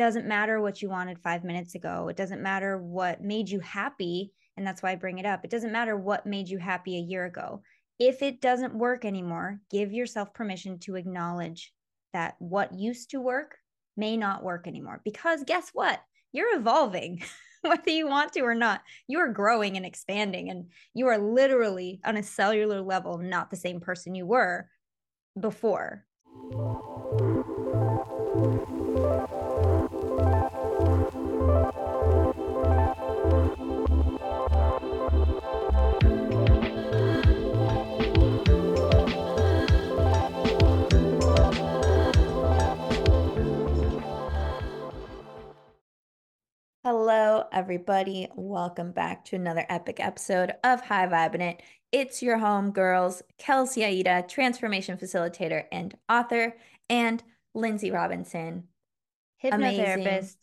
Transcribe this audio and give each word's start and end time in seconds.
doesn't 0.00 0.26
matter 0.26 0.62
what 0.62 0.80
you 0.80 0.88
wanted 0.88 1.18
five 1.18 1.44
minutes 1.44 1.74
ago. 1.74 2.08
It 2.08 2.16
doesn't 2.16 2.42
matter 2.42 2.78
what 2.78 3.22
made 3.22 3.50
you 3.50 3.60
happy. 3.60 4.32
And 4.56 4.66
that's 4.66 4.82
why 4.82 4.92
I 4.92 4.96
bring 4.96 5.18
it 5.18 5.26
up. 5.26 5.44
It 5.44 5.50
doesn't 5.50 5.72
matter 5.72 5.94
what 5.94 6.24
made 6.24 6.48
you 6.48 6.56
happy 6.56 6.96
a 6.96 7.02
year 7.02 7.26
ago. 7.26 7.62
If 7.98 8.22
it 8.22 8.40
doesn't 8.40 8.74
work 8.74 9.04
anymore, 9.04 9.60
give 9.70 9.92
yourself 9.92 10.32
permission 10.32 10.78
to 10.80 10.96
acknowledge 10.96 11.70
that 12.14 12.36
what 12.38 12.72
used 12.72 13.10
to 13.10 13.20
work 13.20 13.58
may 13.94 14.16
not 14.16 14.42
work 14.42 14.66
anymore. 14.66 15.02
Because 15.04 15.44
guess 15.44 15.68
what? 15.74 16.00
You're 16.32 16.56
evolving. 16.56 17.22
whether 17.62 17.90
you 17.90 18.08
want 18.08 18.32
to 18.32 18.40
or 18.40 18.54
not. 18.54 18.80
You 19.06 19.18
are 19.18 19.28
growing 19.28 19.76
and 19.76 19.84
expanding, 19.84 20.48
and 20.48 20.70
you 20.94 21.08
are 21.08 21.18
literally 21.18 22.00
on 22.06 22.16
a 22.16 22.22
cellular 22.22 22.80
level 22.80 23.18
not 23.18 23.50
the 23.50 23.56
same 23.56 23.80
person 23.80 24.14
you 24.14 24.24
were 24.24 24.66
before. 25.38 26.06
Hello, 46.92 47.44
everybody. 47.52 48.26
Welcome 48.34 48.90
back 48.90 49.24
to 49.26 49.36
another 49.36 49.64
epic 49.68 50.00
episode 50.00 50.54
of 50.64 50.80
High 50.80 51.06
Vibin' 51.06 51.40
It. 51.40 51.62
It's 51.92 52.20
your 52.20 52.36
home 52.36 52.72
girls, 52.72 53.22
Kelsey 53.38 53.84
Aida, 53.84 54.24
transformation 54.28 54.98
facilitator 54.98 55.66
and 55.70 55.96
author, 56.08 56.56
and 56.88 57.22
Lindsay 57.54 57.92
Robinson, 57.92 58.64
hypnotherapist, 59.40 60.34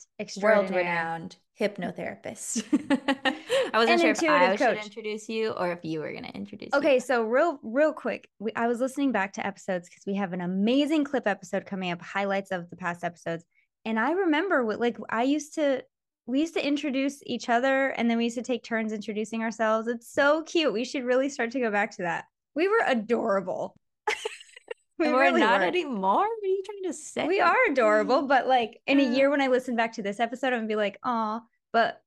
world 0.42 0.70
renowned 0.70 1.36
hypnotherapist. 1.60 2.64
I 3.74 3.78
wasn't 3.78 4.00
sure 4.00 4.12
if 4.12 4.24
I 4.24 4.56
coach. 4.56 4.78
should 4.78 4.86
introduce 4.86 5.28
you 5.28 5.50
or 5.50 5.74
if 5.74 5.84
you 5.84 6.00
were 6.00 6.14
going 6.14 6.24
to 6.24 6.34
introduce. 6.34 6.70
Okay, 6.74 6.94
me. 6.94 7.00
so 7.02 7.24
real, 7.24 7.60
real 7.62 7.92
quick, 7.92 8.30
we, 8.40 8.54
I 8.56 8.68
was 8.68 8.80
listening 8.80 9.12
back 9.12 9.34
to 9.34 9.46
episodes 9.46 9.90
because 9.90 10.06
we 10.08 10.16
have 10.16 10.32
an 10.32 10.40
amazing 10.40 11.04
clip 11.04 11.28
episode 11.28 11.66
coming 11.66 11.92
up, 11.92 12.02
highlights 12.02 12.52
of 12.52 12.70
the 12.70 12.78
past 12.78 13.04
episodes. 13.04 13.44
And 13.84 14.00
I 14.00 14.12
remember 14.12 14.64
what, 14.64 14.80
like, 14.80 14.98
I 15.10 15.24
used 15.24 15.56
to 15.56 15.84
we 16.28 16.42
used 16.42 16.54
to 16.56 16.66
introduce 16.66 17.22
each 17.26 17.48
other 17.48 17.90
and 17.90 18.10
then 18.10 18.18
we 18.18 18.26
used 18.26 18.38
to 18.38 18.44
take 18.44 18.64
turns 18.64 18.92
introducing 18.92 19.42
ourselves. 19.42 19.88
It's 19.88 20.12
so 20.12 20.44
cute. 20.44 20.74
We 20.74 20.84
should 20.84 21.06
really 21.06 21.30
start 21.30 21.52
to 21.52 21.60
go 21.60 21.72
back 21.72 21.92
to 21.96 22.04
that. 22.04 22.26
We 22.54 22.68
were 22.68 22.84
adorable. 22.86 23.78
we 25.00 25.08
are 25.08 25.20
really 25.20 25.40
not 25.40 25.62
were. 25.62 25.68
anymore. 25.68 26.18
What 26.18 26.44
are 26.44 26.48
you 26.48 26.64
trying 26.66 26.92
to 26.92 26.94
say? 26.94 27.28
We 27.28 27.40
are 27.40 27.56
adorable, 27.70 28.24
but 28.28 28.46
like 28.46 28.82
in 28.88 29.00
a 29.00 29.04
year 29.04 29.30
when 29.30 29.42
I 29.42 29.48
listen 29.48 29.78
back 29.78 29.94
to 29.94 30.04
this 30.04 30.20
episode, 30.20 30.48
I'm 30.48 30.60
gonna 30.60 30.68
be 30.68 30.76
like, 30.76 31.00
oh, 31.04 31.42
but 31.72 32.02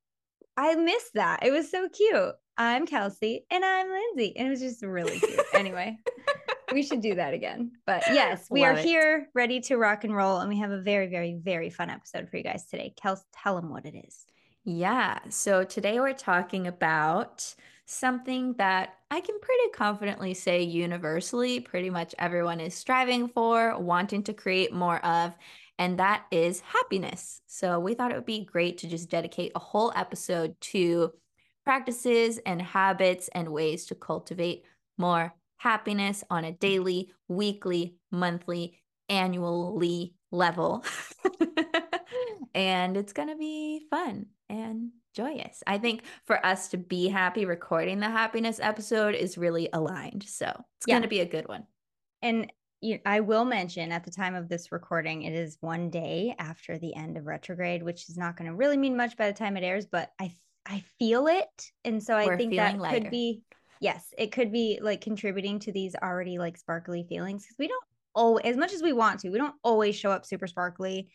I 0.55 0.75
miss 0.75 1.09
that. 1.15 1.43
It 1.43 1.51
was 1.51 1.71
so 1.71 1.89
cute. 1.89 2.35
I'm 2.57 2.85
Kelsey 2.85 3.45
and 3.49 3.65
I'm 3.65 3.89
Lindsay. 3.89 4.37
And 4.37 4.47
it 4.47 4.51
was 4.51 4.59
just 4.59 4.83
really 4.83 5.19
cute. 5.19 5.39
anyway 5.55 5.97
we 6.73 6.83
should 6.83 7.01
do 7.01 7.15
that 7.15 7.33
again. 7.33 7.71
But 7.85 8.03
yes, 8.11 8.47
we 8.49 8.61
Love 8.61 8.75
are 8.75 8.79
it. 8.79 8.85
here 8.85 9.27
ready 9.33 9.59
to 9.61 9.77
rock 9.77 10.03
and 10.03 10.15
roll. 10.15 10.39
And 10.39 10.49
we 10.49 10.59
have 10.59 10.71
a 10.71 10.81
very, 10.81 11.07
very, 11.07 11.39
very 11.41 11.69
fun 11.69 11.89
episode 11.89 12.29
for 12.29 12.37
you 12.37 12.43
guys 12.43 12.65
today. 12.65 12.93
Kels, 13.01 13.19
tell 13.33 13.55
them 13.55 13.69
what 13.69 13.85
it 13.85 13.95
is. 13.95 14.25
Yeah. 14.63 15.19
So 15.29 15.63
today 15.63 15.99
we're 15.99 16.13
talking 16.13 16.67
about 16.67 17.55
something 17.85 18.53
that 18.57 18.93
I 19.09 19.19
can 19.19 19.39
pretty 19.41 19.69
confidently 19.73 20.33
say 20.33 20.61
universally, 20.61 21.59
pretty 21.59 21.89
much 21.89 22.15
everyone 22.17 22.59
is 22.59 22.73
striving 22.73 23.27
for, 23.27 23.77
wanting 23.79 24.23
to 24.23 24.33
create 24.33 24.71
more 24.71 25.03
of, 25.05 25.33
and 25.77 25.99
that 25.99 26.25
is 26.31 26.61
happiness. 26.61 27.41
So 27.47 27.79
we 27.79 27.95
thought 27.95 28.11
it 28.11 28.15
would 28.15 28.25
be 28.25 28.45
great 28.45 28.77
to 28.79 28.87
just 28.87 29.09
dedicate 29.09 29.51
a 29.55 29.59
whole 29.59 29.91
episode 29.95 30.55
to 30.61 31.11
practices 31.65 32.39
and 32.45 32.61
habits 32.61 33.29
and 33.33 33.49
ways 33.49 33.85
to 33.87 33.95
cultivate 33.95 34.63
more 34.97 35.33
happiness 35.61 36.23
on 36.31 36.43
a 36.43 36.51
daily, 36.51 37.13
weekly, 37.27 37.95
monthly, 38.09 38.79
annually 39.09 40.15
level. 40.31 40.83
and 42.55 42.97
it's 42.97 43.13
going 43.13 43.27
to 43.27 43.35
be 43.35 43.85
fun 43.91 44.25
and 44.49 44.89
joyous. 45.15 45.61
I 45.67 45.77
think 45.77 46.01
for 46.25 46.43
us 46.43 46.69
to 46.69 46.79
be 46.79 47.09
happy 47.09 47.45
recording 47.45 47.99
the 47.99 48.09
happiness 48.09 48.59
episode 48.59 49.13
is 49.13 49.37
really 49.37 49.69
aligned. 49.71 50.23
So 50.23 50.47
it's 50.47 50.87
yeah. 50.87 50.95
going 50.95 51.03
to 51.03 51.07
be 51.07 51.19
a 51.19 51.25
good 51.27 51.47
one. 51.47 51.65
And 52.23 52.51
you, 52.81 52.97
I 53.05 53.19
will 53.19 53.45
mention 53.45 53.91
at 53.91 54.03
the 54.03 54.09
time 54.09 54.33
of 54.33 54.49
this 54.49 54.71
recording, 54.71 55.21
it 55.21 55.33
is 55.33 55.59
one 55.61 55.91
day 55.91 56.33
after 56.39 56.79
the 56.79 56.95
end 56.95 57.17
of 57.17 57.27
retrograde, 57.27 57.83
which 57.83 58.09
is 58.09 58.17
not 58.17 58.35
going 58.35 58.49
to 58.49 58.55
really 58.55 58.77
mean 58.77 58.97
much 58.97 59.15
by 59.15 59.27
the 59.27 59.37
time 59.37 59.57
it 59.57 59.63
airs, 59.63 59.85
but 59.85 60.09
I 60.19 60.33
I 60.63 60.83
feel 60.99 61.25
it, 61.25 61.71
and 61.83 62.03
so 62.03 62.15
I 62.15 62.27
We're 62.27 62.37
think 62.37 62.55
that 62.55 62.77
lighter. 62.77 63.01
could 63.01 63.09
be 63.09 63.41
yes, 63.81 64.13
it 64.17 64.31
could 64.31 64.53
be 64.53 64.79
like 64.81 65.01
contributing 65.01 65.59
to 65.59 65.73
these 65.73 65.95
already 66.01 66.37
like 66.37 66.55
sparkly 66.55 67.03
feelings 67.09 67.43
because 67.43 67.57
we 67.59 67.67
don't 67.67 67.83
oh 68.15 68.37
as 68.37 68.55
much 68.55 68.71
as 68.71 68.81
we 68.81 68.93
want 68.93 69.19
to, 69.19 69.29
we 69.29 69.37
don't 69.37 69.55
always 69.63 69.95
show 69.95 70.11
up 70.11 70.25
super 70.25 70.47
sparkly. 70.47 71.09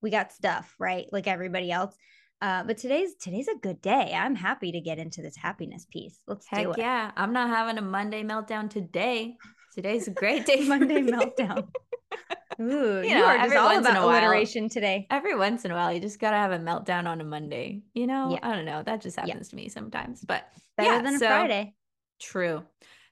We 0.00 0.10
got 0.10 0.32
stuff, 0.32 0.74
right? 0.78 1.06
Like 1.12 1.26
everybody 1.26 1.70
else. 1.70 1.94
Uh, 2.40 2.64
but 2.64 2.78
today's 2.78 3.14
today's 3.16 3.48
a 3.48 3.58
good 3.58 3.80
day. 3.82 4.12
I'm 4.16 4.34
happy 4.34 4.72
to 4.72 4.80
get 4.80 4.98
into 4.98 5.22
this 5.22 5.36
happiness 5.36 5.86
piece. 5.90 6.18
Let's 6.26 6.46
Heck 6.46 6.64
do 6.64 6.72
it. 6.72 6.78
Yeah, 6.78 7.10
I'm 7.16 7.32
not 7.32 7.50
having 7.50 7.78
a 7.78 7.82
Monday 7.82 8.24
meltdown 8.24 8.70
today. 8.70 9.36
Today's 9.74 10.08
a 10.08 10.10
great 10.10 10.46
day. 10.46 10.66
Monday 10.66 11.02
meltdown. 11.02 11.68
Ooh, 12.60 13.00
you, 13.02 13.08
you 13.08 13.14
know, 13.14 13.24
are 13.24 13.38
just 13.38 13.56
all 13.56 13.76
about 13.76 13.96
alliteration 13.96 14.68
today. 14.68 15.06
Every 15.10 15.36
once 15.36 15.64
in 15.64 15.70
a 15.70 15.74
while, 15.74 15.92
you 15.92 16.00
just 16.00 16.18
gotta 16.18 16.36
have 16.36 16.52
a 16.52 16.58
meltdown 16.58 17.06
on 17.06 17.20
a 17.20 17.24
Monday. 17.24 17.82
You 17.94 18.06
know, 18.06 18.32
yeah. 18.32 18.38
I 18.42 18.54
don't 18.54 18.66
know. 18.66 18.82
That 18.82 19.00
just 19.00 19.16
happens 19.16 19.48
yeah. 19.48 19.50
to 19.50 19.56
me 19.56 19.68
sometimes. 19.68 20.20
But 20.20 20.44
better 20.76 20.90
yeah, 20.90 21.02
than 21.02 21.14
a 21.14 21.18
so, 21.18 21.26
Friday. 21.26 21.74
True. 22.22 22.62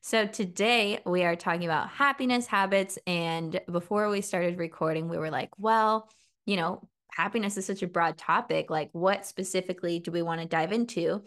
So 0.02 0.26
today 0.26 1.00
we 1.04 1.24
are 1.24 1.36
talking 1.36 1.64
about 1.64 1.90
happiness 1.90 2.46
habits. 2.46 2.98
And 3.06 3.60
before 3.70 4.08
we 4.08 4.20
started 4.20 4.56
recording, 4.56 5.08
we 5.08 5.18
were 5.18 5.30
like, 5.30 5.50
well, 5.58 6.08
you 6.46 6.56
know, 6.56 6.88
happiness 7.10 7.56
is 7.56 7.66
such 7.66 7.82
a 7.82 7.88
broad 7.88 8.16
topic. 8.16 8.70
Like, 8.70 8.88
what 8.92 9.26
specifically 9.26 9.98
do 9.98 10.12
we 10.12 10.22
want 10.22 10.40
to 10.40 10.46
dive 10.46 10.72
into? 10.72 11.22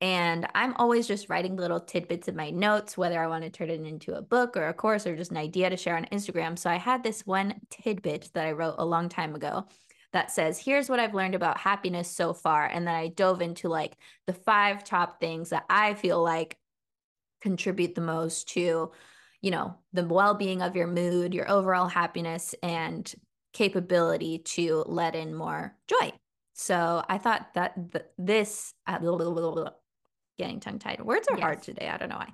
And 0.00 0.46
I'm 0.54 0.74
always 0.74 1.08
just 1.08 1.28
writing 1.28 1.56
little 1.56 1.80
tidbits 1.80 2.28
in 2.28 2.36
my 2.36 2.50
notes, 2.50 2.96
whether 2.96 3.22
I 3.22 3.26
want 3.26 3.42
to 3.44 3.50
turn 3.50 3.70
it 3.70 3.80
into 3.80 4.14
a 4.14 4.22
book 4.22 4.56
or 4.56 4.68
a 4.68 4.74
course 4.74 5.06
or 5.06 5.16
just 5.16 5.32
an 5.32 5.36
idea 5.36 5.70
to 5.70 5.76
share 5.76 5.96
on 5.96 6.06
Instagram. 6.06 6.58
So 6.58 6.70
I 6.70 6.76
had 6.76 7.02
this 7.02 7.26
one 7.26 7.60
tidbit 7.68 8.30
that 8.34 8.46
I 8.46 8.52
wrote 8.52 8.76
a 8.78 8.84
long 8.84 9.08
time 9.08 9.34
ago 9.34 9.66
that 10.12 10.30
says, 10.30 10.58
here's 10.58 10.88
what 10.88 11.00
I've 11.00 11.14
learned 11.14 11.34
about 11.34 11.58
happiness 11.58 12.08
so 12.08 12.32
far. 12.32 12.66
And 12.66 12.86
then 12.86 12.94
I 12.94 13.08
dove 13.08 13.42
into 13.42 13.68
like 13.68 13.96
the 14.26 14.32
five 14.32 14.84
top 14.84 15.20
things 15.20 15.50
that 15.50 15.64
I 15.68 15.94
feel 15.94 16.22
like 16.22 16.56
contribute 17.44 17.94
the 17.94 18.00
most 18.00 18.48
to 18.48 18.90
you 19.42 19.50
know 19.50 19.76
the 19.92 20.06
well-being 20.06 20.62
of 20.62 20.74
your 20.74 20.86
mood 20.86 21.34
your 21.34 21.48
overall 21.50 21.86
happiness 21.86 22.54
and 22.62 23.14
capability 23.52 24.38
to 24.38 24.82
let 24.86 25.14
in 25.14 25.34
more 25.34 25.76
joy. 25.86 26.10
So 26.54 27.04
i 27.08 27.18
thought 27.18 27.52
that 27.54 27.92
th- 27.92 28.06
this 28.16 28.72
uh, 28.86 28.98
getting 30.38 30.58
tongue 30.58 30.78
tied 30.78 31.02
words 31.02 31.28
are 31.28 31.36
yes. 31.36 31.42
hard 31.42 31.62
today. 31.62 31.88
I 31.88 31.98
don't 31.98 32.08
know 32.08 32.16
why. 32.16 32.32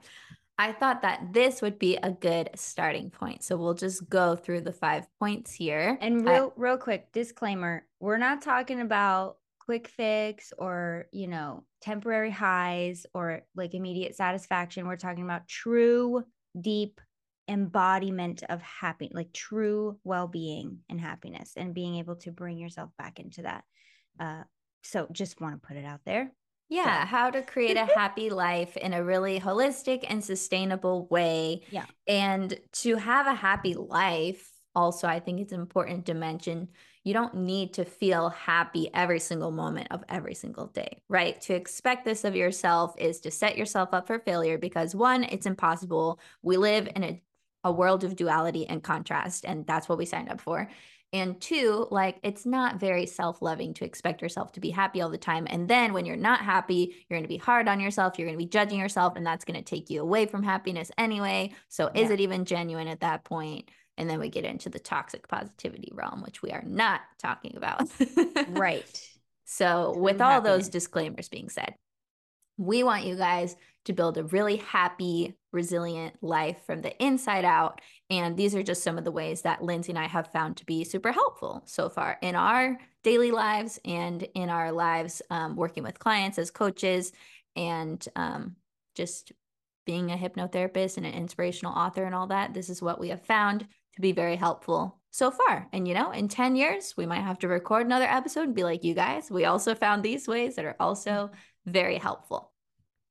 I 0.56 0.72
thought 0.72 1.02
that 1.02 1.32
this 1.32 1.60
would 1.60 1.78
be 1.78 1.96
a 1.96 2.10
good 2.10 2.50
starting 2.54 3.10
point. 3.10 3.42
So 3.42 3.56
we'll 3.56 3.74
just 3.74 4.08
go 4.08 4.36
through 4.36 4.60
the 4.60 4.72
five 4.72 5.06
points 5.18 5.52
here. 5.52 5.98
And 6.00 6.24
real 6.24 6.52
I- 6.56 6.60
real 6.60 6.78
quick 6.78 7.10
disclaimer 7.12 7.84
we're 7.98 8.18
not 8.18 8.42
talking 8.42 8.80
about 8.80 9.38
quick 9.58 9.88
fix 9.88 10.52
or, 10.56 11.06
you 11.12 11.26
know, 11.26 11.64
temporary 11.80 12.30
highs 12.30 13.06
or 13.14 13.42
like 13.54 13.74
immediate 13.74 14.14
satisfaction. 14.14 14.86
We're 14.86 14.96
talking 14.96 15.24
about 15.24 15.48
true, 15.48 16.24
deep 16.60 17.00
embodiment 17.48 18.42
of 18.48 18.62
happiness, 18.62 19.14
like 19.14 19.32
true 19.32 19.98
well 20.04 20.28
being 20.28 20.78
and 20.88 21.00
happiness, 21.00 21.52
and 21.56 21.74
being 21.74 21.96
able 21.96 22.16
to 22.16 22.30
bring 22.30 22.58
yourself 22.58 22.90
back 22.98 23.18
into 23.18 23.42
that. 23.42 23.64
Uh, 24.18 24.42
so 24.82 25.06
just 25.12 25.40
want 25.40 25.60
to 25.60 25.66
put 25.66 25.76
it 25.76 25.84
out 25.84 26.00
there. 26.04 26.32
Yeah, 26.68 27.02
so. 27.02 27.06
how 27.06 27.30
to 27.30 27.42
create 27.42 27.76
a 27.76 27.84
happy 27.84 28.30
life 28.30 28.76
in 28.76 28.94
a 28.94 29.02
really 29.02 29.40
holistic 29.40 30.04
and 30.08 30.24
sustainable 30.24 31.08
way. 31.08 31.62
Yeah. 31.70 31.84
And 32.06 32.58
to 32.74 32.94
have 32.96 33.26
a 33.26 33.34
happy 33.34 33.74
life, 33.74 34.48
also, 34.74 35.08
I 35.08 35.18
think 35.18 35.40
it's 35.40 35.52
important 35.52 36.06
to 36.06 36.14
mention 36.14 36.68
you 37.04 37.14
don't 37.14 37.34
need 37.34 37.74
to 37.74 37.84
feel 37.84 38.28
happy 38.28 38.90
every 38.92 39.20
single 39.20 39.50
moment 39.50 39.88
of 39.90 40.04
every 40.08 40.34
single 40.34 40.66
day, 40.66 41.02
right? 41.08 41.40
To 41.42 41.54
expect 41.54 42.04
this 42.04 42.24
of 42.24 42.36
yourself 42.36 42.94
is 42.98 43.20
to 43.20 43.30
set 43.30 43.56
yourself 43.56 43.90
up 43.92 44.06
for 44.06 44.18
failure 44.18 44.58
because 44.58 44.94
one, 44.94 45.24
it's 45.24 45.46
impossible. 45.46 46.20
We 46.42 46.58
live 46.58 46.88
in 46.94 47.04
a, 47.04 47.22
a 47.64 47.72
world 47.72 48.04
of 48.04 48.16
duality 48.16 48.66
and 48.66 48.82
contrast, 48.82 49.44
and 49.46 49.66
that's 49.66 49.88
what 49.88 49.98
we 49.98 50.04
signed 50.04 50.28
up 50.28 50.40
for. 50.40 50.68
And 51.12 51.40
two, 51.40 51.88
like 51.90 52.18
it's 52.22 52.46
not 52.46 52.78
very 52.78 53.06
self 53.06 53.42
loving 53.42 53.74
to 53.74 53.84
expect 53.84 54.22
yourself 54.22 54.52
to 54.52 54.60
be 54.60 54.70
happy 54.70 55.00
all 55.00 55.10
the 55.10 55.18
time. 55.18 55.46
And 55.50 55.66
then 55.66 55.92
when 55.92 56.04
you're 56.04 56.16
not 56.16 56.40
happy, 56.40 56.94
you're 57.08 57.18
going 57.18 57.24
to 57.24 57.28
be 57.28 57.36
hard 57.36 57.66
on 57.66 57.80
yourself. 57.80 58.16
You're 58.18 58.28
going 58.28 58.38
to 58.38 58.44
be 58.44 58.48
judging 58.48 58.78
yourself, 58.78 59.14
and 59.16 59.26
that's 59.26 59.44
going 59.44 59.58
to 59.58 59.64
take 59.64 59.90
you 59.90 60.02
away 60.02 60.26
from 60.26 60.42
happiness 60.42 60.92
anyway. 60.98 61.52
So 61.68 61.90
is 61.94 62.08
yeah. 62.08 62.14
it 62.14 62.20
even 62.20 62.44
genuine 62.44 62.88
at 62.88 63.00
that 63.00 63.24
point? 63.24 63.70
And 63.96 64.08
then 64.08 64.18
we 64.18 64.28
get 64.28 64.44
into 64.44 64.70
the 64.70 64.78
toxic 64.78 65.28
positivity 65.28 65.90
realm, 65.92 66.22
which 66.22 66.42
we 66.42 66.50
are 66.50 66.62
not 66.64 67.02
talking 67.18 67.56
about. 67.56 67.88
right. 68.48 69.08
So, 69.52 69.98
with 69.98 70.20
all 70.20 70.40
those 70.40 70.68
disclaimers 70.68 71.28
being 71.28 71.48
said, 71.48 71.74
we 72.56 72.84
want 72.84 73.04
you 73.04 73.16
guys 73.16 73.56
to 73.86 73.92
build 73.92 74.18
a 74.18 74.24
really 74.24 74.56
happy, 74.56 75.34
resilient 75.52 76.14
life 76.22 76.58
from 76.66 76.82
the 76.82 77.02
inside 77.02 77.44
out. 77.44 77.80
And 78.10 78.36
these 78.36 78.54
are 78.54 78.62
just 78.62 78.82
some 78.82 78.98
of 78.98 79.04
the 79.04 79.10
ways 79.10 79.42
that 79.42 79.62
Lindsay 79.62 79.92
and 79.92 79.98
I 79.98 80.06
have 80.06 80.30
found 80.30 80.58
to 80.58 80.66
be 80.66 80.84
super 80.84 81.10
helpful 81.10 81.62
so 81.64 81.88
far 81.88 82.18
in 82.22 82.36
our 82.36 82.78
daily 83.02 83.30
lives 83.30 83.80
and 83.84 84.22
in 84.34 84.50
our 84.50 84.72
lives 84.72 85.22
um, 85.30 85.56
working 85.56 85.82
with 85.82 85.98
clients 85.98 86.38
as 86.38 86.50
coaches 86.50 87.12
and 87.56 88.06
um, 88.16 88.56
just 88.94 89.32
being 89.86 90.12
a 90.12 90.16
hypnotherapist 90.16 90.98
and 90.98 91.06
an 91.06 91.14
inspirational 91.14 91.72
author 91.72 92.04
and 92.04 92.14
all 92.14 92.26
that. 92.26 92.52
This 92.52 92.68
is 92.68 92.82
what 92.82 93.00
we 93.00 93.08
have 93.08 93.22
found 93.22 93.66
to 93.94 94.00
be 94.00 94.12
very 94.12 94.36
helpful 94.36 95.00
so 95.10 95.30
far. 95.30 95.68
And 95.72 95.86
you 95.86 95.94
know, 95.94 96.10
in 96.10 96.28
10 96.28 96.56
years, 96.56 96.94
we 96.96 97.06
might 97.06 97.22
have 97.22 97.38
to 97.40 97.48
record 97.48 97.86
another 97.86 98.04
episode 98.04 98.44
and 98.44 98.54
be 98.54 98.64
like, 98.64 98.84
you 98.84 98.94
guys, 98.94 99.30
we 99.30 99.44
also 99.44 99.74
found 99.74 100.02
these 100.02 100.28
ways 100.28 100.56
that 100.56 100.64
are 100.64 100.76
also 100.78 101.30
very 101.66 101.98
helpful. 101.98 102.52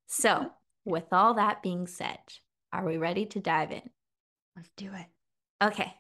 So, 0.08 0.52
with 0.86 1.12
all 1.12 1.36
that 1.36 1.62
being 1.62 1.88
said, 1.88 2.20
are 2.74 2.86
we 2.86 2.98
ready 2.98 3.26
to 3.28 3.40
dive 3.40 3.72
in? 3.72 3.90
Let's 4.56 4.72
do 4.76 4.92
it. 4.94 5.06
Okay. 5.62 5.94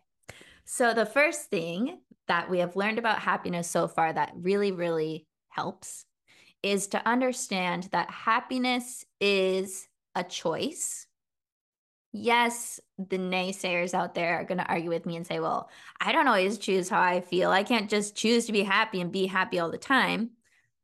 So, 0.65 0.93
the 0.93 1.05
first 1.05 1.49
thing 1.49 1.99
that 2.27 2.49
we 2.49 2.59
have 2.59 2.75
learned 2.75 2.99
about 2.99 3.19
happiness 3.19 3.69
so 3.69 3.87
far 3.87 4.13
that 4.13 4.31
really, 4.35 4.71
really 4.71 5.27
helps 5.49 6.05
is 6.63 6.87
to 6.87 7.07
understand 7.07 7.89
that 7.91 8.09
happiness 8.09 9.05
is 9.19 9.87
a 10.15 10.23
choice. 10.23 11.07
Yes, 12.11 12.79
the 12.97 13.17
naysayers 13.17 13.93
out 13.93 14.15
there 14.15 14.39
are 14.39 14.43
going 14.43 14.57
to 14.57 14.65
argue 14.65 14.89
with 14.89 15.05
me 15.05 15.15
and 15.15 15.27
say, 15.27 15.39
well, 15.39 15.69
I 16.01 16.11
don't 16.11 16.27
always 16.27 16.57
choose 16.57 16.89
how 16.89 17.01
I 17.01 17.21
feel. 17.21 17.51
I 17.51 17.63
can't 17.63 17.89
just 17.89 18.15
choose 18.15 18.47
to 18.47 18.51
be 18.51 18.63
happy 18.63 18.99
and 18.99 19.11
be 19.11 19.27
happy 19.27 19.59
all 19.59 19.69
the 19.69 19.77
time. 19.77 20.31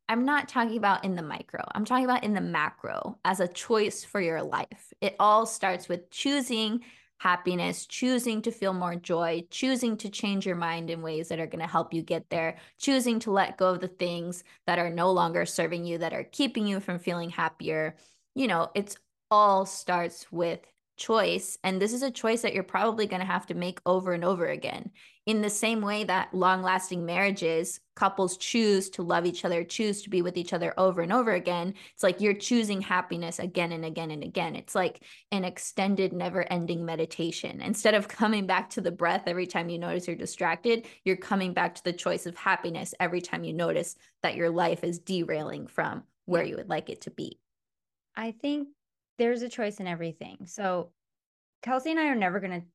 I'm 0.08 0.24
not 0.24 0.48
talking 0.48 0.78
about 0.78 1.04
in 1.04 1.16
the 1.16 1.24
micro. 1.24 1.64
I'm 1.74 1.84
talking 1.84 2.06
about 2.06 2.24
in 2.24 2.36
the 2.36 2.42
macro 2.42 3.18
as 3.26 3.40
a 3.40 3.48
choice 3.48 4.04
for 4.04 4.22
your 4.22 4.44
life. 4.44 4.94
It 5.02 5.16
all 5.20 5.48
starts 5.48 5.90
with 5.90 6.12
choosing 6.12 6.82
happiness, 7.18 7.88
choosing 7.88 8.44
to 8.44 8.52
feel 8.52 8.74
more 8.74 8.96
joy, 8.96 9.44
choosing 9.50 9.98
to 9.98 10.10
change 10.10 10.46
your 10.46 10.56
mind 10.56 10.92
in 10.92 11.02
ways 11.02 11.30
that 11.30 11.40
are 11.40 11.48
going 11.48 11.62
to 11.62 11.68
help 11.68 11.92
you 11.92 12.04
get 12.04 12.30
there, 12.30 12.58
choosing 12.78 13.20
to 13.22 13.32
let 13.32 13.58
go 13.58 13.72
of 13.72 13.82
the 13.82 13.88
things 13.88 14.44
that 14.68 14.78
are 14.78 14.92
no 14.92 15.12
longer 15.12 15.44
serving 15.46 15.86
you, 15.86 15.98
that 15.98 16.14
are 16.14 16.26
keeping 16.26 16.68
you 16.68 16.80
from 16.80 17.00
feeling 17.00 17.32
happier. 17.32 17.96
You 18.36 18.46
know, 18.48 18.70
it's 18.76 18.98
all 19.32 19.66
starts 19.66 20.32
with 20.32 20.60
choice. 20.98 21.58
And 21.64 21.82
this 21.82 21.94
is 21.94 22.02
a 22.02 22.12
choice 22.12 22.42
that 22.42 22.54
you're 22.54 22.64
probably 22.64 23.06
going 23.06 23.20
to 23.20 23.26
have 23.26 23.46
to 23.48 23.54
make 23.54 23.80
over 23.86 24.14
and 24.14 24.24
over 24.24 24.48
again. 24.48 24.92
In 25.26 25.42
the 25.42 25.50
same 25.50 25.82
way 25.82 26.04
that 26.04 26.34
long 26.34 26.62
lasting 26.62 27.04
marriages, 27.04 27.80
couples 27.96 28.38
choose 28.38 28.92
to 28.92 29.02
love 29.02 29.26
each 29.26 29.44
other, 29.44 29.64
choose 29.64 30.04
to 30.04 30.10
be 30.10 30.22
with 30.22 30.38
each 30.38 30.54
other 30.54 30.74
over 30.78 31.02
and 31.02 31.12
over 31.12 31.32
again. 31.32 31.74
It's 31.94 32.04
like 32.04 32.22
you're 32.22 32.36
choosing 32.36 32.80
happiness 32.80 33.40
again 33.40 33.72
and 33.72 33.84
again 33.84 34.12
and 34.12 34.24
again. 34.24 34.56
It's 34.56 34.76
like 34.76 35.02
an 35.32 35.44
extended, 35.44 36.14
never 36.14 36.52
ending 36.52 36.86
meditation. 36.86 37.62
Instead 37.62 37.96
of 37.96 38.08
coming 38.08 38.46
back 38.46 38.70
to 38.72 38.82
the 38.82 38.92
breath 38.92 39.24
every 39.26 39.48
time 39.48 39.70
you 39.70 39.80
notice 39.80 40.06
you're 40.08 40.16
distracted, 40.16 40.86
you're 41.04 41.18
coming 41.18 41.54
back 41.54 41.74
to 41.76 41.84
the 41.84 41.94
choice 41.94 42.28
of 42.28 42.38
happiness 42.38 42.94
every 43.00 43.22
time 43.22 43.44
you 43.44 43.54
notice 43.54 43.96
that 44.22 44.36
your 44.36 44.52
life 44.52 44.84
is 44.84 45.00
derailing 45.00 45.66
from 45.66 46.04
where 46.26 46.44
you 46.44 46.56
would 46.56 46.70
like 46.70 46.90
it 46.90 47.02
to 47.02 47.12
be. 47.12 47.40
I 48.16 48.32
think 48.32 48.70
there's 49.18 49.42
a 49.42 49.50
choice 49.50 49.80
in 49.80 49.88
everything. 49.88 50.38
So 50.46 50.92
Kelsey 51.62 51.92
and 51.92 52.00
I 52.00 52.08
are 52.08 52.16
never 52.16 52.40
going 52.40 52.62
to, 52.62 52.68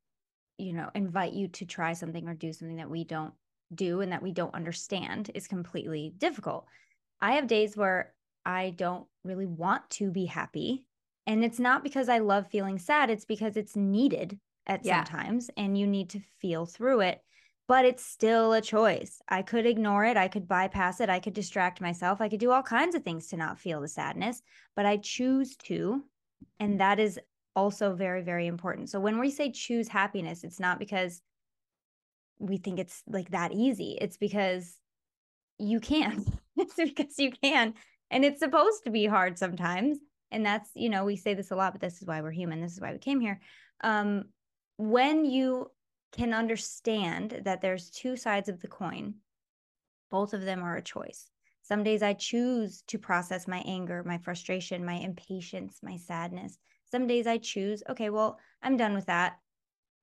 you 0.58 0.72
know, 0.72 0.90
invite 0.94 1.32
you 1.32 1.48
to 1.48 1.64
try 1.64 1.92
something 1.92 2.28
or 2.28 2.34
do 2.34 2.52
something 2.52 2.76
that 2.76 2.90
we 2.90 3.04
don't 3.04 3.32
do 3.74 4.00
and 4.00 4.12
that 4.12 4.22
we 4.22 4.32
don't 4.32 4.54
understand 4.54 5.30
is 5.34 5.46
completely 5.46 6.12
difficult. 6.18 6.66
I 7.20 7.32
have 7.32 7.46
days 7.46 7.76
where 7.76 8.14
I 8.44 8.70
don't 8.70 9.06
really 9.24 9.46
want 9.46 9.88
to 9.90 10.10
be 10.10 10.26
happy. 10.26 10.84
And 11.26 11.44
it's 11.44 11.60
not 11.60 11.84
because 11.84 12.08
I 12.08 12.18
love 12.18 12.48
feeling 12.48 12.78
sad, 12.78 13.10
it's 13.10 13.24
because 13.24 13.56
it's 13.56 13.76
needed 13.76 14.38
at 14.66 14.84
yeah. 14.84 15.04
sometimes 15.04 15.50
and 15.56 15.78
you 15.78 15.86
need 15.86 16.10
to 16.10 16.20
feel 16.40 16.66
through 16.66 17.00
it. 17.00 17.20
But 17.68 17.84
it's 17.84 18.04
still 18.04 18.52
a 18.52 18.60
choice. 18.60 19.22
I 19.28 19.42
could 19.42 19.64
ignore 19.64 20.04
it. 20.04 20.16
I 20.16 20.26
could 20.26 20.48
bypass 20.48 21.00
it. 21.00 21.08
I 21.08 21.20
could 21.20 21.34
distract 21.34 21.80
myself. 21.80 22.20
I 22.20 22.28
could 22.28 22.40
do 22.40 22.50
all 22.50 22.64
kinds 22.64 22.96
of 22.96 23.04
things 23.04 23.28
to 23.28 23.36
not 23.36 23.60
feel 23.60 23.80
the 23.80 23.86
sadness, 23.86 24.42
but 24.74 24.86
I 24.86 24.96
choose 24.96 25.54
to 25.58 26.02
and 26.58 26.80
that 26.80 26.98
is 26.98 27.18
also 27.56 27.94
very, 27.94 28.22
very 28.22 28.46
important. 28.46 28.90
So 28.90 29.00
when 29.00 29.18
we 29.18 29.30
say 29.30 29.50
choose 29.50 29.88
happiness, 29.88 30.44
it's 30.44 30.60
not 30.60 30.78
because 30.78 31.22
we 32.38 32.56
think 32.56 32.78
it's 32.78 33.02
like 33.06 33.30
that 33.30 33.52
easy. 33.52 33.98
It's 34.00 34.16
because 34.16 34.76
you 35.58 35.80
can. 35.80 36.24
it's 36.56 36.74
because 36.74 37.18
you 37.18 37.32
can. 37.42 37.74
And 38.10 38.24
it's 38.24 38.40
supposed 38.40 38.84
to 38.84 38.90
be 38.90 39.06
hard 39.06 39.38
sometimes. 39.38 39.98
And 40.30 40.44
that's, 40.46 40.70
you 40.74 40.88
know, 40.88 41.04
we 41.04 41.16
say 41.16 41.34
this 41.34 41.50
a 41.50 41.56
lot, 41.56 41.72
but 41.72 41.80
this 41.80 42.00
is 42.00 42.06
why 42.06 42.20
we're 42.20 42.30
human. 42.30 42.60
This 42.60 42.72
is 42.72 42.80
why 42.80 42.92
we 42.92 42.98
came 42.98 43.20
here. 43.20 43.40
Um, 43.82 44.24
when 44.76 45.24
you 45.24 45.70
can 46.12 46.32
understand 46.32 47.42
that 47.44 47.60
there's 47.60 47.90
two 47.90 48.16
sides 48.16 48.48
of 48.48 48.60
the 48.60 48.68
coin, 48.68 49.14
both 50.10 50.34
of 50.34 50.42
them 50.42 50.62
are 50.62 50.76
a 50.76 50.82
choice. 50.82 51.30
Some 51.70 51.84
days 51.84 52.02
I 52.02 52.14
choose 52.14 52.82
to 52.88 52.98
process 52.98 53.46
my 53.46 53.58
anger, 53.58 54.02
my 54.04 54.18
frustration, 54.18 54.84
my 54.84 54.94
impatience, 54.94 55.78
my 55.84 55.96
sadness. 55.96 56.58
Some 56.90 57.06
days 57.06 57.28
I 57.28 57.38
choose, 57.38 57.84
okay, 57.88 58.10
well, 58.10 58.40
I'm 58.60 58.76
done 58.76 58.92
with 58.92 59.06
that. 59.06 59.38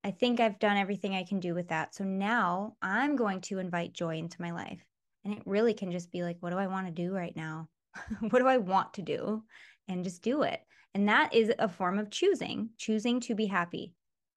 I 0.01 0.11
think 0.11 0.39
I've 0.39 0.59
done 0.59 0.77
everything 0.77 1.13
I 1.13 1.25
can 1.25 1.41
do 1.41 1.53
with 1.53 1.67
that. 1.67 1.93
So 1.93 2.05
now 2.05 2.77
I'm 2.81 3.17
going 3.17 3.41
to 3.41 3.59
invite 3.59 3.91
joy 3.91 4.15
into 4.15 4.41
my 4.41 4.51
life. 4.51 4.79
And 5.25 5.33
it 5.33 5.43
really 5.45 5.73
can 5.73 5.91
just 5.91 6.09
be 6.09 6.23
like, 6.23 6.37
what 6.39 6.51
do 6.51 6.57
I 6.57 6.67
want 6.67 6.87
to 6.87 6.93
do 6.93 7.13
right 7.13 7.35
now? 7.35 7.67
what 8.21 8.39
do 8.39 8.47
I 8.47 8.55
want 8.55 8.93
to 8.93 9.01
do? 9.01 9.43
And 9.89 10.05
just 10.05 10.21
do 10.21 10.43
it. 10.43 10.61
And 10.93 11.09
that 11.09 11.33
is 11.33 11.51
a 11.59 11.67
form 11.67 11.99
of 11.99 12.11
choosing, 12.11 12.69
choosing 12.77 13.19
to 13.19 13.35
be 13.35 13.45
happy. 13.45 13.91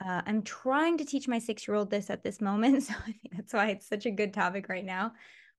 Uh, 0.05 0.23
I'm 0.27 0.43
trying 0.43 0.99
to 0.99 1.05
teach 1.05 1.29
my 1.29 1.39
six 1.39 1.69
year 1.69 1.77
old 1.77 1.91
this 1.91 2.11
at 2.11 2.25
this 2.25 2.41
moment. 2.41 2.83
So 2.89 2.95
I 3.07 3.13
think 3.13 3.37
that's 3.37 3.53
why 3.53 3.69
it's 3.69 3.89
such 3.89 4.07
a 4.07 4.11
good 4.11 4.35
topic 4.35 4.69
right 4.69 4.85
now. 4.85 5.13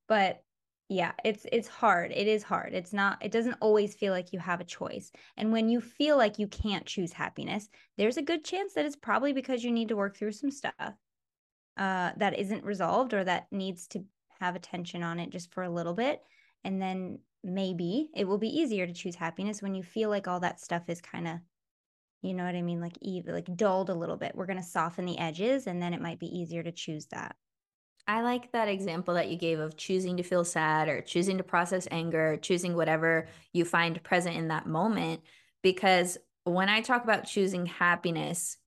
But 0.09 0.43
yeah 0.91 1.13
it's 1.23 1.45
it's 1.53 1.69
hard 1.69 2.11
it 2.11 2.27
is 2.27 2.43
hard 2.43 2.73
it's 2.73 2.91
not 2.91 3.17
it 3.21 3.31
doesn't 3.31 3.55
always 3.61 3.95
feel 3.95 4.11
like 4.11 4.33
you 4.33 4.39
have 4.39 4.59
a 4.59 4.65
choice 4.65 5.09
and 5.37 5.49
when 5.49 5.69
you 5.69 5.79
feel 5.79 6.17
like 6.17 6.37
you 6.37 6.47
can't 6.47 6.85
choose 6.85 7.13
happiness 7.13 7.69
there's 7.97 8.17
a 8.17 8.21
good 8.21 8.43
chance 8.43 8.73
that 8.73 8.85
it's 8.85 8.97
probably 8.97 9.31
because 9.31 9.63
you 9.63 9.71
need 9.71 9.87
to 9.87 9.95
work 9.95 10.17
through 10.17 10.33
some 10.33 10.51
stuff 10.51 10.73
uh, 11.77 12.11
that 12.17 12.37
isn't 12.37 12.65
resolved 12.65 13.13
or 13.13 13.23
that 13.23 13.47
needs 13.51 13.87
to 13.87 14.03
have 14.41 14.57
attention 14.57 15.01
on 15.01 15.17
it 15.17 15.29
just 15.29 15.53
for 15.53 15.63
a 15.63 15.69
little 15.69 15.93
bit 15.93 16.21
and 16.65 16.81
then 16.81 17.17
maybe 17.41 18.09
it 18.13 18.27
will 18.27 18.37
be 18.37 18.49
easier 18.49 18.85
to 18.85 18.93
choose 18.93 19.15
happiness 19.15 19.61
when 19.61 19.73
you 19.73 19.83
feel 19.83 20.09
like 20.09 20.27
all 20.27 20.41
that 20.41 20.59
stuff 20.59 20.83
is 20.89 20.99
kind 20.99 21.25
of 21.25 21.37
you 22.21 22.33
know 22.33 22.43
what 22.43 22.55
i 22.55 22.61
mean 22.61 22.81
like 22.81 22.97
even 23.01 23.33
like 23.33 23.47
dulled 23.55 23.89
a 23.89 23.95
little 23.95 24.17
bit 24.17 24.33
we're 24.35 24.45
going 24.45 24.57
to 24.57 24.63
soften 24.63 25.05
the 25.05 25.17
edges 25.17 25.67
and 25.67 25.81
then 25.81 25.93
it 25.93 26.01
might 26.01 26.19
be 26.19 26.37
easier 26.37 26.61
to 26.61 26.71
choose 26.73 27.05
that 27.05 27.37
I 28.07 28.21
like 28.21 28.51
that 28.51 28.67
example 28.67 29.13
that 29.13 29.29
you 29.29 29.37
gave 29.37 29.59
of 29.59 29.77
choosing 29.77 30.17
to 30.17 30.23
feel 30.23 30.43
sad 30.43 30.87
or 30.89 31.01
choosing 31.01 31.37
to 31.37 31.43
process 31.43 31.87
anger, 31.91 32.37
choosing 32.41 32.75
whatever 32.75 33.27
you 33.53 33.65
find 33.65 34.01
present 34.03 34.35
in 34.35 34.49
that 34.49 34.67
moment. 34.67 35.21
Because 35.61 36.17
when 36.43 36.69
I 36.69 36.81
talk 36.81 37.03
about 37.03 37.27
choosing 37.27 37.67
happiness, 37.67 38.57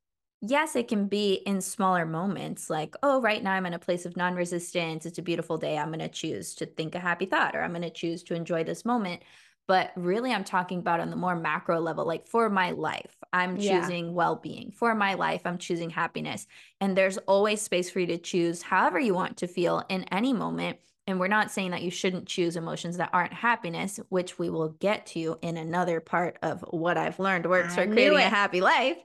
yes, 0.41 0.77
it 0.77 0.89
can 0.89 1.09
be 1.09 1.35
in 1.35 1.61
smaller 1.61 2.07
moments 2.07 2.71
like, 2.71 2.95
oh, 3.03 3.21
right 3.21 3.43
now 3.43 3.53
I'm 3.53 3.67
in 3.67 3.75
a 3.75 3.79
place 3.79 4.07
of 4.07 4.17
non 4.17 4.35
resistance. 4.35 5.07
It's 5.07 5.19
a 5.19 5.23
beautiful 5.23 5.59
day. 5.59 5.79
I'm 5.79 5.89
going 5.89 5.99
to 5.99 6.09
choose 6.09 6.55
to 6.57 6.67
think 6.67 6.95
a 6.95 7.01
happy 7.01 7.27
thought 7.27 7.57
or 7.57 7.63
I'm 7.63 7.73
going 7.73 7.83
to 7.83 7.91
choose 7.91 8.23
to 8.25 8.35
enjoy 8.35 8.65
this 8.65 8.85
moment. 8.85 9.23
But 9.67 9.93
really, 9.97 10.33
I'm 10.33 10.45
talking 10.45 10.79
about 10.79 11.01
on 11.01 11.11
the 11.11 11.17
more 11.17 11.35
macro 11.35 11.81
level, 11.81 12.07
like 12.07 12.27
for 12.27 12.51
my 12.51 12.73
life, 12.73 13.17
I'm 13.33 13.57
choosing 13.57 14.07
yeah. 14.07 14.13
well 14.13 14.37
being. 14.37 14.73
For 14.73 14.95
my 14.95 15.15
life, 15.15 15.43
I'm 15.45 15.57
choosing 15.57 15.89
happiness. 15.89 16.47
And 16.81 16.97
there's 16.97 17.17
always 17.19 17.63
space 17.63 17.91
for 17.91 18.01
you 18.01 18.07
to 18.09 18.19
choose 18.19 18.61
however 18.61 19.01
you 19.01 19.15
want 19.15 19.39
to 19.39 19.47
feel 19.47 19.83
in 19.89 20.05
any 20.05 20.35
moment. 20.35 20.79
And 21.07 21.19
we're 21.19 21.29
not 21.29 21.51
saying 21.51 21.71
that 21.71 21.83
you 21.83 21.91
shouldn't 21.91 22.27
choose 22.27 22.57
emotions 22.57 22.99
that 22.99 23.11
aren't 23.13 23.33
happiness, 23.33 24.01
which 24.11 24.39
we 24.39 24.51
will 24.51 24.71
get 24.71 25.07
to 25.09 25.39
in 25.41 25.57
another 25.57 26.01
part 26.01 26.39
of 26.43 26.63
what 26.71 26.99
I've 26.99 27.19
learned 27.19 27.47
works 27.47 27.73
I 27.73 27.85
for 27.85 27.93
creating 27.93 28.19
it. 28.19 28.27
a 28.27 28.29
happy 28.31 28.61
life. 28.61 28.99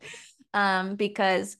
Um, 0.53 0.95
because 0.95 1.57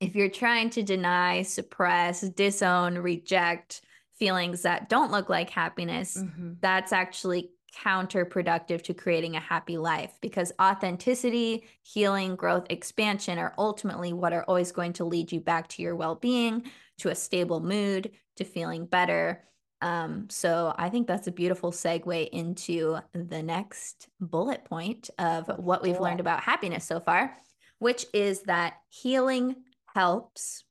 if 0.00 0.14
you're 0.14 0.28
trying 0.28 0.70
to 0.70 0.82
deny, 0.82 1.42
suppress, 1.42 2.20
disown, 2.20 2.98
reject 2.98 3.82
feelings 4.18 4.62
that 4.62 4.88
don't 4.88 5.10
look 5.10 5.28
like 5.28 5.50
happiness, 5.50 6.16
mm-hmm. 6.16 6.52
that's 6.60 6.92
actually 6.92 7.50
counterproductive 7.84 8.82
to 8.82 8.94
creating 8.94 9.36
a 9.36 9.40
happy 9.40 9.76
life 9.76 10.18
because 10.20 10.52
authenticity, 10.60 11.64
healing, 11.82 12.36
growth, 12.36 12.66
expansion 12.70 13.38
are 13.38 13.54
ultimately 13.58 14.12
what 14.12 14.32
are 14.32 14.44
always 14.44 14.72
going 14.72 14.92
to 14.94 15.04
lead 15.04 15.30
you 15.30 15.40
back 15.40 15.68
to 15.68 15.82
your 15.82 15.96
well 15.96 16.14
being, 16.14 16.64
to 16.98 17.10
a 17.10 17.14
stable 17.14 17.60
mood, 17.60 18.10
to 18.36 18.44
feeling 18.44 18.86
better. 18.86 19.42
Um, 19.82 20.28
so 20.30 20.74
I 20.78 20.88
think 20.88 21.06
that's 21.06 21.26
a 21.26 21.32
beautiful 21.32 21.70
segue 21.70 22.28
into 22.30 22.98
the 23.12 23.42
next 23.42 24.08
bullet 24.20 24.64
point 24.64 25.10
of 25.18 25.50
what 25.58 25.82
we've 25.82 26.00
learned 26.00 26.20
about 26.20 26.40
happiness 26.40 26.84
so 26.84 26.98
far, 26.98 27.36
which 27.78 28.06
is 28.14 28.42
that 28.42 28.74
healing 28.88 29.56
helps 29.94 30.64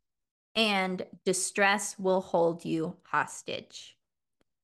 and 0.55 1.05
distress 1.23 1.99
will 1.99 2.21
hold 2.21 2.65
you 2.65 2.95
hostage. 3.03 3.95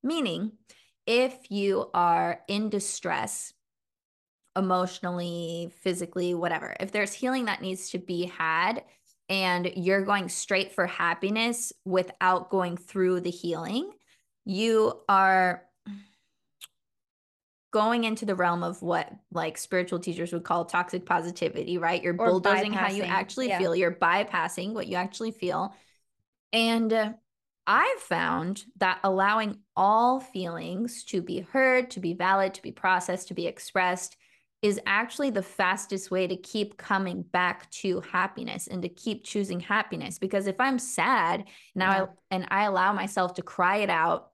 Meaning, 0.04 0.54
if 1.06 1.50
you 1.50 1.90
are 1.94 2.42
in 2.48 2.70
distress, 2.70 3.54
emotionally, 4.56 5.72
physically, 5.82 6.34
whatever, 6.34 6.76
if 6.80 6.92
there's 6.92 7.14
healing 7.14 7.46
that 7.46 7.62
needs 7.62 7.90
to 7.92 7.98
be 7.98 8.26
had 8.26 8.84
and 9.30 9.72
you're 9.78 10.04
going 10.04 10.28
straight 10.28 10.74
for 10.74 10.86
happiness 10.86 11.72
without 11.86 12.50
going 12.50 12.76
through 12.76 13.22
the 13.22 13.30
healing, 13.30 13.92
you 14.46 15.00
are 15.08 15.64
going 17.72 18.04
into 18.04 18.26
the 18.26 18.36
realm 18.36 18.64
of 18.64 18.82
what 18.82 19.10
like 19.32 19.58
spiritual 19.58 20.00
teachers 20.00 20.34
would 20.34 20.44
call 20.44 20.66
toxic 20.66 21.06
positivity, 21.06 21.78
right? 21.78 22.04
You're 22.04 22.16
or 22.20 22.28
bulldozing 22.28 22.74
how 22.74 22.90
you 22.90 23.04
actually 23.04 23.48
yeah. 23.48 23.60
feel, 23.60 23.76
you're 23.76 23.96
bypassing 23.96 24.74
what 24.74 24.88
you 24.88 24.98
actually 24.98 25.32
feel. 25.32 25.74
And 26.52 26.92
uh, 26.92 27.14
I've 27.74 28.02
found 28.02 28.66
that 28.80 29.00
allowing 29.02 29.60
all 29.78 30.20
feelings 30.20 31.06
to 31.06 31.22
be 31.22 31.40
heard, 31.40 31.90
to 31.92 32.02
be 32.02 32.14
valid, 32.14 32.54
to 32.56 32.62
be 32.62 32.74
processed, 32.74 33.30
to 33.30 33.34
be 33.34 33.48
expressed 33.48 34.18
is 34.62 34.78
actually 34.86 35.30
the 35.30 35.42
fastest 35.42 36.12
way 36.12 36.28
to 36.28 36.36
keep 36.36 36.76
coming 36.76 37.22
back 37.22 37.72
to 37.72 38.02
happiness 38.02 38.68
and 38.68 38.82
to 38.82 38.90
keep 38.90 39.24
choosing 39.24 39.62
happiness 39.62 40.20
because 40.20 40.48
if 40.48 40.60
I'm 40.60 40.80
sad 40.80 41.46
now 41.74 41.92
yeah. 41.92 42.04
I, 42.04 42.08
and 42.30 42.48
I 42.52 42.64
allow 42.66 42.92
myself 42.92 43.36
to 43.36 43.42
cry 43.42 43.78
it 43.78 43.90
out 43.90 44.32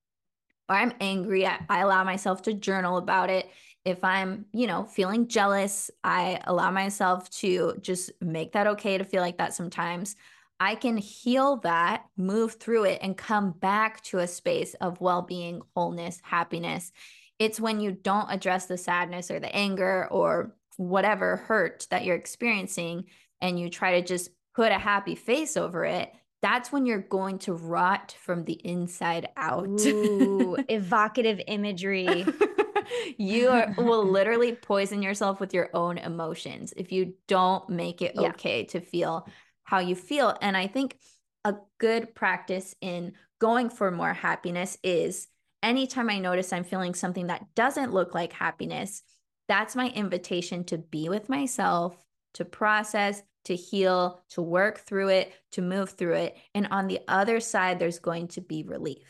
or 0.67 0.75
I'm 0.75 0.93
angry, 0.99 1.45
I, 1.45 1.59
I 1.69 1.81
allow 1.81 2.03
myself 2.03 2.41
to 2.41 2.55
journal 2.55 2.97
about 2.97 3.29
it. 3.29 3.47
If 3.85 4.03
I'm, 4.03 4.45
you 4.51 4.65
know, 4.65 4.83
feeling 4.83 5.27
jealous, 5.27 5.91
I 6.03 6.41
allow 6.43 6.71
myself 6.71 7.29
to 7.41 7.75
just 7.81 8.11
make 8.19 8.53
that 8.53 8.65
okay 8.65 8.97
to 8.97 9.05
feel 9.05 9.21
like 9.21 9.37
that 9.37 9.53
sometimes. 9.53 10.15
I 10.59 10.75
can 10.75 10.97
heal 10.97 11.57
that, 11.57 12.05
move 12.17 12.53
through 12.53 12.85
it, 12.85 12.99
and 13.01 13.15
come 13.15 13.51
back 13.51 14.01
to 14.03 14.19
a 14.19 14.27
space 14.27 14.73
of 14.75 15.01
well 15.01 15.21
being, 15.21 15.61
wholeness, 15.75 16.19
happiness. 16.23 16.91
It's 17.39 17.59
when 17.59 17.79
you 17.79 17.91
don't 17.91 18.31
address 18.31 18.65
the 18.65 18.77
sadness 18.77 19.29
or 19.29 19.39
the 19.39 19.55
anger 19.55 20.07
or 20.09 20.55
whatever 20.77 21.37
hurt 21.37 21.87
that 21.91 22.05
you're 22.05 22.15
experiencing 22.15 23.05
and 23.41 23.59
you 23.59 23.69
try 23.69 23.99
to 23.99 24.07
just 24.07 24.29
put 24.55 24.71
a 24.71 24.79
happy 24.79 25.15
face 25.15 25.55
over 25.57 25.85
it 25.85 26.11
that's 26.41 26.71
when 26.71 26.85
you're 26.85 26.99
going 26.99 27.39
to 27.39 27.53
rot 27.53 28.15
from 28.19 28.45
the 28.45 28.53
inside 28.53 29.29
out. 29.37 29.85
Ooh, 29.85 30.55
evocative 30.69 31.41
imagery. 31.47 32.25
you 33.17 33.49
are, 33.49 33.73
will 33.77 34.05
literally 34.05 34.53
poison 34.53 35.01
yourself 35.01 35.39
with 35.39 35.53
your 35.53 35.69
own 35.73 35.97
emotions 35.97 36.73
if 36.77 36.91
you 36.91 37.13
don't 37.27 37.67
make 37.69 38.01
it 38.01 38.13
yeah. 38.15 38.29
okay 38.29 38.63
to 38.65 38.79
feel 38.79 39.27
how 39.67 39.79
you 39.79 39.95
feel. 39.95 40.35
And 40.41 40.55
I 40.55 40.67
think 40.67 40.97
a 41.43 41.55
good 41.77 42.15
practice 42.15 42.73
in 42.79 43.13
going 43.39 43.69
for 43.69 43.91
more 43.91 44.13
happiness 44.13 44.77
is 44.81 45.27
anytime 45.61 46.09
I 46.09 46.19
notice 46.19 46.53
I'm 46.53 46.63
feeling 46.63 46.93
something 46.93 47.27
that 47.27 47.45
doesn't 47.53 47.93
look 47.93 48.15
like 48.15 48.31
happiness, 48.31 49.03
that's 49.49 49.75
my 49.75 49.89
invitation 49.89 50.63
to 50.65 50.77
be 50.77 51.09
with 51.09 51.27
myself, 51.27 52.01
to 52.35 52.45
process, 52.45 53.21
to 53.43 53.55
heal, 53.55 54.21
to 54.29 54.41
work 54.41 54.79
through 54.79 55.09
it, 55.09 55.33
to 55.51 55.61
move 55.61 55.89
through 55.89 56.15
it. 56.15 56.37
And 56.55 56.69
on 56.71 56.87
the 56.87 57.01
other 57.09 57.41
side, 57.41 57.77
there's 57.77 57.99
going 57.99 58.29
to 58.29 58.41
be 58.41 58.63
relief. 58.63 59.03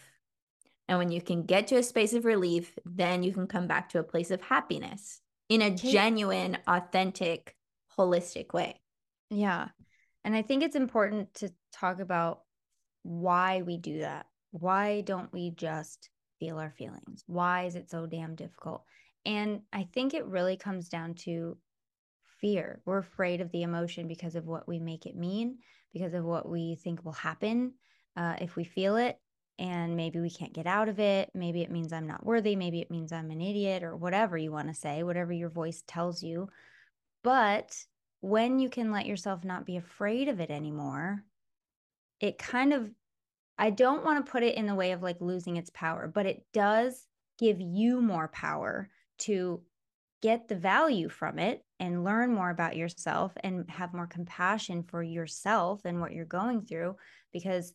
And 0.87 0.97
when 0.97 1.11
you 1.11 1.21
can 1.21 1.43
get 1.43 1.67
to 1.67 1.75
a 1.75 1.83
space 1.83 2.13
of 2.13 2.25
relief, 2.25 2.79
then 2.83 3.21
you 3.21 3.31
can 3.31 3.45
come 3.45 3.67
back 3.67 3.89
to 3.89 3.99
a 3.99 4.03
place 4.03 4.31
of 4.31 4.41
happiness 4.41 5.21
in 5.49 5.61
a 5.61 5.69
genuine, 5.69 6.57
authentic, 6.67 7.55
holistic 7.95 8.53
way. 8.53 8.81
Yeah. 9.29 9.67
And 10.27 10.35
I 10.35 10.41
think 10.41 10.61
it's 10.61 10.75
important 10.75 11.33
to 11.35 11.53
talk 11.71 12.01
about 12.01 12.41
why 13.03 13.61
we 13.61 13.77
do 13.77 13.99
that. 13.99 14.25
Why 14.51 14.99
don't 14.99 15.31
we 15.31 15.51
just 15.51 16.09
feel 16.37 16.59
our 16.59 16.69
feelings? 16.69 17.23
Why 17.27 17.63
is 17.63 17.75
it 17.75 17.89
so 17.89 18.05
damn 18.05 18.35
difficult? 18.35 18.83
And 19.25 19.61
I 19.71 19.87
think 19.93 20.13
it 20.13 20.25
really 20.25 20.57
comes 20.57 20.89
down 20.89 21.13
to 21.19 21.57
fear. 22.41 22.81
We're 22.83 22.97
afraid 22.97 23.39
of 23.39 23.53
the 23.53 23.63
emotion 23.63 24.09
because 24.09 24.35
of 24.35 24.45
what 24.45 24.67
we 24.67 24.79
make 24.79 25.05
it 25.05 25.15
mean, 25.15 25.59
because 25.93 26.13
of 26.13 26.25
what 26.25 26.49
we 26.49 26.75
think 26.75 27.05
will 27.05 27.13
happen 27.13 27.75
uh, 28.17 28.35
if 28.41 28.57
we 28.57 28.65
feel 28.65 28.97
it. 28.97 29.17
And 29.57 29.95
maybe 29.95 30.19
we 30.19 30.29
can't 30.29 30.51
get 30.51 30.67
out 30.67 30.89
of 30.89 30.99
it. 30.99 31.31
Maybe 31.35 31.61
it 31.61 31.71
means 31.71 31.93
I'm 31.93 32.05
not 32.05 32.25
worthy. 32.25 32.57
Maybe 32.57 32.81
it 32.81 32.91
means 32.91 33.13
I'm 33.13 33.31
an 33.31 33.39
idiot 33.39 33.81
or 33.81 33.95
whatever 33.95 34.37
you 34.37 34.51
want 34.51 34.67
to 34.67 34.73
say, 34.73 35.03
whatever 35.03 35.31
your 35.31 35.49
voice 35.49 35.85
tells 35.87 36.21
you. 36.21 36.49
But 37.23 37.77
when 38.21 38.59
you 38.59 38.69
can 38.69 38.91
let 38.91 39.05
yourself 39.05 39.43
not 39.43 39.65
be 39.65 39.77
afraid 39.77 40.27
of 40.27 40.39
it 40.39 40.49
anymore, 40.49 41.23
it 42.19 42.37
kind 42.37 42.73
of, 42.73 42.91
I 43.57 43.69
don't 43.69 44.03
want 44.03 44.25
to 44.25 44.31
put 44.31 44.43
it 44.43 44.55
in 44.55 44.65
the 44.65 44.75
way 44.75 44.91
of 44.91 45.03
like 45.03 45.21
losing 45.21 45.57
its 45.57 45.69
power, 45.73 46.07
but 46.07 46.25
it 46.25 46.45
does 46.53 47.05
give 47.37 47.61
you 47.61 48.01
more 48.01 48.27
power 48.27 48.89
to 49.19 49.61
get 50.21 50.47
the 50.47 50.55
value 50.55 51.09
from 51.09 51.37
it 51.37 51.63
and 51.79 52.03
learn 52.03 52.33
more 52.33 52.49
about 52.49 52.75
yourself 52.75 53.33
and 53.43 53.69
have 53.69 53.93
more 53.93 54.07
compassion 54.07 54.83
for 54.83 55.03
yourself 55.03 55.81
and 55.85 56.01
what 56.01 56.11
you're 56.11 56.25
going 56.25 56.65
through 56.65 56.95
because 57.31 57.73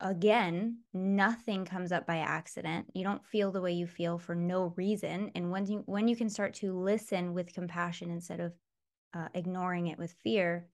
again 0.00 0.78
nothing 0.94 1.64
comes 1.64 1.92
up 1.92 2.06
by 2.06 2.18
accident. 2.18 2.86
You 2.94 3.04
don't 3.04 3.24
feel 3.26 3.50
the 3.50 3.60
way 3.60 3.72
you 3.72 3.86
feel 3.86 4.18
for 4.18 4.34
no 4.34 4.72
reason 4.76 5.30
and 5.34 5.50
when 5.50 5.66
you 5.66 5.82
when 5.86 6.08
you 6.08 6.16
can 6.16 6.30
start 6.30 6.54
to 6.54 6.72
listen 6.72 7.34
with 7.34 7.52
compassion 7.52 8.10
instead 8.10 8.40
of 8.40 8.54
uh, 9.14 9.28
ignoring 9.34 9.88
it 9.88 9.98
with 9.98 10.12
fear 10.24 10.66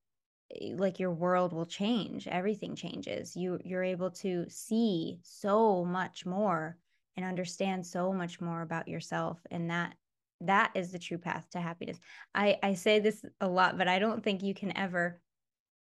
eh, 0.60 0.74
like 0.76 0.98
your 0.98 1.12
world 1.12 1.52
will 1.52 1.66
change. 1.66 2.26
Everything 2.26 2.74
changes. 2.74 3.36
You 3.36 3.58
you're 3.64 3.84
able 3.84 4.10
to 4.10 4.46
see 4.48 5.18
so 5.22 5.84
much 5.84 6.26
more 6.26 6.78
and 7.16 7.24
understand 7.24 7.86
so 7.86 8.12
much 8.12 8.40
more 8.40 8.62
about 8.62 8.88
yourself 8.88 9.38
and 9.50 9.70
that 9.70 9.94
that 10.40 10.72
is 10.74 10.90
the 10.90 10.98
true 10.98 11.18
path 11.18 11.48
to 11.50 11.60
happiness. 11.60 11.98
I 12.34 12.58
i 12.62 12.74
say 12.74 13.00
this 13.00 13.24
a 13.40 13.48
lot 13.48 13.78
but 13.78 13.88
i 13.88 13.98
don't 13.98 14.22
think 14.22 14.42
you 14.42 14.54
can 14.54 14.76
ever 14.76 15.20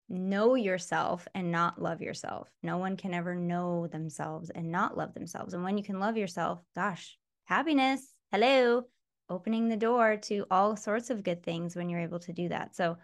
know 0.09 0.55
yourself 0.55 1.27
and 1.33 1.51
not 1.51 1.81
love 1.81 2.01
yourself. 2.01 2.49
No 2.61 2.77
one 2.77 2.97
can 2.97 3.13
ever 3.13 3.35
know 3.35 3.87
themselves 3.87 4.49
and 4.49 4.71
not 4.71 4.97
love 4.97 5.13
themselves. 5.13 5.53
And 5.53 5.63
when 5.63 5.77
you 5.77 5.83
can 5.83 5.99
love 5.99 6.17
yourself 6.17 6.59
gosh 6.75 7.17
happiness. 7.45 8.13
Hello 8.31 8.85
opening 9.29 9.69
the 9.69 9.77
door 9.77 10.17
to 10.17 10.45
all 10.51 10.75
sorts 10.75 11.09
of 11.09 11.23
good 11.23 11.43
things 11.43 11.75
when 11.75 11.89
you're 11.89 11.99
able 11.99 12.19
to 12.19 12.33
do 12.33 12.49
that. 12.49 12.75
So 12.75 12.97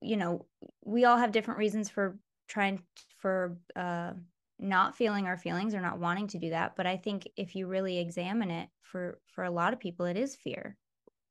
you 0.00 0.16
know 0.16 0.44
we 0.84 1.04
all 1.04 1.16
have 1.16 1.32
different 1.32 1.58
reasons 1.58 1.88
for 1.88 2.18
trying 2.48 2.78
for 3.16 3.56
uh 3.76 4.12
not 4.58 4.94
feeling 4.94 5.26
our 5.26 5.38
feelings 5.38 5.74
or 5.74 5.80
not 5.80 5.98
wanting 5.98 6.28
to 6.28 6.38
do 6.38 6.50
that 6.50 6.76
but 6.76 6.86
i 6.86 6.98
think 6.98 7.26
if 7.36 7.56
you 7.56 7.66
really 7.66 7.98
examine 7.98 8.50
it 8.50 8.68
for 8.94 9.18
for 9.26 9.42
a 9.42 9.50
lot 9.50 9.72
of 9.72 9.80
people 9.80 10.06
it 10.06 10.16
is 10.16 10.36
fear. 10.36 10.76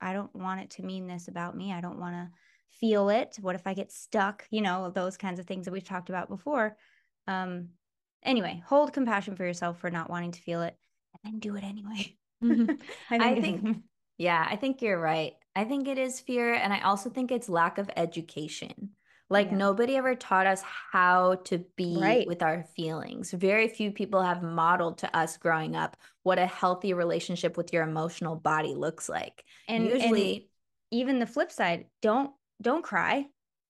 I 0.01 0.12
don't 0.12 0.36
want 0.36 0.60
it 0.60 0.69
to 0.72 0.83
mean 0.83 1.07
this 1.07 1.29
about 1.29 1.55
me. 1.55 1.72
I 1.72 1.79
don't 1.79 1.98
want 1.98 2.13
to 2.15 2.29
feel 2.72 3.07
it. 3.07 3.38
What 3.39 3.55
if 3.55 3.65
i 3.65 3.74
get 3.74 3.89
stuck? 3.89 4.45
You 4.51 4.62
know 4.62 4.91
those 4.93 5.15
kinds 5.15 5.39
of 5.39 5.45
things 5.45 5.63
that 5.63 5.72
we've 5.72 5.83
talked 5.83 6.10
about 6.10 6.27
before. 6.27 6.75
Um 7.25 7.69
anyway 8.22 8.62
hold 8.67 8.91
compassion 8.91 9.38
for 9.38 9.45
yourself 9.45 9.79
for 9.79 9.89
not 9.89 10.10
wanting 10.10 10.31
to 10.31 10.41
feel 10.41 10.62
it 10.62 10.75
and 11.24 11.33
then 11.33 11.39
do 11.39 11.55
it 11.55 11.63
anyway. 11.63 12.17
I 13.10 13.17
think, 13.17 13.24
I 13.24 13.41
think 13.41 13.77
yeah 14.17 14.46
i 14.50 14.55
think 14.55 14.82
you're 14.82 15.00
right 15.00 15.34
i 15.55 15.63
think 15.63 15.88
it 15.88 15.98
is 15.98 16.20
fear 16.20 16.53
and 16.53 16.74
i 16.74 16.79
also 16.82 17.10
think 17.10 17.32
it's 17.32 17.50
lack 17.50 17.77
of 17.77 17.89
education 17.96 18.89
like 19.29 19.50
yeah. 19.50 19.58
nobody 19.58 19.96
ever 19.96 20.13
taught 20.13 20.46
us 20.46 20.62
how 20.91 21.36
to 21.46 21.65
be 21.75 21.98
right. 22.00 22.27
with 22.27 22.43
our 22.43 22.65
feelings. 22.75 23.32
Very 23.32 23.67
few 23.67 23.89
people 23.91 24.22
have 24.22 24.43
modeled 24.43 25.00
to 25.00 25.17
us 25.17 25.38
growing 25.38 25.75
up 25.75 25.98
what 26.22 26.38
a 26.38 26.46
healthy 26.46 26.93
relationship 26.93 27.58
with 27.58 27.74
your 27.74 27.82
emotional 27.82 28.36
body 28.36 28.75
looks 28.75 29.10
like. 29.10 29.43
And 29.67 29.86
usually 29.86 30.34
and 30.34 30.43
even 30.91 31.20
the 31.20 31.25
flip 31.25 31.51
side, 31.51 31.86
don't 32.01 32.32
don't 32.62 32.84
cry. 32.84 33.25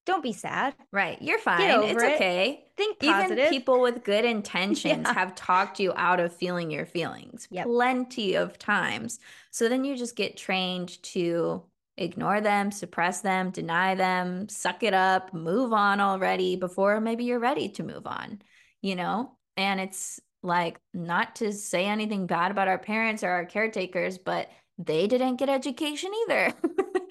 Don't 0.06 0.24
be 0.24 0.34
sad. 0.34 0.76
Right. 0.92 1.22
You're 1.22 1.40
fine. 1.40 1.84
It's 1.84 2.04
it. 2.04 2.16
okay. 2.16 2.66
Think 2.76 3.00
positive. 3.00 3.38
Even 3.38 3.50
people 3.50 3.80
with 3.80 4.04
good 4.04 4.26
intentions 4.36 5.06
yeah. 5.06 5.14
have 5.14 5.36
talked 5.36 5.80
you 5.80 5.94
out 5.96 6.20
of 6.20 6.36
feeling 6.36 6.70
your 6.72 6.86
feelings 6.86 7.48
yep. 7.50 7.66
plenty 7.66 8.36
of 8.36 8.60
times. 8.60 9.20
So 9.52 9.70
then 9.70 9.86
you 9.86 9.96
just 9.96 10.16
get 10.16 10.36
trained 10.36 11.02
to 11.04 11.64
ignore 11.98 12.42
them, 12.42 12.72
suppress 12.72 13.22
them, 13.22 13.52
deny 13.52 13.96
them, 13.96 14.50
suck 14.50 14.84
it 14.84 14.94
up, 14.94 15.34
move 15.34 15.74
on 15.74 16.00
already 16.00 16.56
before 16.56 17.00
maybe 17.00 17.24
you're 17.24 17.40
ready 17.40 17.70
to 17.70 17.84
move 17.84 18.08
on, 18.08 18.42
you 18.82 18.96
know? 18.96 19.32
And 19.56 19.80
it's 19.80 20.20
like 20.42 20.80
not 20.94 21.36
to 21.38 21.54
say 21.54 21.86
anything 21.86 22.28
bad 22.28 22.52
about 22.52 22.68
our 22.68 22.80
parents 22.80 23.24
or 23.24 23.30
our 23.30 23.46
caretakers, 23.46 24.18
but 24.18 24.50
they 24.78 25.08
didn't 25.08 25.38
get 25.38 25.50
education 25.50 26.12
either. 26.26 26.54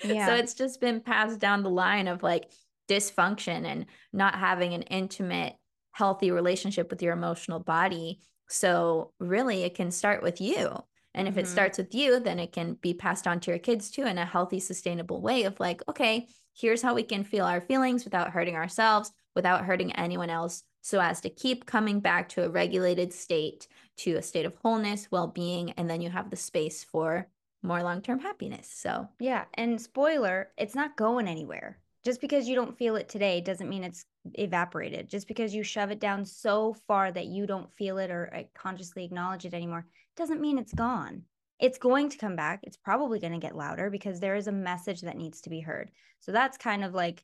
Yeah. 0.05 0.27
so 0.27 0.35
it's 0.35 0.55
just 0.55 0.81
been 0.81 1.01
passed 1.01 1.39
down 1.39 1.63
the 1.63 1.71
line 1.71 2.09
of 2.09 2.25
like 2.25 2.51
dysfunction 2.89 3.65
and 3.65 3.87
not 4.13 4.37
having 4.37 4.75
an 4.75 4.83
intimate, 4.83 5.55
healthy 5.93 6.31
relationship 6.31 6.91
with 6.91 7.03
your 7.03 7.13
emotional 7.13 7.61
body. 7.61 8.21
So 8.49 9.13
really, 9.19 9.63
it 9.63 9.75
can 9.75 9.91
start 9.91 10.23
with 10.23 10.41
you. 10.41 10.83
And 11.15 11.29
if 11.29 11.35
mm-hmm. 11.35 11.41
it 11.41 11.49
starts 11.49 11.79
with 11.79 11.95
you, 11.95 12.21
then 12.21 12.39
it 12.39 12.53
can 12.53 12.75
be 12.75 12.95
passed 12.95 13.27
on 13.27 13.41
to 13.41 13.51
your 13.51 13.59
kids 13.59 13.91
too 13.91 14.05
in 14.05 14.19
a 14.19 14.25
healthy, 14.25 14.61
sustainable 14.61 15.21
way 15.21 15.45
of 15.45 15.61
like, 15.61 15.83
okay, 15.89 16.27
here's 16.55 16.83
how 16.83 16.95
we 16.95 17.03
can 17.03 17.25
feel 17.25 17.45
our 17.45 17.61
feelings 17.61 18.05
without 18.05 18.31
hurting 18.31 18.57
ourselves, 18.57 19.11
without 19.35 19.65
hurting 19.65 19.93
anyone 19.93 20.31
else 20.31 20.63
so 20.83 21.01
as 21.01 21.21
to 21.21 21.31
keep 21.31 21.65
coming 21.65 22.01
back 22.01 22.29
to 22.31 22.45
a 22.45 22.51
regulated 22.51 23.13
state, 23.13 23.69
to 23.99 24.15
a 24.15 24.23
state 24.23 24.45
of 24.45 24.55
wholeness, 24.63 25.09
well 25.11 25.29
being, 25.29 25.71
and 25.73 25.89
then 25.89 26.01
you 26.01 26.11
have 26.11 26.29
the 26.29 26.37
space 26.37 26.83
for 26.83 27.29
more 27.63 27.83
long 27.83 28.03
term 28.03 28.19
happiness. 28.19 28.69
So, 28.75 29.09
yeah. 29.21 29.45
And 29.55 29.81
spoiler, 29.81 30.49
it's 30.59 30.75
not 30.75 30.97
going 30.97 31.29
anywhere. 31.29 31.79
Just 32.05 32.21
because 32.21 32.49
you 32.49 32.57
don't 32.57 32.77
feel 32.77 32.97
it 32.97 33.09
today 33.09 33.41
doesn't 33.41 33.69
mean 33.69 33.85
it's 33.85 34.05
evaporated. 34.35 35.09
Just 35.09 35.29
because 35.29 35.55
you 35.55 35.63
shove 35.63 35.91
it 35.91 36.01
down 36.01 36.25
so 36.25 36.75
far 36.89 37.13
that 37.13 37.27
you 37.27 37.47
don't 37.47 37.73
feel 37.73 37.99
it 37.99 38.11
or 38.11 38.45
consciously 38.55 39.05
acknowledge 39.05 39.45
it 39.45 39.55
anymore 39.55 39.87
doesn't 40.17 40.41
mean 40.41 40.59
it's 40.59 40.75
gone. 40.75 41.23
It's 41.61 41.79
going 41.79 42.09
to 42.09 42.19
come 42.19 42.35
back. 42.35 42.61
It's 42.65 42.77
probably 42.77 43.21
going 43.21 43.35
to 43.35 43.39
get 43.39 43.57
louder 43.57 43.89
because 43.89 44.19
there 44.19 44.35
is 44.35 44.49
a 44.49 44.53
message 44.53 45.03
that 45.03 45.17
needs 45.17 45.43
to 45.43 45.51
be 45.51 45.61
heard. 45.61 45.91
So 46.19 46.33
that's 46.33 46.59
kind 46.59 46.85
of 46.85 46.93
like 46.93 47.23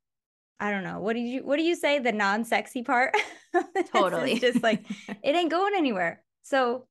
I 0.60 0.70
don't 0.72 0.82
know. 0.82 0.98
What 0.98 1.14
do 1.14 1.20
you 1.20 1.44
what 1.44 1.56
do 1.56 1.62
you 1.62 1.76
say 1.76 1.98
the 1.98 2.12
non-sexy 2.12 2.82
part? 2.82 3.16
Totally. 3.92 4.38
just 4.38 4.62
like 4.62 4.84
it 5.08 5.34
ain't 5.36 5.50
going 5.50 5.74
anywhere. 5.76 6.22
So, 6.42 6.86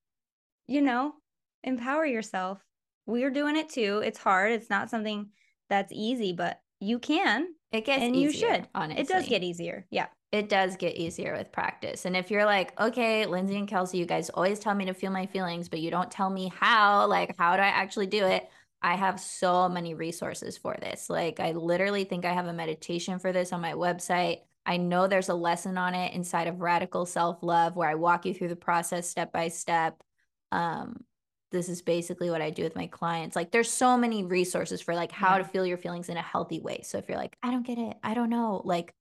you 0.67 0.81
know, 0.81 1.13
empower 1.63 2.05
yourself. 2.05 2.63
We're 3.05 3.31
doing 3.31 3.55
it 3.55 3.69
too. 3.69 4.01
It's 4.03 4.19
hard. 4.19 4.51
It's 4.51 4.69
not 4.69 4.89
something 4.89 5.29
that's 5.69 5.91
easy, 5.93 6.33
but 6.33 6.59
you 6.79 6.99
can. 6.99 7.47
It 7.71 7.85
gets 7.85 8.01
and 8.01 8.15
easier, 8.15 8.49
you 8.49 8.55
should. 8.55 8.67
Honestly. 8.73 9.01
It 9.01 9.07
does 9.07 9.27
get 9.27 9.43
easier. 9.43 9.85
Yeah. 9.89 10.07
It 10.31 10.49
does 10.49 10.75
get 10.75 10.95
easier 10.95 11.33
with 11.33 11.51
practice. 11.51 12.05
And 12.05 12.15
if 12.15 12.29
you're 12.29 12.45
like, 12.45 12.77
okay, 12.79 13.25
Lindsay 13.25 13.57
and 13.57 13.67
Kelsey, 13.67 13.97
you 13.97 14.05
guys 14.05 14.29
always 14.29 14.59
tell 14.59 14.75
me 14.75 14.85
to 14.85 14.93
feel 14.93 15.11
my 15.11 15.25
feelings, 15.25 15.69
but 15.69 15.79
you 15.79 15.89
don't 15.89 16.11
tell 16.11 16.29
me 16.29 16.51
how, 16.59 17.07
like, 17.07 17.35
how 17.37 17.55
do 17.55 17.61
I 17.61 17.67
actually 17.67 18.07
do 18.07 18.25
it? 18.25 18.49
I 18.81 18.95
have 18.95 19.19
so 19.19 19.69
many 19.69 19.93
resources 19.93 20.57
for 20.57 20.75
this. 20.79 21.09
Like, 21.09 21.39
I 21.39 21.51
literally 21.51 22.03
think 22.03 22.25
I 22.25 22.33
have 22.33 22.47
a 22.47 22.53
meditation 22.53 23.19
for 23.19 23.31
this 23.31 23.53
on 23.53 23.61
my 23.61 23.73
website. 23.73 24.41
I 24.65 24.77
know 24.77 25.07
there's 25.07 25.29
a 25.29 25.33
lesson 25.33 25.77
on 25.77 25.95
it 25.95 26.13
inside 26.13 26.47
of 26.47 26.59
Radical 26.59 27.05
Self 27.05 27.41
Love 27.41 27.77
where 27.77 27.89
I 27.89 27.95
walk 27.95 28.25
you 28.25 28.33
through 28.33 28.49
the 28.49 28.57
process 28.57 29.09
step 29.09 29.31
by 29.31 29.47
step. 29.47 30.01
Um, 30.51 31.05
this 31.51 31.69
is 31.69 31.81
basically 31.81 32.29
what 32.29 32.41
I 32.41 32.49
do 32.49 32.63
with 32.63 32.75
my 32.75 32.87
clients. 32.87 33.35
Like, 33.35 33.51
there's 33.51 33.71
so 33.71 33.97
many 33.97 34.23
resources 34.23 34.81
for 34.81 34.93
like 34.95 35.11
how 35.11 35.33
yeah. 35.33 35.39
to 35.39 35.43
feel 35.45 35.65
your 35.65 35.77
feelings 35.77 36.09
in 36.09 36.17
a 36.17 36.21
healthy 36.21 36.59
way. 36.59 36.81
So 36.83 36.97
if 36.97 37.07
you're 37.07 37.17
like, 37.17 37.37
I 37.41 37.51
don't 37.51 37.65
get 37.65 37.77
it, 37.77 37.95
I 38.03 38.13
don't 38.13 38.29
know, 38.29 38.61
like 38.65 38.93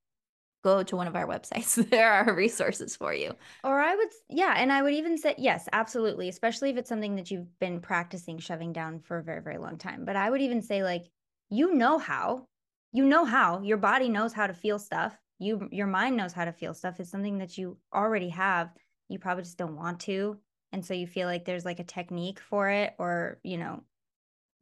go 0.67 0.83
to 0.83 0.97
one 0.97 1.07
of 1.07 1.15
our 1.15 1.27
websites. 1.27 1.89
there 1.91 2.11
are 2.11 2.35
resources 2.35 2.97
for 2.97 3.15
you. 3.15 3.33
Or 3.63 3.81
I 3.81 3.95
would, 3.95 4.09
yeah. 4.29 4.55
And 4.57 4.73
I 4.73 4.83
would 4.83 4.95
even 4.95 5.17
say, 5.17 5.35
yes, 5.39 5.69
absolutely. 5.73 6.29
Especially 6.29 6.71
if 6.71 6.77
it's 6.77 6.89
something 6.89 7.15
that 7.17 7.31
you've 7.31 7.59
been 7.61 7.81
practicing 7.81 8.39
shoving 8.39 8.73
down 8.73 8.99
for 9.01 9.19
a 9.19 9.23
very, 9.23 9.43
very 9.43 9.59
long 9.59 9.79
time. 9.79 10.05
But 10.05 10.17
I 10.17 10.29
would 10.29 10.41
even 10.41 10.63
say, 10.63 10.83
like, 10.83 11.05
you 11.51 11.75
know 11.75 11.99
how, 11.99 12.49
you 12.93 13.05
know 13.05 13.25
how 13.25 13.61
your 13.63 13.77
body 13.77 14.09
knows 14.09 14.33
how 14.33 14.49
to 14.49 14.55
feel 14.55 14.81
stuff. 14.81 15.17
You, 15.39 15.69
your 15.71 15.87
mind 15.87 16.17
knows 16.17 16.33
how 16.33 16.45
to 16.45 16.53
feel 16.53 16.75
stuff. 16.75 16.99
It's 16.99 17.11
something 17.11 17.39
that 17.39 17.57
you 17.57 17.79
already 17.95 18.31
have. 18.31 18.71
You 19.09 19.21
probably 19.21 19.45
just 19.45 19.59
don't 19.59 19.77
want 19.77 20.01
to. 20.01 20.37
And 20.73 20.85
so 20.85 20.95
you 20.95 21.07
feel 21.07 21.27
like 21.29 21.45
there's 21.45 21.65
like 21.65 21.81
a 21.81 21.85
technique 21.85 22.41
for 22.41 22.69
it, 22.69 22.95
or, 22.99 23.39
you 23.43 23.57
know, 23.57 23.83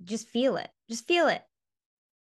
just 0.03 0.29
feel 0.29 0.57
it. 0.57 0.69
Just 0.89 1.07
feel 1.07 1.29
it. 1.29 1.43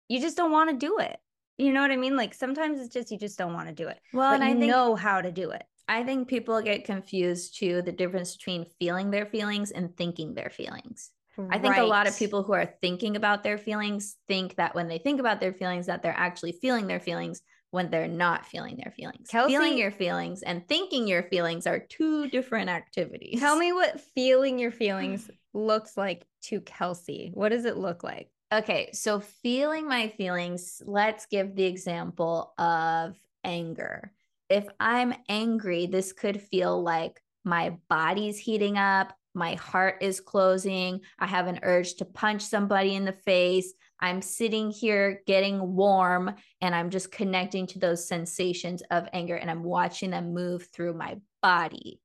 You 0.09 0.21
just 0.21 0.37
don't 0.37 0.53
want 0.53 0.71
to 0.71 0.77
do 0.77 0.99
it. 0.99 1.19
You 1.59 1.73
know 1.73 1.83
what 1.83 1.91
I 1.91 1.97
mean? 1.97 2.17
Like 2.17 2.35
sometimes 2.35 2.81
it's 2.81 2.93
just 2.93 3.11
you 3.11 3.19
just 3.19 3.39
don't 3.39 3.55
want 3.55 3.69
to 3.69 3.75
do 3.75 3.89
it. 3.89 3.99
Well, 4.13 4.31
but 4.31 4.41
and 4.41 4.45
I 4.45 4.53
know 4.53 4.95
how 4.95 5.21
to 5.21 5.31
do 5.31 5.51
it. 5.51 5.65
I 5.89 6.05
think 6.05 6.29
people 6.29 6.61
get 6.63 6.85
confused 6.85 7.59
too 7.59 7.83
the 7.83 7.93
difference 7.93 8.37
between 8.37 8.67
feeling 8.79 9.11
their 9.11 9.27
feelings 9.27 9.71
and 9.71 9.97
thinking 9.97 10.35
their 10.35 10.51
feelings. 10.51 11.11
Right. 11.37 11.57
I 11.57 11.59
think 11.61 11.77
a 11.77 11.83
lot 11.83 12.07
of 12.07 12.17
people 12.17 12.43
who 12.43 12.53
are 12.53 12.75
thinking 12.81 13.17
about 13.17 13.43
their 13.43 13.59
feelings 13.59 14.17
think 14.29 14.57
that 14.57 14.75
when 14.75 14.89
they 14.89 14.99
think 14.99 15.19
about 15.19 15.41
their 15.41 15.53
feelings 15.53 15.87
that 15.87 16.03
they're 16.03 16.17
actually 16.17 16.53
feeling 16.53 16.87
their 16.87 17.01
feelings 17.01 17.43
when 17.73 17.91
they're 17.91 18.07
not 18.07 18.47
feeling 18.47 18.77
their 18.77 18.93
feelings. 18.93 19.29
Kelsey, 19.29 19.55
feeling 19.55 19.79
your 19.79 19.91
feelings 19.91 20.43
and 20.43 20.69
thinking 20.69 21.09
your 21.09 21.23
feelings 21.25 21.67
are 21.67 21.79
two 21.79 22.29
different 22.29 22.69
activities. 22.69 23.41
Tell 23.41 23.57
me 23.57 23.73
what 23.73 24.01
feeling 24.15 24.59
your 24.59 24.71
feelings 24.71 25.31
looks 25.55 25.97
like 25.97 26.27
to 26.43 26.61
Kelsey. 26.61 27.31
What 27.33 27.49
does 27.49 27.65
it 27.65 27.79
look 27.79 28.05
like? 28.05 28.29
Okay, 28.53 28.91
so 28.93 29.21
feeling 29.21 29.89
my 29.89 30.09
feelings, 30.09 30.83
let's 30.85 31.25
give 31.25 31.57
the 31.57 31.65
example 31.65 32.53
of 32.59 33.17
anger. 33.43 34.13
If 34.51 34.67
I'm 34.79 35.15
angry, 35.31 35.87
this 35.87 36.13
could 36.13 36.43
feel 36.43 36.83
like 36.83 37.23
my 37.43 37.79
body's 37.89 38.39
heating 38.39 38.77
up, 38.77 39.17
my 39.35 39.55
heart 39.55 40.03
is 40.03 40.21
closing, 40.21 41.01
I 41.19 41.27
have 41.27 41.47
an 41.47 41.61
urge 41.63 41.95
to 41.95 42.05
punch 42.05 42.43
somebody 42.43 42.95
in 42.95 43.07
the 43.07 43.13
face. 43.13 43.73
I'm 44.03 44.21
sitting 44.21 44.71
here 44.71 45.23
getting 45.27 45.77
warm 45.77 46.35
and 46.61 46.75
I'm 46.75 46.91
just 46.91 47.13
connecting 47.13 47.69
to 47.69 47.79
those 47.79 48.09
sensations 48.09 48.83
of 48.91 49.09
anger 49.13 49.37
and 49.37 49.49
I'm 49.49 49.63
watching 49.63 50.11
them 50.11 50.35
move 50.35 50.67
through 50.75 50.95
my 50.95 51.19
body. 51.41 52.01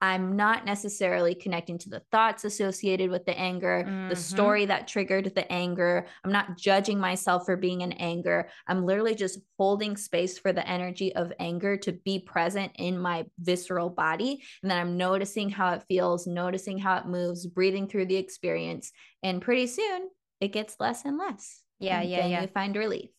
I'm 0.00 0.36
not 0.36 0.64
necessarily 0.64 1.34
connecting 1.34 1.76
to 1.78 1.88
the 1.88 2.02
thoughts 2.12 2.44
associated 2.44 3.10
with 3.10 3.26
the 3.26 3.36
anger, 3.36 3.84
mm-hmm. 3.84 4.10
the 4.10 4.14
story 4.14 4.66
that 4.66 4.86
triggered 4.86 5.34
the 5.34 5.50
anger. 5.50 6.06
I'm 6.22 6.30
not 6.30 6.56
judging 6.56 7.00
myself 7.00 7.46
for 7.46 7.56
being 7.56 7.80
in 7.80 7.92
anger. 7.92 8.48
I'm 8.68 8.84
literally 8.84 9.16
just 9.16 9.40
holding 9.56 9.96
space 9.96 10.38
for 10.38 10.52
the 10.52 10.68
energy 10.68 11.12
of 11.16 11.32
anger 11.40 11.76
to 11.78 11.92
be 11.92 12.20
present 12.20 12.72
in 12.76 12.96
my 12.98 13.24
visceral 13.40 13.90
body. 13.90 14.40
And 14.62 14.70
then 14.70 14.78
I'm 14.78 14.96
noticing 14.96 15.50
how 15.50 15.72
it 15.72 15.82
feels, 15.88 16.28
noticing 16.28 16.78
how 16.78 16.98
it 16.98 17.06
moves, 17.06 17.46
breathing 17.46 17.88
through 17.88 18.06
the 18.06 18.16
experience. 18.16 18.92
And 19.24 19.42
pretty 19.42 19.66
soon 19.66 20.10
it 20.40 20.52
gets 20.52 20.76
less 20.78 21.04
and 21.04 21.18
less. 21.18 21.62
Yeah, 21.78 22.02
yeah, 22.02 22.26
yeah. 22.26 22.42
You 22.42 22.48
find 22.48 22.76
relief. 22.76 23.10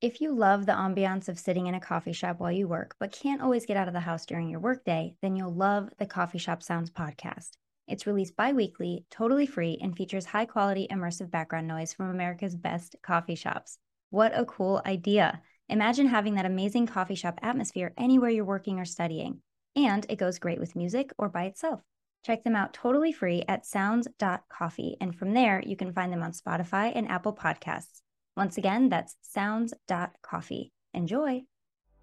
If 0.00 0.22
you 0.22 0.34
love 0.34 0.64
the 0.64 0.72
ambiance 0.72 1.28
of 1.28 1.38
sitting 1.38 1.66
in 1.66 1.74
a 1.74 1.80
coffee 1.80 2.12
shop 2.12 2.40
while 2.40 2.52
you 2.52 2.66
work, 2.66 2.96
but 2.98 3.12
can't 3.12 3.42
always 3.42 3.66
get 3.66 3.76
out 3.76 3.86
of 3.86 3.92
the 3.92 4.00
house 4.00 4.24
during 4.24 4.48
your 4.48 4.60
workday, 4.60 5.14
then 5.20 5.36
you'll 5.36 5.54
love 5.54 5.90
the 5.98 6.06
Coffee 6.06 6.38
Shop 6.38 6.62
Sounds 6.62 6.90
podcast. 6.90 7.50
It's 7.86 8.06
released 8.06 8.36
bi 8.36 8.52
weekly, 8.52 9.04
totally 9.10 9.46
free, 9.46 9.78
and 9.82 9.94
features 9.94 10.24
high 10.24 10.46
quality 10.46 10.86
immersive 10.90 11.30
background 11.30 11.68
noise 11.68 11.92
from 11.92 12.08
America's 12.08 12.56
best 12.56 12.96
coffee 13.02 13.34
shops. 13.34 13.78
What 14.08 14.32
a 14.34 14.46
cool 14.46 14.80
idea! 14.86 15.42
Imagine 15.68 16.06
having 16.06 16.34
that 16.36 16.46
amazing 16.46 16.86
coffee 16.86 17.14
shop 17.14 17.38
atmosphere 17.42 17.92
anywhere 17.98 18.30
you're 18.30 18.44
working 18.44 18.80
or 18.80 18.84
studying. 18.84 19.42
And 19.76 20.06
it 20.08 20.16
goes 20.16 20.38
great 20.38 20.60
with 20.60 20.76
music 20.76 21.12
or 21.18 21.28
by 21.28 21.44
itself. 21.44 21.82
Check 22.24 22.44
them 22.44 22.54
out 22.54 22.74
totally 22.74 23.12
free 23.12 23.44
at 23.48 23.64
sounds.coffee, 23.64 24.96
and 25.00 25.14
from 25.14 25.32
there, 25.32 25.62
you 25.64 25.76
can 25.76 25.92
find 25.92 26.12
them 26.12 26.22
on 26.22 26.32
Spotify 26.32 26.92
and 26.94 27.08
Apple 27.08 27.34
Podcasts. 27.34 28.02
Once 28.36 28.58
again, 28.58 28.88
that's 28.88 29.16
sounds.coffee. 29.22 30.72
Enjoy. 30.92 31.42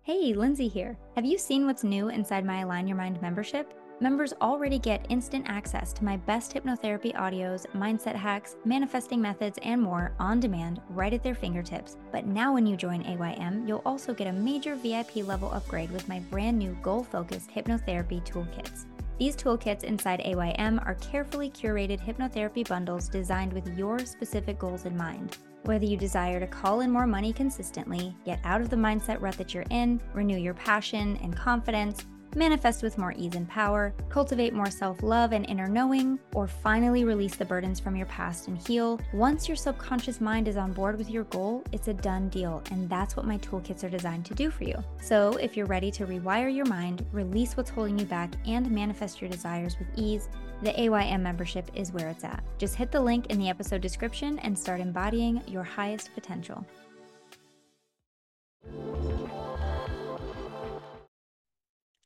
Hey, 0.01 0.33
Lindsay 0.33 0.67
here. 0.67 0.97
Have 1.15 1.25
you 1.25 1.37
seen 1.37 1.65
what's 1.65 1.83
new 1.83 2.09
inside 2.09 2.45
my 2.45 2.61
Align 2.61 2.87
Your 2.87 2.97
Mind 2.97 3.21
membership? 3.21 3.73
Members 3.99 4.33
already 4.41 4.77
get 4.77 5.05
instant 5.09 5.45
access 5.49 5.91
to 5.93 6.03
my 6.03 6.17
best 6.17 6.53
hypnotherapy 6.53 7.15
audios, 7.15 7.65
mindset 7.75 8.15
hacks, 8.15 8.55
manifesting 8.63 9.19
methods, 9.19 9.57
and 9.63 9.81
more 9.81 10.13
on 10.19 10.39
demand 10.39 10.81
right 10.89 11.13
at 11.13 11.23
their 11.23 11.33
fingertips. 11.35 11.97
But 12.11 12.27
now, 12.27 12.53
when 12.53 12.67
you 12.67 12.77
join 12.77 13.03
AYM, 13.05 13.67
you'll 13.67 13.81
also 13.85 14.13
get 14.13 14.27
a 14.27 14.31
major 14.31 14.75
VIP 14.75 15.27
level 15.27 15.51
upgrade 15.51 15.91
with 15.91 16.07
my 16.07 16.19
brand 16.19 16.59
new 16.59 16.77
goal 16.81 17.03
focused 17.03 17.49
hypnotherapy 17.49 18.23
toolkits. 18.23 18.85
These 19.19 19.35
toolkits 19.35 19.83
inside 19.83 20.21
AYM 20.23 20.79
are 20.85 20.95
carefully 20.95 21.49
curated 21.49 21.99
hypnotherapy 21.99 22.67
bundles 22.67 23.09
designed 23.09 23.51
with 23.51 23.75
your 23.75 23.97
specific 23.99 24.59
goals 24.59 24.85
in 24.85 24.95
mind. 24.95 25.37
Whether 25.63 25.85
you 25.85 25.97
desire 25.97 26.39
to 26.39 26.45
call 26.45 26.81
in 26.81 26.91
more 26.91 27.07
money 27.07 27.33
consistently, 27.33 28.15
get 28.25 28.39
out 28.43 28.61
of 28.61 28.69
the 28.69 28.75
mindset 28.75 29.19
rut 29.19 29.35
that 29.37 29.55
you're 29.55 29.65
in, 29.71 29.99
renew 30.13 30.37
your 30.37 30.53
passion 30.53 31.17
and 31.23 31.35
confidence, 31.35 32.05
manifest 32.37 32.83
with 32.83 32.97
more 32.97 33.13
ease 33.17 33.35
and 33.35 33.49
power, 33.49 33.93
cultivate 34.09 34.53
more 34.53 34.69
self 34.69 35.03
love 35.03 35.33
and 35.33 35.45
inner 35.49 35.67
knowing, 35.67 36.19
or 36.33 36.47
finally 36.47 37.03
release 37.03 37.35
the 37.35 37.43
burdens 37.43 37.79
from 37.79 37.95
your 37.95 38.05
past 38.05 38.47
and 38.47 38.57
heal, 38.67 38.99
once 39.13 39.47
your 39.47 39.57
subconscious 39.57 40.21
mind 40.21 40.47
is 40.47 40.55
on 40.55 40.71
board 40.71 40.97
with 40.97 41.09
your 41.09 41.25
goal, 41.25 41.63
it's 41.71 41.87
a 41.87 41.93
done 41.93 42.29
deal. 42.29 42.61
And 42.71 42.89
that's 42.89 43.15
what 43.15 43.25
my 43.25 43.37
toolkits 43.39 43.83
are 43.83 43.89
designed 43.89 44.25
to 44.27 44.33
do 44.33 44.49
for 44.49 44.63
you. 44.63 44.75
So 45.01 45.31
if 45.33 45.57
you're 45.57 45.65
ready 45.65 45.91
to 45.91 46.05
rewire 46.05 46.53
your 46.53 46.65
mind, 46.65 47.05
release 47.11 47.57
what's 47.57 47.69
holding 47.69 47.99
you 47.99 48.05
back, 48.05 48.31
and 48.45 48.69
manifest 48.71 49.19
your 49.21 49.29
desires 49.29 49.77
with 49.79 49.87
ease, 49.97 50.29
the 50.61 50.79
AYM 50.79 51.21
membership 51.21 51.69
is 51.75 51.91
where 51.91 52.09
it's 52.09 52.23
at. 52.23 52.43
Just 52.57 52.75
hit 52.75 52.91
the 52.91 53.01
link 53.01 53.27
in 53.27 53.39
the 53.39 53.49
episode 53.49 53.81
description 53.81 54.39
and 54.39 54.57
start 54.57 54.79
embodying 54.79 55.41
your 55.47 55.63
highest 55.63 56.13
potential. 56.13 56.65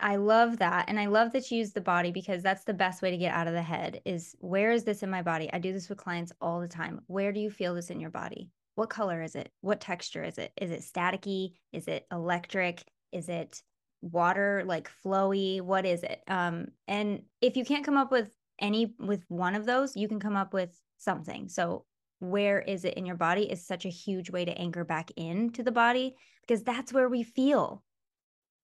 I 0.01 0.15
love 0.15 0.57
that. 0.57 0.85
And 0.87 0.99
I 0.99 1.05
love 1.05 1.31
that 1.33 1.49
you 1.51 1.59
use 1.59 1.71
the 1.71 1.81
body 1.81 2.11
because 2.11 2.41
that's 2.41 2.63
the 2.63 2.73
best 2.73 3.01
way 3.01 3.11
to 3.11 3.17
get 3.17 3.33
out 3.33 3.47
of 3.47 3.53
the 3.53 3.61
head 3.61 4.01
is 4.05 4.35
where 4.39 4.71
is 4.71 4.83
this 4.83 5.03
in 5.03 5.09
my 5.09 5.21
body? 5.21 5.49
I 5.53 5.59
do 5.59 5.71
this 5.71 5.89
with 5.89 5.97
clients 5.97 6.33
all 6.41 6.59
the 6.59 6.67
time. 6.67 7.01
Where 7.07 7.31
do 7.31 7.39
you 7.39 7.51
feel 7.51 7.75
this 7.75 7.89
in 7.89 7.99
your 7.99 8.09
body? 8.09 8.49
What 8.75 8.89
color 8.89 9.21
is 9.21 9.35
it? 9.35 9.51
What 9.61 9.79
texture 9.79 10.23
is 10.23 10.37
it? 10.37 10.51
Is 10.59 10.71
it 10.71 10.81
staticky? 10.81 11.53
Is 11.71 11.87
it 11.87 12.07
electric? 12.11 12.83
Is 13.11 13.29
it 13.29 13.61
water 14.01 14.63
like 14.65 14.89
flowy? 15.05 15.61
What 15.61 15.85
is 15.85 16.03
it? 16.03 16.23
Um, 16.27 16.67
and 16.87 17.21
if 17.41 17.55
you 17.55 17.63
can't 17.63 17.85
come 17.85 17.97
up 17.97 18.11
with 18.11 18.29
any 18.59 18.95
with 18.99 19.23
one 19.27 19.55
of 19.55 19.65
those, 19.65 19.95
you 19.95 20.07
can 20.07 20.19
come 20.19 20.35
up 20.35 20.53
with 20.53 20.71
something. 20.97 21.47
So 21.47 21.85
where 22.19 22.59
is 22.59 22.85
it 22.85 22.95
in 22.95 23.05
your 23.05 23.15
body 23.15 23.51
is 23.51 23.65
such 23.65 23.85
a 23.85 23.89
huge 23.89 24.29
way 24.29 24.45
to 24.45 24.57
anchor 24.57 24.83
back 24.83 25.11
into 25.17 25.63
the 25.63 25.71
body 25.71 26.15
because 26.41 26.63
that's 26.63 26.93
where 26.93 27.09
we 27.09 27.23
feel 27.23 27.83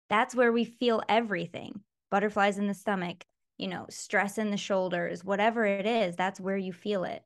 That's 0.10 0.36
where 0.36 0.52
we 0.52 0.64
feel 0.66 1.02
everything 1.10 1.82
butterflies 2.10 2.58
in 2.58 2.68
the 2.68 2.74
stomach, 2.74 3.26
you 3.58 3.68
know, 3.68 3.86
stress 3.90 4.38
in 4.38 4.52
the 4.52 4.58
shoulders, 4.58 5.24
whatever 5.24 5.66
it 5.66 5.86
is, 5.86 6.16
that's 6.16 6.40
where 6.40 6.58
you 6.58 6.74
feel 6.74 7.04
it. 7.04 7.24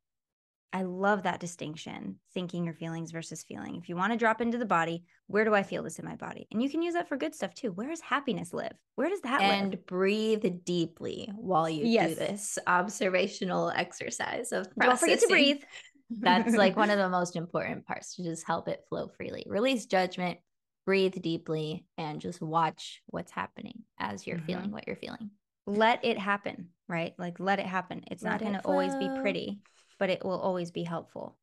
I 0.73 0.83
love 0.83 1.23
that 1.23 1.41
distinction, 1.41 2.15
thinking 2.33 2.63
your 2.63 2.73
feelings 2.73 3.11
versus 3.11 3.43
feeling. 3.43 3.75
If 3.75 3.89
you 3.89 3.97
want 3.97 4.13
to 4.13 4.17
drop 4.17 4.39
into 4.39 4.57
the 4.57 4.65
body, 4.65 5.03
where 5.27 5.43
do 5.43 5.53
I 5.53 5.63
feel 5.63 5.83
this 5.83 5.99
in 5.99 6.05
my 6.05 6.15
body? 6.15 6.47
And 6.49 6.63
you 6.63 6.69
can 6.69 6.81
use 6.81 6.93
that 6.93 7.09
for 7.09 7.17
good 7.17 7.35
stuff 7.35 7.53
too. 7.53 7.73
Where 7.73 7.89
does 7.89 7.99
happiness 7.99 8.53
live? 8.53 8.71
Where 8.95 9.09
does 9.09 9.19
that 9.21 9.41
and 9.41 9.71
live? 9.71 9.73
And 9.73 9.85
breathe 9.85 10.45
deeply 10.63 11.29
while 11.35 11.69
you 11.69 11.85
yes. 11.85 12.09
do 12.09 12.15
this 12.15 12.57
observational 12.67 13.69
exercise 13.75 14.53
of 14.53 14.73
processing. 14.77 14.89
Don't 14.89 14.99
forget 14.99 15.19
to 15.19 15.27
breathe. 15.27 15.61
That's 16.09 16.55
like 16.55 16.77
one 16.77 16.89
of 16.89 16.97
the 16.99 17.09
most 17.09 17.35
important 17.35 17.85
parts 17.85 18.15
to 18.15 18.23
just 18.23 18.47
help 18.47 18.69
it 18.69 18.85
flow 18.87 19.09
freely. 19.09 19.43
Release 19.47 19.85
judgment, 19.87 20.39
breathe 20.85 21.21
deeply, 21.21 21.85
and 21.97 22.21
just 22.21 22.41
watch 22.41 23.01
what's 23.07 23.31
happening 23.31 23.83
as 23.99 24.25
you're 24.25 24.37
mm-hmm. 24.37 24.45
feeling 24.45 24.71
what 24.71 24.87
you're 24.87 24.95
feeling. 24.95 25.31
Let 25.67 26.03
it 26.03 26.17
happen, 26.17 26.69
right? 26.87 27.13
Like 27.17 27.39
let 27.39 27.59
it 27.59 27.65
happen. 27.65 28.03
It's 28.09 28.23
let 28.23 28.31
not 28.31 28.39
going 28.41 28.53
to 28.53 28.65
always 28.65 28.95
be 28.95 29.09
pretty 29.21 29.61
but 30.01 30.09
it 30.09 30.25
will 30.25 30.39
always 30.39 30.71
be 30.71 30.83
helpful. 30.83 31.37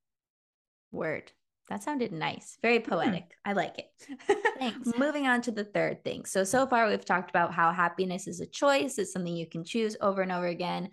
Word. 0.91 1.31
That 1.69 1.85
sounded 1.85 2.11
nice. 2.11 2.59
Very 2.61 2.81
hmm. 2.81 2.91
poetic. 2.91 3.31
I 3.45 3.53
like 3.53 3.79
it. 3.79 4.37
Thanks. 4.59 4.91
Moving 4.99 5.29
on 5.29 5.43
to 5.43 5.53
the 5.53 5.63
third 5.63 6.03
thing. 6.03 6.25
So, 6.25 6.43
so 6.43 6.67
far 6.67 6.89
we've 6.89 7.05
talked 7.05 7.31
about 7.31 7.55
how 7.55 7.71
happiness 7.71 8.27
is 8.27 8.41
a 8.41 8.47
choice, 8.47 8.99
it's 8.99 9.13
something 9.13 9.37
you 9.37 9.49
can 9.49 9.63
choose 9.63 9.97
over 10.01 10.23
and 10.23 10.33
over 10.33 10.47
again. 10.47 10.89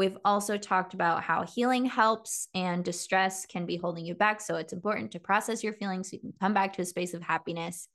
We've 0.00 0.16
also 0.24 0.56
talked 0.56 0.94
about 0.94 1.22
how 1.22 1.44
healing 1.44 1.84
helps 1.84 2.48
and 2.54 2.82
distress 2.82 3.44
can 3.44 3.66
be 3.66 3.76
holding 3.76 4.06
you 4.06 4.14
back. 4.14 4.40
So, 4.40 4.56
it's 4.56 4.72
important 4.72 5.12
to 5.12 5.20
process 5.20 5.62
your 5.62 5.74
feelings 5.74 6.08
so 6.08 6.14
you 6.14 6.20
can 6.20 6.32
come 6.40 6.54
back 6.54 6.72
to 6.72 6.82
a 6.82 6.86
space 6.86 7.12
of 7.12 7.20
happiness. 7.20 7.86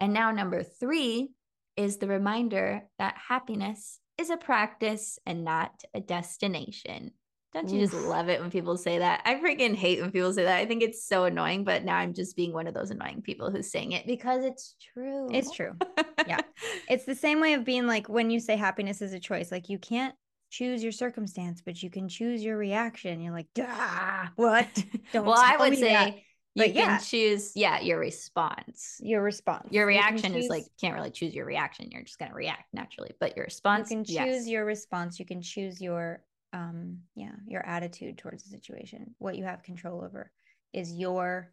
And 0.00 0.12
now, 0.12 0.32
number 0.32 0.64
three 0.64 1.30
is 1.76 1.98
the 1.98 2.08
reminder 2.08 2.82
that 2.98 3.14
happiness 3.28 4.00
is 4.18 4.30
a 4.30 4.36
practice 4.36 5.20
and 5.24 5.44
not 5.44 5.84
a 5.94 6.00
destination. 6.00 7.12
Don't 7.54 7.68
you 7.68 7.78
just 7.78 7.94
love 7.94 8.28
it 8.28 8.40
when 8.40 8.50
people 8.50 8.76
say 8.76 8.98
that? 8.98 9.22
I 9.24 9.36
freaking 9.36 9.76
hate 9.76 10.00
when 10.00 10.10
people 10.10 10.32
say 10.32 10.42
that. 10.42 10.58
I 10.58 10.66
think 10.66 10.82
it's 10.82 11.06
so 11.06 11.26
annoying, 11.26 11.62
but 11.62 11.84
now 11.84 11.96
I'm 11.96 12.12
just 12.12 12.34
being 12.34 12.52
one 12.52 12.66
of 12.66 12.74
those 12.74 12.90
annoying 12.90 13.22
people 13.22 13.52
who's 13.52 13.70
saying 13.70 13.92
it 13.92 14.04
because 14.04 14.44
it's 14.44 14.74
true. 14.92 15.28
It's 15.30 15.52
true. 15.52 15.76
yeah. 16.26 16.40
It's 16.88 17.04
the 17.04 17.14
same 17.14 17.40
way 17.40 17.52
of 17.52 17.64
being 17.64 17.86
like 17.86 18.08
when 18.08 18.30
you 18.30 18.40
say 18.40 18.56
happiness 18.56 19.00
is 19.00 19.12
a 19.12 19.20
choice, 19.20 19.52
like 19.52 19.68
you 19.68 19.78
can't 19.78 20.14
choose 20.52 20.82
your 20.82 20.92
circumstance, 20.92 21.62
but 21.64 21.82
you 21.82 21.90
can 21.90 22.08
choose 22.08 22.44
your 22.44 22.56
reaction. 22.56 23.20
You're 23.20 23.32
like, 23.32 23.48
Duh, 23.54 23.66
what? 24.36 24.68
Don't 25.12 25.26
well, 25.26 25.36
I 25.36 25.56
would 25.56 25.76
say 25.76 25.92
that. 25.92 26.14
you 26.54 26.64
but 26.64 26.66
can 26.66 26.74
yeah. 26.74 26.98
choose, 26.98 27.52
yeah, 27.56 27.80
your 27.80 27.98
response. 27.98 29.00
Your 29.00 29.22
response. 29.22 29.68
Your 29.70 29.86
reaction 29.86 30.34
choose, 30.34 30.44
is 30.44 30.50
like 30.50 30.64
can't 30.80 30.94
really 30.94 31.10
choose 31.10 31.34
your 31.34 31.46
reaction. 31.46 31.88
You're 31.90 32.02
just 32.02 32.18
gonna 32.18 32.34
react 32.34 32.72
naturally. 32.72 33.12
But 33.18 33.36
your 33.36 33.46
response, 33.46 33.90
you 33.90 33.96
can 33.96 34.04
choose 34.04 34.16
yes. 34.16 34.46
your 34.46 34.64
response. 34.64 35.18
You 35.18 35.24
can 35.24 35.42
choose 35.42 35.80
your 35.80 36.22
um 36.52 36.98
yeah 37.14 37.32
your 37.46 37.64
attitude 37.66 38.18
towards 38.18 38.42
the 38.42 38.50
situation 38.50 39.14
what 39.18 39.36
you 39.36 39.44
have 39.44 39.62
control 39.62 40.04
over 40.04 40.30
is 40.72 40.92
your 40.92 41.50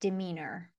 demeanor 0.00 0.70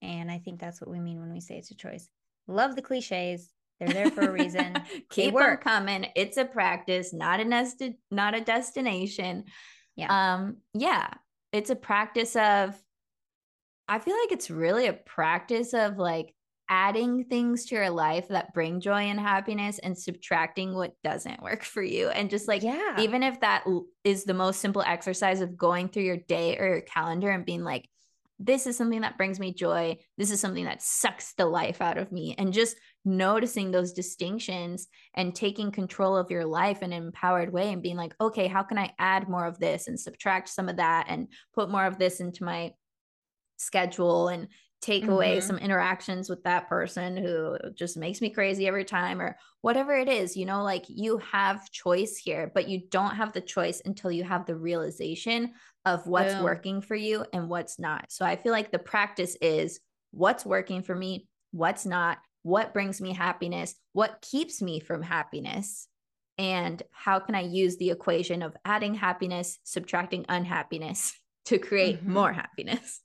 and 0.00 0.30
i 0.30 0.38
think 0.38 0.60
that's 0.60 0.80
what 0.80 0.90
we 0.90 1.00
mean 1.00 1.18
when 1.18 1.32
we 1.32 1.40
say 1.40 1.56
it's 1.56 1.70
a 1.70 1.74
choice 1.74 2.08
love 2.46 2.76
the 2.76 2.82
cliches 2.82 3.52
they're 3.80 3.92
there 3.92 4.10
for 4.10 4.20
a 4.22 4.30
reason. 4.30 4.74
Keep 5.10 5.34
them 5.34 5.56
coming. 5.56 6.06
It's 6.14 6.36
a 6.36 6.44
practice 6.44 7.12
not 7.12 7.40
a 7.40 7.44
nest 7.44 7.82
not 8.10 8.34
a 8.34 8.40
destination. 8.40 9.44
Yeah. 9.96 10.34
Um 10.34 10.58
yeah 10.74 11.08
it's 11.52 11.70
a 11.70 11.76
practice 11.76 12.36
of 12.36 12.80
i 13.88 13.98
feel 13.98 14.16
like 14.16 14.32
it's 14.32 14.50
really 14.50 14.86
a 14.86 14.92
practice 14.92 15.74
of 15.74 15.98
like 15.98 16.34
adding 16.68 17.24
things 17.24 17.66
to 17.66 17.74
your 17.74 17.90
life 17.90 18.28
that 18.28 18.54
bring 18.54 18.80
joy 18.80 19.02
and 19.02 19.18
happiness 19.18 19.80
and 19.80 19.98
subtracting 19.98 20.72
what 20.72 20.92
doesn't 21.02 21.42
work 21.42 21.64
for 21.64 21.82
you. 21.82 22.08
And 22.10 22.30
just 22.30 22.46
like, 22.46 22.62
yeah, 22.62 22.94
even 23.00 23.24
if 23.24 23.40
that 23.40 23.64
is 24.04 24.22
the 24.22 24.34
most 24.34 24.60
simple 24.60 24.82
exercise 24.82 25.40
of 25.40 25.56
going 25.56 25.88
through 25.88 26.04
your 26.04 26.16
day 26.16 26.56
or 26.58 26.68
your 26.68 26.80
calendar 26.82 27.28
and 27.28 27.44
being 27.44 27.64
like, 27.64 27.88
this 28.42 28.66
is 28.66 28.76
something 28.76 29.02
that 29.02 29.18
brings 29.18 29.38
me 29.38 29.52
joy. 29.52 29.98
This 30.16 30.30
is 30.30 30.40
something 30.40 30.64
that 30.64 30.82
sucks 30.82 31.34
the 31.34 31.44
life 31.44 31.82
out 31.82 31.98
of 31.98 32.10
me. 32.10 32.34
And 32.38 32.54
just 32.54 32.76
noticing 33.04 33.70
those 33.70 33.92
distinctions 33.92 34.88
and 35.14 35.34
taking 35.34 35.70
control 35.70 36.16
of 36.16 36.30
your 36.30 36.46
life 36.46 36.82
in 36.82 36.92
an 36.94 37.02
empowered 37.02 37.52
way 37.52 37.70
and 37.70 37.82
being 37.82 37.96
like, 37.96 38.14
okay, 38.18 38.48
how 38.48 38.62
can 38.62 38.78
I 38.78 38.94
add 38.98 39.28
more 39.28 39.44
of 39.44 39.58
this 39.58 39.88
and 39.88 40.00
subtract 40.00 40.48
some 40.48 40.70
of 40.70 40.78
that 40.78 41.06
and 41.08 41.28
put 41.54 41.70
more 41.70 41.84
of 41.84 41.98
this 41.98 42.20
into 42.20 42.42
my 42.42 42.72
schedule 43.58 44.28
and 44.28 44.48
take 44.80 45.02
mm-hmm. 45.02 45.12
away 45.12 45.40
some 45.40 45.58
interactions 45.58 46.30
with 46.30 46.42
that 46.44 46.68
person 46.68 47.16
who 47.16 47.56
just 47.74 47.96
makes 47.96 48.20
me 48.20 48.30
crazy 48.30 48.66
every 48.66 48.84
time 48.84 49.20
or 49.20 49.36
whatever 49.60 49.94
it 49.94 50.08
is 50.08 50.36
you 50.36 50.46
know 50.46 50.62
like 50.62 50.84
you 50.88 51.18
have 51.18 51.70
choice 51.70 52.16
here 52.16 52.50
but 52.54 52.68
you 52.68 52.82
don't 52.90 53.16
have 53.16 53.32
the 53.32 53.40
choice 53.40 53.82
until 53.84 54.10
you 54.10 54.24
have 54.24 54.46
the 54.46 54.56
realization 54.56 55.52
of 55.84 56.06
what's 56.06 56.34
Boom. 56.34 56.44
working 56.44 56.80
for 56.80 56.94
you 56.94 57.24
and 57.32 57.48
what's 57.48 57.78
not 57.78 58.06
so 58.08 58.24
i 58.24 58.36
feel 58.36 58.52
like 58.52 58.70
the 58.70 58.78
practice 58.78 59.36
is 59.40 59.80
what's 60.12 60.46
working 60.46 60.82
for 60.82 60.94
me 60.94 61.28
what's 61.52 61.84
not 61.84 62.18
what 62.42 62.72
brings 62.72 63.00
me 63.00 63.12
happiness 63.12 63.74
what 63.92 64.20
keeps 64.22 64.62
me 64.62 64.80
from 64.80 65.02
happiness 65.02 65.88
and 66.38 66.82
how 66.90 67.18
can 67.18 67.34
i 67.34 67.42
use 67.42 67.76
the 67.76 67.90
equation 67.90 68.42
of 68.42 68.56
adding 68.64 68.94
happiness 68.94 69.58
subtracting 69.64 70.24
unhappiness 70.28 71.12
to 71.44 71.58
create 71.58 72.00
mm-hmm. 72.00 72.12
more 72.12 72.32
happiness 72.32 73.00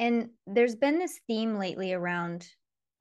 and 0.00 0.30
there's 0.46 0.74
been 0.74 0.98
this 0.98 1.20
theme 1.28 1.56
lately 1.56 1.92
around 1.92 2.48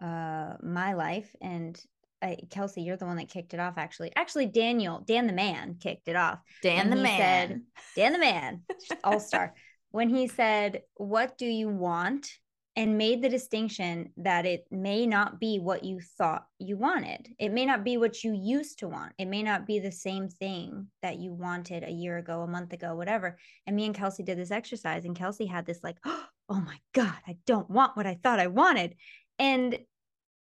uh 0.02 0.54
my 0.62 0.94
life 0.94 1.36
and 1.42 1.82
uh, 2.22 2.36
Kelsey, 2.50 2.82
you're 2.82 2.98
the 2.98 3.06
one 3.06 3.16
that 3.16 3.30
kicked 3.30 3.54
it 3.54 3.62
off. 3.62 3.76
Actually, 3.78 4.12
actually, 4.16 4.46
Daniel, 4.46 5.02
Dan 5.08 5.26
the 5.26 5.32
man, 5.32 5.78
kicked 5.80 6.10
it 6.10 6.18
off. 6.18 6.40
Dan 6.62 6.90
the 6.90 6.98
man, 6.98 7.18
said, 7.18 7.62
Dan 7.96 8.12
the 8.12 8.20
man, 8.20 8.64
all 9.06 9.22
star. 9.22 9.54
when 9.92 10.10
he 10.10 10.28
said, 10.28 10.82
"What 10.96 11.38
do 11.38 11.46
you 11.46 11.70
want?" 11.70 12.30
and 12.76 12.98
made 12.98 13.22
the 13.22 13.28
distinction 13.28 14.10
that 14.16 14.46
it 14.46 14.66
may 14.72 15.06
not 15.06 15.38
be 15.38 15.60
what 15.60 15.84
you 15.84 16.00
thought 16.18 16.46
you 16.60 16.78
wanted. 16.78 17.28
It 17.38 17.52
may 17.52 17.66
not 17.66 17.84
be 17.84 17.98
what 17.98 18.24
you 18.24 18.34
used 18.34 18.80
to 18.80 18.88
want. 18.88 19.12
It 19.18 19.26
may 19.26 19.44
not 19.44 19.68
be 19.68 19.80
the 19.80 19.92
same 19.92 20.30
thing 20.30 20.88
that 21.02 21.18
you 21.18 21.34
wanted 21.34 21.84
a 21.84 21.92
year 21.92 22.20
ago, 22.20 22.42
a 22.42 22.48
month 22.48 22.72
ago, 22.72 22.96
whatever. 22.96 23.38
And 23.68 23.76
me 23.76 23.86
and 23.86 23.94
Kelsey 23.94 24.24
did 24.24 24.38
this 24.38 24.52
exercise, 24.52 25.04
and 25.04 25.14
Kelsey 25.14 25.46
had 25.46 25.66
this 25.66 25.82
like, 25.84 25.98
oh, 26.06 26.24
oh 26.50 26.60
my 26.60 26.78
God, 26.94 27.16
I 27.28 27.38
don't 27.46 27.70
want 27.70 27.96
what 27.96 28.08
I 28.08 28.20
thought 28.22 28.40
I 28.40 28.48
wanted. 28.48 28.96
And 29.38 29.78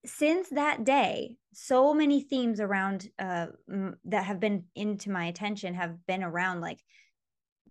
since 0.06 0.50
that 0.50 0.84
day, 0.84 1.38
so 1.54 1.94
many 1.94 2.22
themes 2.22 2.60
around 2.60 3.10
uh, 3.18 3.48
m- 3.70 3.96
that 4.06 4.26
have 4.26 4.40
been 4.40 4.66
into 4.76 5.10
my 5.10 5.26
attention 5.26 5.74
have 5.76 6.06
been 6.06 6.24
around 6.24 6.62
like, 6.62 6.80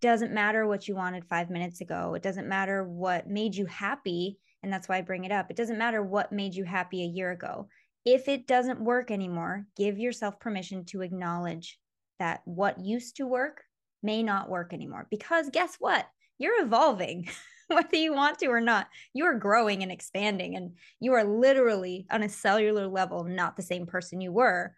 doesn't 0.01 0.33
matter 0.33 0.67
what 0.67 0.89
you 0.89 0.97
wanted 0.97 1.25
five 1.25 1.49
minutes 1.49 1.81
ago. 1.81 2.15
It 2.15 2.23
doesn't 2.23 2.49
matter 2.49 2.83
what 2.83 3.29
made 3.29 3.55
you 3.55 3.67
happy. 3.67 4.39
And 4.63 4.73
that's 4.73 4.89
why 4.89 4.99
I 4.99 5.03
bring 5.03 5.25
it 5.25 5.33
up. 5.33 5.47
It 5.49 5.57
doesn't 5.57 5.79
matter 5.79 6.03
what 6.03 6.33
made 6.33 6.55
you 6.55 6.65
happy 6.65 7.03
a 7.03 7.07
year 7.07 7.31
ago. 7.31 7.69
If 8.05 8.29
it 8.29 8.47
doesn't 8.49 8.81
work 8.83 9.11
anymore, 9.11 9.67
give 9.77 9.99
yourself 9.99 10.41
permission 10.41 10.85
to 10.87 11.03
acknowledge 11.03 11.79
that 12.19 12.43
what 12.45 12.81
used 12.81 13.17
to 13.17 13.27
work 13.27 13.63
may 14.03 14.23
not 14.23 14.49
work 14.49 14.73
anymore. 14.73 15.07
Because 15.09 15.51
guess 15.51 15.77
what? 15.79 16.07
You're 16.39 16.65
evolving. 16.65 17.29
whether 17.69 17.97
you 17.97 18.13
want 18.15 18.39
to 18.39 18.47
or 18.47 18.61
not. 18.61 18.89
You 19.15 19.27
are 19.27 19.39
growing 19.39 19.83
and 19.83 19.93
expanding, 19.93 20.57
and 20.57 20.73
you 21.01 21.13
are 21.15 21.25
literally 21.25 22.07
on 22.11 22.23
a 22.23 22.29
cellular 22.29 22.87
level 22.87 23.25
not 23.25 23.57
the 23.57 23.63
same 23.63 23.87
person 23.87 24.21
you 24.21 24.33
were 24.33 24.75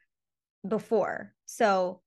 before. 0.67 1.33
So, 1.47 2.01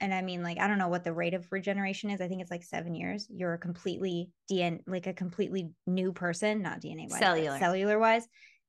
and 0.00 0.12
I 0.12 0.22
mean, 0.22 0.42
like, 0.42 0.58
I 0.58 0.66
don't 0.66 0.78
know 0.78 0.88
what 0.88 1.04
the 1.04 1.12
rate 1.12 1.34
of 1.34 1.46
regeneration 1.50 2.10
is. 2.10 2.20
I 2.20 2.28
think 2.28 2.42
it's 2.42 2.50
like 2.50 2.64
seven 2.64 2.94
years. 2.94 3.26
You're 3.30 3.54
a 3.54 3.58
completely 3.58 4.30
DNA, 4.50 4.80
like 4.86 5.06
a 5.06 5.14
completely 5.14 5.70
new 5.86 6.12
person, 6.12 6.62
not 6.62 6.80
DNA 6.80 7.08
wise, 7.08 7.20
cellular, 7.20 7.58
cellular 7.58 7.98
wise. 7.98 8.26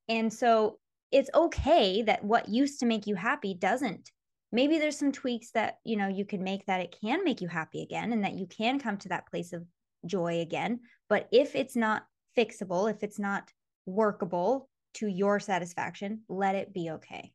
And 0.10 0.32
so 0.32 0.80
it's 1.12 1.30
okay 1.34 2.02
that 2.04 2.24
what 2.24 2.50
used 2.50 2.80
to 2.80 2.86
make 2.86 3.08
you 3.08 3.16
happy 3.16 3.54
doesn't 3.54 4.12
maybe 4.54 4.78
there's 4.78 4.98
some 4.98 5.12
tweaks 5.12 5.52
that 5.52 5.80
you 5.84 5.98
know 5.98 6.08
you 6.08 6.24
can 6.24 6.42
make 6.44 6.66
that 6.68 6.80
it 6.80 6.96
can 7.02 7.26
make 7.26 7.42
you 7.42 7.50
happy 7.50 7.82
again 7.82 8.14
and 8.14 8.24
that 8.24 8.36
you 8.36 8.48
can 8.48 8.80
come 8.80 8.96
to 8.96 9.10
that 9.10 9.28
place 9.30 9.52
of 9.52 9.66
joy 10.06 10.40
again. 10.40 10.80
But 11.14 11.28
if 11.32 11.56
it's 11.56 11.76
not 11.76 12.08
fixable, 12.36 12.90
if 12.90 13.04
it's 13.04 13.20
not 13.20 13.52
workable 13.86 14.68
to 14.96 15.06
your 15.06 15.40
satisfaction, 15.40 16.22
let 16.28 16.56
it 16.56 16.74
be 16.74 16.90
okay. 16.90 17.32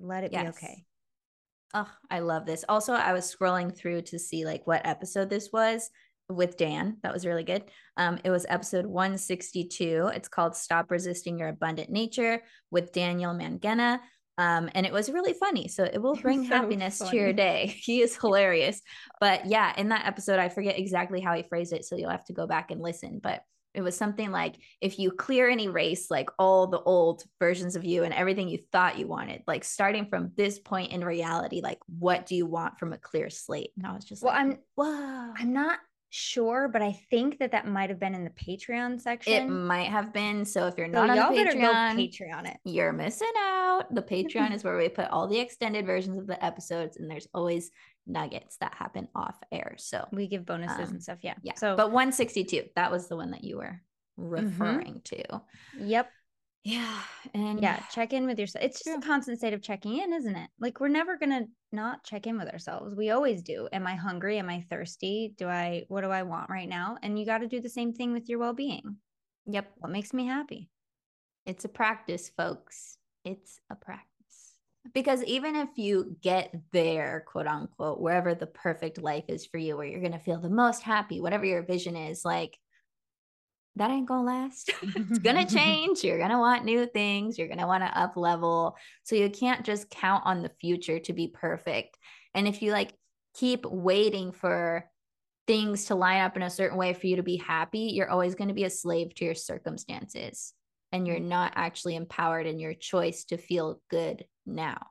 Let 0.00 0.24
it 0.24 0.32
yes. 0.32 0.42
be 0.42 0.48
okay. 0.48 0.84
Oh, 1.72 1.88
I 2.10 2.18
love 2.18 2.46
this. 2.46 2.64
Also, 2.68 2.92
I 2.92 3.12
was 3.12 3.32
scrolling 3.32 3.72
through 3.72 4.02
to 4.02 4.18
see 4.18 4.44
like 4.44 4.66
what 4.66 4.84
episode 4.84 5.30
this 5.30 5.50
was 5.52 5.88
with 6.28 6.56
Dan. 6.56 6.96
That 7.04 7.12
was 7.12 7.24
really 7.24 7.44
good. 7.44 7.62
Um, 7.96 8.18
it 8.24 8.30
was 8.30 8.44
episode 8.48 8.86
162. 8.86 10.10
It's 10.12 10.26
called 10.26 10.56
Stop 10.56 10.90
Resisting 10.90 11.38
Your 11.38 11.50
Abundant 11.50 11.90
Nature 11.90 12.42
with 12.72 12.90
Daniel 12.90 13.32
Mangena. 13.32 14.00
Um, 14.40 14.70
and 14.74 14.86
it 14.86 14.92
was 14.92 15.10
really 15.10 15.34
funny. 15.34 15.68
So 15.68 15.84
it 15.84 16.00
will 16.00 16.16
bring 16.26 16.44
so 16.44 16.54
happiness 16.54 16.98
funny. 16.98 17.10
to 17.10 17.16
your 17.16 17.32
day. 17.34 17.76
He 17.90 18.00
is 18.00 18.16
hilarious. 18.22 18.80
But 19.20 19.44
yeah, 19.44 19.74
in 19.76 19.90
that 19.90 20.06
episode, 20.06 20.38
I 20.38 20.48
forget 20.48 20.78
exactly 20.78 21.20
how 21.20 21.34
he 21.34 21.42
phrased 21.42 21.74
it. 21.74 21.84
So 21.84 21.96
you'll 21.96 22.10
have 22.10 22.24
to 22.26 22.32
go 22.32 22.46
back 22.46 22.70
and 22.70 22.80
listen. 22.80 23.20
But 23.22 23.42
It 23.74 23.82
was 23.82 23.96
something 23.96 24.32
like 24.32 24.56
if 24.80 24.98
you 24.98 25.12
clear 25.12 25.48
and 25.48 25.60
erase 25.60 26.10
like 26.10 26.30
all 26.38 26.66
the 26.66 26.80
old 26.80 27.22
versions 27.38 27.76
of 27.76 27.84
you 27.84 28.02
and 28.04 28.14
everything 28.14 28.48
you 28.48 28.58
thought 28.72 28.98
you 28.98 29.06
wanted, 29.06 29.42
like 29.46 29.62
starting 29.64 30.06
from 30.06 30.32
this 30.36 30.58
point 30.58 30.90
in 30.92 31.04
reality, 31.04 31.60
like 31.62 31.78
what 31.86 32.26
do 32.26 32.34
you 32.34 32.46
want 32.46 32.78
from 32.78 32.92
a 32.92 32.98
clear 32.98 33.30
slate? 33.30 33.70
And 33.76 33.86
I 33.86 33.92
was 33.94 34.04
just 34.04 34.22
well, 34.22 34.32
like, 34.32 34.40
I'm 34.40 34.58
whoa. 34.74 35.32
I'm 35.38 35.52
not 35.52 35.78
sure, 36.10 36.68
but 36.68 36.82
I 36.82 36.92
think 37.10 37.38
that 37.38 37.52
that 37.52 37.66
might 37.66 37.88
have 37.88 37.98
been 37.98 38.14
in 38.14 38.24
the 38.24 38.30
Patreon 38.30 39.00
section. 39.00 39.32
It 39.32 39.48
might 39.48 39.88
have 39.88 40.12
been. 40.12 40.44
So 40.44 40.66
if 40.66 40.76
you're 40.76 40.88
so 40.88 40.92
not 40.92 41.10
on 41.10 41.16
y'all 41.16 41.30
the 41.34 41.42
better 41.44 41.56
Patreon, 41.56 41.94
Patreon 41.96 42.50
it. 42.50 42.56
you're 42.64 42.92
missing 42.92 43.32
out. 43.38 43.86
The 43.94 44.02
Patreon 44.02 44.52
is 44.54 44.62
where 44.64 44.76
we 44.76 44.88
put 44.88 45.08
all 45.10 45.26
the 45.26 45.38
extended 45.40 45.86
versions 45.86 46.18
of 46.18 46.26
the 46.26 46.42
episodes, 46.44 46.96
and 46.98 47.10
there's 47.10 47.28
always 47.32 47.70
nuggets 48.06 48.56
that 48.58 48.74
happen 48.74 49.08
off 49.14 49.38
air. 49.52 49.74
So 49.78 50.06
We 50.12 50.26
give 50.26 50.44
bonuses 50.44 50.88
Um, 50.88 50.94
and 50.94 51.02
stuff. 51.02 51.18
Yeah. 51.22 51.34
yeah. 51.42 51.54
So, 51.56 51.76
but 51.76 51.88
162, 51.92 52.64
that 52.76 52.90
was 52.90 53.08
the 53.08 53.16
one 53.16 53.30
that 53.30 53.44
you 53.44 53.58
were 53.58 53.80
referring 54.16 55.00
to. 55.04 55.22
yep. 55.78 56.10
Yeah. 56.64 57.02
And 57.32 57.60
Yeah. 57.60 57.80
Check 57.90 58.12
in 58.12 58.26
with 58.26 58.38
yourself. 58.38 58.64
It's 58.64 58.78
just 58.78 58.84
True. 58.84 58.98
a 58.98 59.00
constant 59.00 59.38
state 59.38 59.54
of 59.54 59.62
checking 59.62 59.96
in, 59.98 60.12
isn't 60.12 60.36
it? 60.36 60.50
Like 60.58 60.78
we're 60.80 60.88
never 60.88 61.16
gonna 61.16 61.46
not 61.72 62.04
check 62.04 62.26
in 62.26 62.38
with 62.38 62.48
ourselves. 62.48 62.94
We 62.94 63.10
always 63.10 63.42
do. 63.42 63.68
Am 63.72 63.86
I 63.86 63.94
hungry? 63.94 64.38
Am 64.38 64.50
I 64.50 64.62
thirsty? 64.68 65.34
Do 65.36 65.48
I? 65.48 65.84
What 65.88 66.02
do 66.02 66.10
I 66.10 66.22
want 66.22 66.50
right 66.50 66.68
now? 66.68 66.98
And 67.02 67.18
you 67.18 67.24
got 67.24 67.38
to 67.38 67.46
do 67.46 67.60
the 67.60 67.68
same 67.68 67.92
thing 67.94 68.12
with 68.12 68.28
your 68.28 68.38
well 68.38 68.52
being. 68.52 68.98
Yep. 69.46 69.72
What 69.76 69.92
makes 69.92 70.12
me 70.12 70.26
happy? 70.26 70.68
It's 71.46 71.64
a 71.64 71.68
practice, 71.68 72.30
folks. 72.36 72.98
It's 73.24 73.58
a 73.70 73.74
practice. 73.74 74.06
Because 74.94 75.22
even 75.24 75.56
if 75.56 75.70
you 75.76 76.16
get 76.22 76.54
there, 76.72 77.24
quote 77.26 77.46
unquote, 77.46 78.00
wherever 78.00 78.34
the 78.34 78.46
perfect 78.46 78.98
life 78.98 79.24
is 79.28 79.46
for 79.46 79.58
you, 79.58 79.76
where 79.76 79.86
you're 79.86 80.00
going 80.00 80.12
to 80.12 80.18
feel 80.18 80.40
the 80.40 80.50
most 80.50 80.82
happy, 80.82 81.20
whatever 81.20 81.44
your 81.44 81.62
vision 81.62 81.96
is, 81.96 82.24
like 82.24 82.58
that 83.76 83.90
ain't 83.90 84.08
to 84.26 84.32
last. 84.32 84.70
it's 84.82 85.18
to 85.36 85.44
change. 85.54 86.02
You're 86.02 86.18
to 86.30 86.38
want 86.38 86.64
new 86.64 86.86
things. 86.86 87.38
You're 87.38 87.48
want 87.66 87.82
to 87.82 87.98
up 87.98 88.16
level. 88.16 88.76
So 89.04 89.16
you 89.16 89.30
can't 89.30 89.64
just 89.64 89.90
count 89.90 90.24
on 90.26 90.42
the 90.42 90.50
future 90.60 90.98
to 91.00 91.12
be 91.12 91.28
perfect. 91.28 91.96
And 92.34 92.48
if 92.48 92.62
you 92.62 92.72
like 92.72 92.92
keep 93.34 93.64
waiting 93.64 94.32
for 94.32 94.88
things 95.46 95.86
to 95.86 95.94
line 95.94 96.20
up 96.20 96.36
in 96.36 96.42
a 96.42 96.50
certain 96.50 96.78
way 96.78 96.92
for 96.92 97.06
you 97.06 97.16
to 97.16 97.22
be 97.22 97.36
happy, 97.36 97.90
you're 97.94 98.10
always 98.10 98.34
to 98.48 98.54
be 98.54 98.64
a 98.64 98.70
slave 98.70 99.14
to 99.14 99.24
your 99.24 99.34
circumstances 99.34 100.52
and 100.92 101.06
you're 101.06 101.20
not 101.20 101.52
actually 101.54 101.96
empowered 101.96 102.46
in 102.46 102.58
your 102.58 102.74
choice 102.74 103.24
to 103.24 103.36
feel 103.36 103.80
good 103.90 104.24
now. 104.46 104.86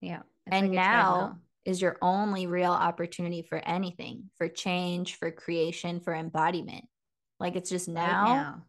Yeah. 0.00 0.20
And 0.46 0.68
like 0.68 0.74
now 0.74 1.38
is 1.64 1.80
your 1.80 1.96
only 2.02 2.46
real 2.46 2.72
opportunity 2.72 3.42
for 3.42 3.58
anything, 3.58 4.30
for 4.36 4.48
change, 4.48 5.16
for 5.16 5.30
creation, 5.30 6.00
for 6.00 6.14
embodiment. 6.14 6.84
Like 7.40 7.56
it's 7.56 7.70
just 7.70 7.88
Right 7.88 7.96
now, 7.96 8.62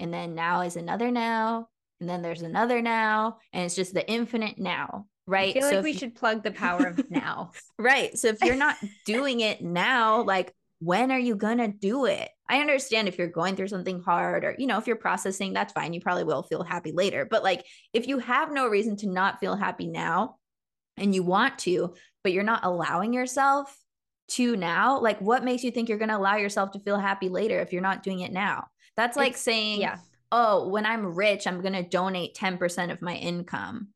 and 0.00 0.12
then 0.12 0.34
now 0.34 0.62
is 0.62 0.76
another 0.76 1.10
now, 1.10 1.68
and 2.00 2.08
then 2.08 2.22
there's 2.22 2.42
another 2.42 2.82
now, 2.82 3.38
and 3.52 3.64
it's 3.64 3.76
just 3.76 3.94
the 3.94 4.08
infinite 4.10 4.58
now, 4.58 5.06
right? 5.26 5.50
I 5.50 5.60
feel 5.60 5.68
So 5.70 5.76
like 5.76 5.84
we 5.84 5.92
you- 5.92 5.98
should 5.98 6.14
plug 6.14 6.42
the 6.42 6.50
power 6.50 6.86
of 6.86 7.04
now. 7.10 7.52
Right. 7.78 8.18
So 8.18 8.28
if 8.28 8.42
you're 8.42 8.56
not 8.56 8.76
doing 9.04 9.40
it 9.40 9.62
now, 9.62 10.22
like 10.22 10.52
when 10.80 11.12
are 11.12 11.18
you 11.18 11.36
going 11.36 11.58
to 11.58 11.68
do 11.68 12.06
it? 12.06 12.28
I 12.48 12.60
understand 12.60 13.08
if 13.08 13.16
you're 13.16 13.28
going 13.28 13.56
through 13.56 13.68
something 13.68 14.02
hard 14.02 14.44
or, 14.44 14.54
you 14.58 14.66
know, 14.66 14.76
if 14.78 14.86
you're 14.86 14.96
processing, 14.96 15.52
that's 15.54 15.72
fine. 15.72 15.94
You 15.94 16.00
probably 16.00 16.24
will 16.24 16.42
feel 16.42 16.62
happy 16.62 16.92
later. 16.92 17.26
But 17.30 17.42
like 17.42 17.64
if 17.94 18.06
you 18.06 18.18
have 18.18 18.52
no 18.52 18.66
reason 18.66 18.96
to 18.98 19.08
not 19.08 19.40
feel 19.40 19.56
happy 19.56 19.86
now 19.86 20.36
and 20.98 21.14
you 21.14 21.22
want 21.22 21.58
to, 21.60 21.94
but 22.22 22.32
you're 22.32 22.42
not 22.42 22.64
allowing 22.64 23.14
yourself 23.14 23.74
to 24.28 24.56
now, 24.56 25.00
like 25.00 25.20
what 25.20 25.44
makes 25.44 25.64
you 25.64 25.70
think 25.70 25.88
you're 25.88 25.98
going 25.98 26.08
to 26.08 26.16
allow 26.16 26.36
yourself 26.36 26.72
to 26.72 26.80
feel 26.80 26.98
happy 26.98 27.28
later 27.28 27.60
if 27.60 27.72
you're 27.72 27.82
not 27.82 28.02
doing 28.02 28.20
it 28.20 28.32
now? 28.32 28.66
That's 28.96 29.16
like 29.16 29.30
It's- 29.30 29.42
saying, 29.42 29.80
yeah. 29.80 29.98
oh, 30.32 30.68
when 30.68 30.86
I'm 30.86 31.14
rich, 31.14 31.46
I'm 31.46 31.60
going 31.60 31.74
to 31.74 31.82
donate 31.82 32.34
10% 32.34 32.92
of 32.92 33.02
my 33.02 33.14
income. 33.16 33.88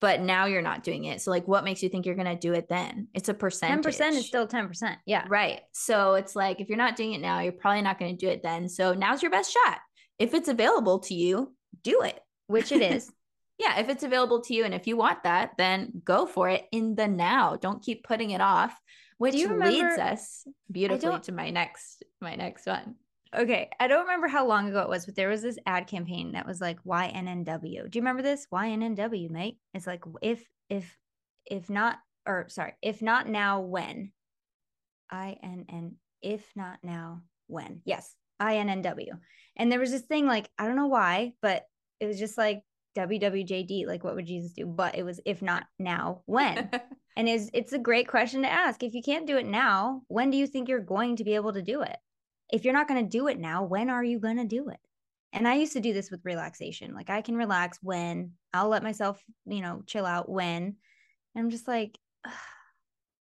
But 0.00 0.22
now 0.22 0.46
you're 0.46 0.62
not 0.62 0.82
doing 0.82 1.04
it. 1.04 1.20
So, 1.20 1.30
like, 1.30 1.46
what 1.46 1.62
makes 1.62 1.82
you 1.82 1.90
think 1.90 2.06
you're 2.06 2.14
going 2.14 2.26
to 2.26 2.34
do 2.34 2.54
it 2.54 2.70
then? 2.70 3.08
It's 3.12 3.28
a 3.28 3.34
percentage. 3.34 3.84
10% 3.98 4.12
is 4.12 4.26
still 4.26 4.48
10%. 4.48 4.96
Yeah. 5.04 5.26
Right. 5.28 5.60
So, 5.72 6.14
it's 6.14 6.34
like 6.34 6.58
if 6.62 6.70
you're 6.70 6.78
not 6.78 6.96
doing 6.96 7.12
it 7.12 7.20
now, 7.20 7.40
you're 7.40 7.52
probably 7.52 7.82
not 7.82 7.98
going 7.98 8.16
to 8.16 8.26
do 8.26 8.30
it 8.32 8.42
then. 8.42 8.66
So, 8.70 8.94
now's 8.94 9.20
your 9.20 9.30
best 9.30 9.52
shot. 9.52 9.78
If 10.18 10.32
it's 10.32 10.48
available 10.48 11.00
to 11.00 11.14
you, 11.14 11.54
do 11.82 12.00
it. 12.00 12.18
Which 12.46 12.72
it 12.72 12.80
is. 12.82 13.10
Yeah. 13.58 13.78
If 13.78 13.90
it's 13.90 14.04
available 14.04 14.40
to 14.44 14.54
you 14.54 14.64
and 14.64 14.72
if 14.72 14.86
you 14.86 14.96
want 14.96 15.24
that, 15.24 15.50
then 15.58 16.00
go 16.02 16.24
for 16.24 16.48
it 16.48 16.64
in 16.72 16.94
the 16.94 17.06
now. 17.06 17.56
Don't 17.56 17.82
keep 17.82 18.04
putting 18.04 18.30
it 18.30 18.40
off, 18.40 18.74
which 19.20 19.34
you 19.34 19.54
leads 19.54 19.98
us 19.98 20.46
beautifully 20.72 21.20
to 21.20 21.30
my 21.32 21.50
next, 21.50 22.02
my 22.22 22.36
next 22.36 22.64
one. 22.64 22.94
Okay, 23.36 23.68
I 23.78 23.86
don't 23.86 24.06
remember 24.06 24.28
how 24.28 24.46
long 24.46 24.66
ago 24.66 24.80
it 24.80 24.88
was, 24.88 25.04
but 25.04 25.14
there 25.14 25.28
was 25.28 25.42
this 25.42 25.58
ad 25.66 25.86
campaign 25.86 26.32
that 26.32 26.46
was 26.46 26.58
like 26.58 26.82
YNNW. 26.84 27.90
Do 27.90 27.98
you 27.98 28.00
remember 28.00 28.22
this? 28.22 28.46
YNNW, 28.50 29.28
mate. 29.28 29.58
It's 29.74 29.86
like 29.86 30.04
if 30.22 30.42
if 30.70 30.96
if 31.44 31.68
not 31.68 31.98
or 32.26 32.46
sorry, 32.48 32.72
if 32.80 33.02
not 33.02 33.28
now, 33.28 33.60
when? 33.60 34.12
I 35.10 35.36
N 35.42 35.66
N 35.68 35.96
if 36.22 36.50
not 36.56 36.78
now, 36.82 37.20
when? 37.46 37.82
Yes, 37.84 38.14
I 38.40 38.56
N 38.56 38.70
N 38.70 38.80
W. 38.80 39.12
And 39.54 39.70
there 39.70 39.80
was 39.80 39.90
this 39.90 40.00
thing 40.00 40.26
like 40.26 40.48
I 40.58 40.66
don't 40.66 40.76
know 40.76 40.86
why, 40.86 41.34
but 41.42 41.64
it 42.00 42.06
was 42.06 42.18
just 42.18 42.38
like 42.38 42.62
WWJD, 42.96 43.86
like 43.86 44.02
what 44.02 44.14
would 44.14 44.26
Jesus 44.26 44.54
do? 44.54 44.64
But 44.64 44.96
it 44.96 45.02
was 45.02 45.20
if 45.26 45.42
not 45.42 45.66
now, 45.78 46.22
when? 46.24 46.70
And 47.16 47.28
is 47.28 47.50
it's 47.52 47.72
a 47.72 47.78
great 47.78 48.08
question 48.08 48.42
to 48.42 48.52
ask. 48.52 48.82
If 48.82 48.94
you 48.94 49.02
can't 49.02 49.26
do 49.26 49.36
it 49.36 49.46
now, 49.46 50.02
when 50.08 50.30
do 50.30 50.36
you 50.36 50.46
think 50.46 50.68
you're 50.68 50.80
going 50.80 51.16
to 51.16 51.24
be 51.24 51.34
able 51.34 51.52
to 51.52 51.62
do 51.62 51.82
it? 51.82 51.96
If 52.52 52.64
you're 52.64 52.74
not 52.74 52.88
going 52.88 53.04
to 53.04 53.18
do 53.18 53.28
it 53.28 53.38
now, 53.38 53.64
when 53.64 53.90
are 53.90 54.04
you 54.04 54.18
going 54.18 54.38
to 54.38 54.44
do 54.44 54.68
it? 54.68 54.80
And 55.32 55.46
I 55.46 55.54
used 55.54 55.74
to 55.74 55.80
do 55.80 55.92
this 55.92 56.10
with 56.10 56.24
relaxation. 56.24 56.94
Like 56.94 57.10
I 57.10 57.22
can 57.22 57.36
relax 57.36 57.78
when 57.82 58.32
I'll 58.52 58.68
let 58.68 58.82
myself, 58.82 59.22
you 59.46 59.60
know, 59.60 59.82
chill 59.86 60.06
out 60.06 60.28
when. 60.28 60.76
And 61.34 61.44
I'm 61.44 61.50
just 61.50 61.68
like 61.68 61.96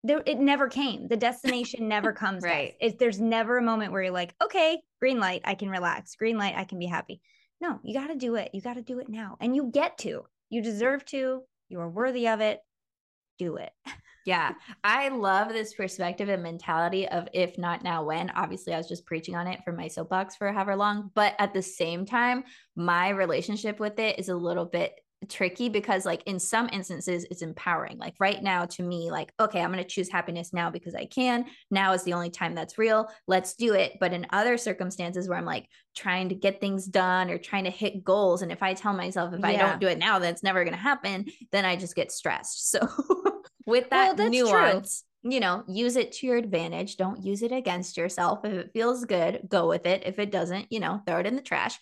there 0.03 0.21
it 0.25 0.39
never 0.39 0.67
came. 0.67 1.07
The 1.07 1.17
destination 1.17 1.87
never 1.87 2.13
comes. 2.13 2.43
Right. 2.43 2.75
It, 2.79 2.99
there's 2.99 3.19
never 3.19 3.57
a 3.57 3.63
moment 3.63 3.91
where 3.91 4.03
you're 4.03 4.11
like, 4.11 4.33
okay, 4.43 4.81
green 4.99 5.19
light, 5.19 5.41
I 5.43 5.55
can 5.55 5.69
relax. 5.69 6.15
Green 6.15 6.37
light, 6.37 6.55
I 6.55 6.63
can 6.63 6.79
be 6.79 6.85
happy. 6.85 7.21
No, 7.59 7.79
you 7.83 7.93
got 7.93 8.07
to 8.07 8.15
do 8.15 8.35
it. 8.35 8.51
You 8.53 8.61
got 8.61 8.75
to 8.75 8.81
do 8.81 8.99
it 8.99 9.09
now. 9.09 9.37
And 9.39 9.55
you 9.55 9.71
get 9.71 9.97
to. 9.99 10.23
You 10.49 10.61
deserve 10.61 11.05
to. 11.05 11.41
You 11.69 11.79
are 11.79 11.89
worthy 11.89 12.27
of 12.27 12.39
it. 12.39 12.59
Do 13.37 13.57
it. 13.57 13.71
Yeah, 14.25 14.55
I 14.83 15.07
love 15.07 15.47
this 15.47 15.73
perspective 15.73 16.27
and 16.27 16.43
mentality 16.43 17.07
of 17.07 17.29
if 17.33 17.57
not 17.57 17.81
now, 17.81 18.03
when. 18.03 18.29
Obviously, 18.31 18.73
I 18.73 18.77
was 18.77 18.89
just 18.89 19.05
preaching 19.05 19.35
on 19.35 19.47
it 19.47 19.61
for 19.63 19.71
my 19.71 19.87
soapbox 19.87 20.35
for 20.35 20.51
however 20.51 20.75
long, 20.75 21.11
but 21.15 21.33
at 21.39 21.53
the 21.53 21.61
same 21.61 22.05
time, 22.05 22.43
my 22.75 23.07
relationship 23.07 23.79
with 23.79 23.97
it 23.99 24.19
is 24.19 24.27
a 24.27 24.35
little 24.35 24.65
bit 24.65 24.99
tricky 25.29 25.69
because, 25.69 26.05
like, 26.05 26.23
in 26.25 26.39
some 26.39 26.69
instances, 26.71 27.25
it's 27.29 27.41
empowering. 27.41 27.97
Like, 27.97 28.15
right 28.19 28.41
now, 28.41 28.65
to 28.65 28.83
me, 28.83 29.11
like, 29.11 29.31
okay, 29.39 29.61
I'm 29.61 29.71
going 29.71 29.83
to 29.83 29.89
choose 29.89 30.09
happiness 30.09 30.53
now 30.53 30.69
because 30.69 30.95
I 30.95 31.05
can. 31.05 31.45
Now 31.71 31.93
is 31.93 32.03
the 32.03 32.13
only 32.13 32.29
time 32.29 32.55
that's 32.55 32.77
real. 32.77 33.09
Let's 33.27 33.55
do 33.55 33.73
it. 33.73 33.93
But 33.99 34.13
in 34.13 34.25
other 34.31 34.57
circumstances 34.57 35.27
where 35.29 35.37
I'm 35.37 35.45
like 35.45 35.67
trying 35.95 36.29
to 36.29 36.35
get 36.35 36.61
things 36.61 36.85
done 36.85 37.29
or 37.29 37.37
trying 37.37 37.65
to 37.65 37.69
hit 37.69 38.03
goals, 38.03 38.41
and 38.41 38.51
if 38.51 38.63
I 38.63 38.73
tell 38.73 38.93
myself 38.93 39.33
if 39.33 39.43
I 39.43 39.55
don't 39.55 39.79
do 39.79 39.87
it 39.87 39.97
now, 39.97 40.19
then 40.19 40.33
it's 40.33 40.43
never 40.43 40.63
going 40.63 40.75
to 40.75 40.79
happen, 40.79 41.25
then 41.51 41.65
I 41.65 41.75
just 41.75 41.95
get 41.95 42.11
stressed. 42.11 42.71
So, 42.77 42.87
with 43.65 43.87
Well, 43.91 44.15
that 44.15 44.31
true. 44.31 44.43
nuance, 44.43 45.03
you 45.23 45.39
know, 45.39 45.63
use 45.67 45.95
it 45.97 46.11
to 46.13 46.27
your 46.27 46.37
advantage. 46.37 46.95
Don't 46.97 47.23
use 47.23 47.41
it 47.41 47.51
against 47.51 47.97
yourself. 47.97 48.45
If 48.45 48.53
it 48.53 48.71
feels 48.73 49.03
good, 49.05 49.41
go 49.49 49.67
with 49.67 49.85
it. 49.85 50.03
If 50.05 50.19
it 50.19 50.31
doesn't, 50.31 50.71
you 50.71 50.79
know, 50.79 51.01
throw 51.05 51.19
it 51.19 51.25
in 51.27 51.35
the 51.35 51.41
trash. 51.41 51.77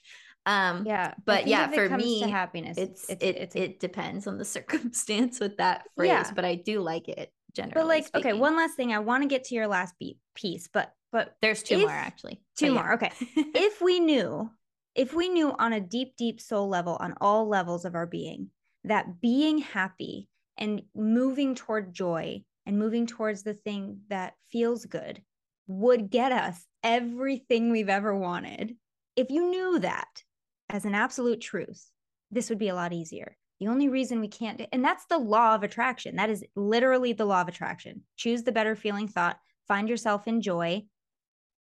Um, 0.45 0.85
Yeah. 0.85 1.13
But 1.25 1.47
yeah, 1.47 1.69
for 1.71 1.89
me, 1.89 2.21
happiness, 2.21 2.77
it's, 2.77 3.09
it's, 3.09 3.23
it 3.23 3.35
it's 3.37 3.55
it 3.55 3.79
depends 3.79 4.27
on 4.27 4.37
the 4.37 4.45
circumstance 4.57 5.39
with 5.39 5.57
that 5.57 5.83
phrase, 5.95 6.09
Yeah. 6.09 6.31
but 6.35 6.45
I 6.45 6.55
do 6.55 6.81
like 6.81 7.07
it 7.09 7.31
generally. 7.53 7.73
but 7.81 7.87
like, 7.87 8.05
okay, 8.15 8.33
one 8.33 8.55
last 8.55 8.75
thing. 8.75 8.93
I 8.93 8.99
want 8.99 9.23
to 9.23 9.29
get 9.29 9.45
to 9.45 9.55
your 9.55 9.67
last 9.67 9.95
beat 9.99 10.17
piece, 10.35 10.67
but 10.71 10.93
but 11.11 11.35
there's 11.41 11.63
two 11.63 11.75
if- 11.75 11.81
more 11.81 11.89
actually. 11.91 12.41
two 12.57 12.67
But 12.67 12.73
yeah. 12.73 12.81
more. 12.81 12.93
Okay. 12.93 13.11
if 13.35 13.81
we 13.81 13.99
knew, 13.99 14.49
if 14.95 15.13
we 15.13 15.29
knew 15.29 15.53
on 15.57 15.73
a 15.73 15.79
deep, 15.79 16.15
deep 16.17 16.39
soul 16.41 16.67
level, 16.67 16.97
on 16.99 17.15
all 17.21 17.47
levels 17.47 17.85
of 17.85 17.95
our 17.95 18.05
being, 18.05 18.49
that 18.83 19.21
being 19.21 19.59
happy 19.59 20.27
and 20.57 20.81
moving 20.93 21.55
toward 21.55 21.93
joy 21.93 22.43
and 22.65 22.77
moving 22.77 23.07
towards 23.07 23.43
the 23.43 23.53
thing 23.53 24.01
that 24.09 24.33
feels 24.51 24.85
good 24.85 25.21
would 25.67 26.09
get 26.11 26.31
us 26.31 26.65
everything 26.83 27.71
we've 27.71 27.89
ever 27.89 28.15
wanted. 28.15 28.75
If 29.15 29.31
you 29.31 29.49
knew 29.49 29.79
that 29.79 30.23
as 30.69 30.85
an 30.85 30.95
absolute 30.95 31.41
truth, 31.41 31.89
this 32.31 32.49
would 32.49 32.59
be 32.59 32.69
a 32.69 32.75
lot 32.75 32.93
easier. 32.93 33.37
The 33.59 33.67
only 33.67 33.87
reason 33.87 34.19
we 34.19 34.27
can't, 34.27 34.61
and 34.71 34.83
that's 34.83 35.05
the 35.05 35.17
law 35.17 35.55
of 35.55 35.63
attraction. 35.63 36.17
That 36.17 36.29
is 36.29 36.43
literally 36.55 37.13
the 37.13 37.25
law 37.25 37.41
of 37.41 37.47
attraction. 37.47 38.01
Choose 38.17 38.43
the 38.43 38.51
better 38.51 38.75
feeling 38.75 39.07
thought, 39.07 39.39
find 39.67 39.87
yourself 39.87 40.27
in 40.27 40.41
joy, 40.41 40.83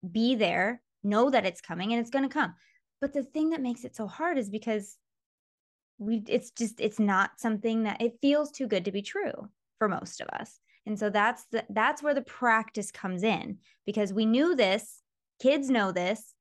be 0.09 0.35
there, 0.35 0.81
know 1.03 1.29
that 1.29 1.45
it's 1.45 1.61
coming 1.61 1.91
and 1.91 2.01
it's 2.01 2.09
going 2.09 2.27
to 2.27 2.33
come. 2.33 2.55
But 2.99 3.13
the 3.13 3.23
thing 3.23 3.51
that 3.51 3.61
makes 3.61 3.83
it 3.83 3.95
so 3.95 4.07
hard 4.07 4.37
is 4.37 4.49
because 4.49 4.97
we 5.99 6.23
it's 6.27 6.51
just 6.51 6.79
it's 6.79 6.99
not 6.99 7.31
something 7.37 7.83
that 7.83 8.01
it 8.01 8.17
feels 8.21 8.51
too 8.51 8.67
good 8.67 8.85
to 8.85 8.91
be 8.91 9.01
true 9.01 9.49
for 9.77 9.87
most 9.87 10.21
of 10.21 10.27
us. 10.29 10.59
And 10.85 10.97
so 10.97 11.09
that's 11.09 11.45
the 11.51 11.63
that's 11.69 12.01
where 12.01 12.13
the 12.13 12.21
practice 12.21 12.91
comes 12.91 13.23
in 13.23 13.57
because 13.85 14.13
we 14.13 14.25
knew 14.25 14.55
this, 14.55 15.01
kids 15.41 15.69
know 15.69 15.91
this, 15.91 16.32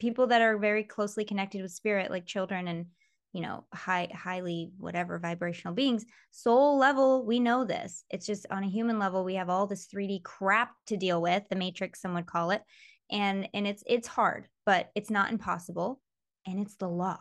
people 0.00 0.26
that 0.28 0.42
are 0.42 0.58
very 0.58 0.82
closely 0.82 1.24
connected 1.24 1.62
with 1.62 1.70
spirit, 1.70 2.10
like 2.10 2.26
children 2.26 2.66
and 2.66 2.86
you 3.32 3.42
know 3.42 3.64
high 3.72 4.08
highly 4.12 4.72
whatever 4.78 5.18
vibrational 5.18 5.72
beings 5.74 6.04
soul 6.32 6.78
level 6.78 7.24
we 7.24 7.38
know 7.38 7.64
this. 7.64 8.04
It's 8.10 8.26
just 8.26 8.46
on 8.50 8.64
a 8.64 8.68
human 8.68 8.98
level 8.98 9.24
we 9.24 9.36
have 9.36 9.48
all 9.48 9.66
this 9.66 9.86
3d 9.86 10.24
crap 10.24 10.72
to 10.86 10.96
deal 10.96 11.22
with 11.22 11.44
the 11.48 11.56
matrix 11.56 12.00
some 12.00 12.14
would 12.14 12.26
call 12.26 12.50
it. 12.50 12.62
And 13.10 13.48
and 13.54 13.66
it's 13.66 13.84
it's 13.86 14.08
hard 14.08 14.48
but 14.66 14.90
it's 14.94 15.10
not 15.10 15.30
impossible. 15.30 16.00
And 16.46 16.58
it's 16.58 16.76
the 16.76 16.88
law. 16.88 17.18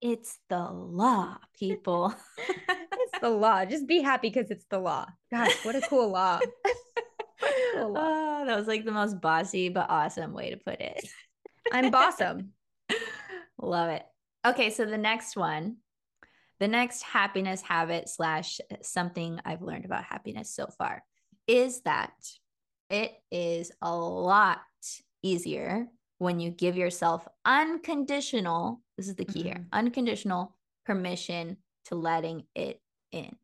It's 0.00 0.38
the 0.48 0.62
law 0.70 1.36
people. 1.58 2.14
It's 3.02 3.20
the 3.22 3.30
law. 3.30 3.64
Just 3.64 3.88
be 3.88 4.02
happy 4.02 4.28
because 4.28 4.50
it's 4.50 4.66
the 4.70 4.78
law. 4.78 5.06
Gosh 5.32 5.64
what 5.64 5.74
a 5.74 5.80
cool 5.82 6.08
law. 6.10 6.40
Cool 7.74 7.92
law. 7.92 8.00
Oh, 8.40 8.46
that 8.46 8.56
was 8.56 8.66
like 8.66 8.84
the 8.84 8.92
most 8.92 9.20
bossy 9.20 9.68
but 9.68 9.88
awesome 9.90 10.32
way 10.32 10.50
to 10.50 10.56
put 10.56 10.80
it 10.80 11.06
i'm 11.72 11.90
bossum 11.92 12.48
love 13.58 13.90
it 13.90 14.04
Okay, 14.46 14.70
so 14.70 14.86
the 14.86 14.98
next 14.98 15.36
one, 15.36 15.76
the 16.60 16.68
next 16.68 17.02
happiness 17.02 17.60
habit 17.60 18.08
slash 18.08 18.58
something 18.80 19.38
I've 19.44 19.62
learned 19.62 19.84
about 19.84 20.04
happiness 20.04 20.54
so 20.54 20.66
far 20.66 21.02
is 21.46 21.82
that 21.82 22.12
it 22.88 23.12
is 23.30 23.70
a 23.82 23.94
lot 23.94 24.60
easier 25.22 25.86
when 26.18 26.40
you 26.40 26.50
give 26.50 26.76
yourself 26.76 27.26
unconditional, 27.44 28.80
this 28.96 29.08
is 29.08 29.14
the 29.14 29.24
key 29.24 29.40
mm-hmm. 29.40 29.48
here, 29.48 29.66
unconditional 29.72 30.56
permission 30.86 31.58
to 31.86 31.94
letting 31.94 32.44
it 32.54 32.80
in. 33.12 33.36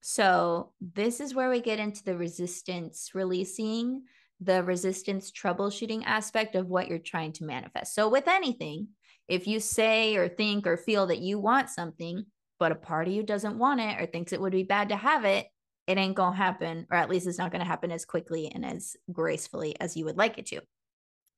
So, 0.00 0.72
this 0.80 1.20
is 1.20 1.34
where 1.34 1.48
we 1.48 1.60
get 1.60 1.78
into 1.78 2.02
the 2.02 2.16
resistance 2.16 3.10
releasing, 3.14 4.02
the 4.42 4.62
resistance 4.62 5.30
troubleshooting 5.30 6.02
aspect 6.04 6.54
of 6.54 6.68
what 6.68 6.88
you're 6.88 6.98
trying 6.98 7.32
to 7.34 7.44
manifest. 7.44 7.94
So, 7.94 8.08
with 8.08 8.28
anything, 8.28 8.88
if 9.28 9.46
you 9.46 9.60
say 9.60 10.16
or 10.16 10.28
think 10.28 10.66
or 10.66 10.76
feel 10.76 11.06
that 11.06 11.20
you 11.20 11.38
want 11.38 11.70
something, 11.70 12.24
but 12.58 12.72
a 12.72 12.76
part 12.76 13.08
of 13.08 13.14
you 13.14 13.22
doesn't 13.22 13.58
want 13.58 13.80
it 13.80 14.00
or 14.00 14.06
thinks 14.06 14.32
it 14.32 14.40
would 14.40 14.52
be 14.52 14.62
bad 14.62 14.90
to 14.90 14.96
have 14.96 15.24
it, 15.24 15.46
it 15.86 15.98
ain't 15.98 16.16
to 16.16 16.30
happen, 16.30 16.86
or 16.90 16.96
at 16.96 17.10
least 17.10 17.26
it's 17.26 17.38
not 17.38 17.50
to 17.52 17.64
happen 17.64 17.90
as 17.90 18.04
quickly 18.04 18.50
and 18.52 18.64
as 18.64 18.96
gracefully 19.10 19.78
as 19.80 19.96
you 19.96 20.04
would 20.04 20.16
like 20.16 20.38
it 20.38 20.46
to. 20.46 20.60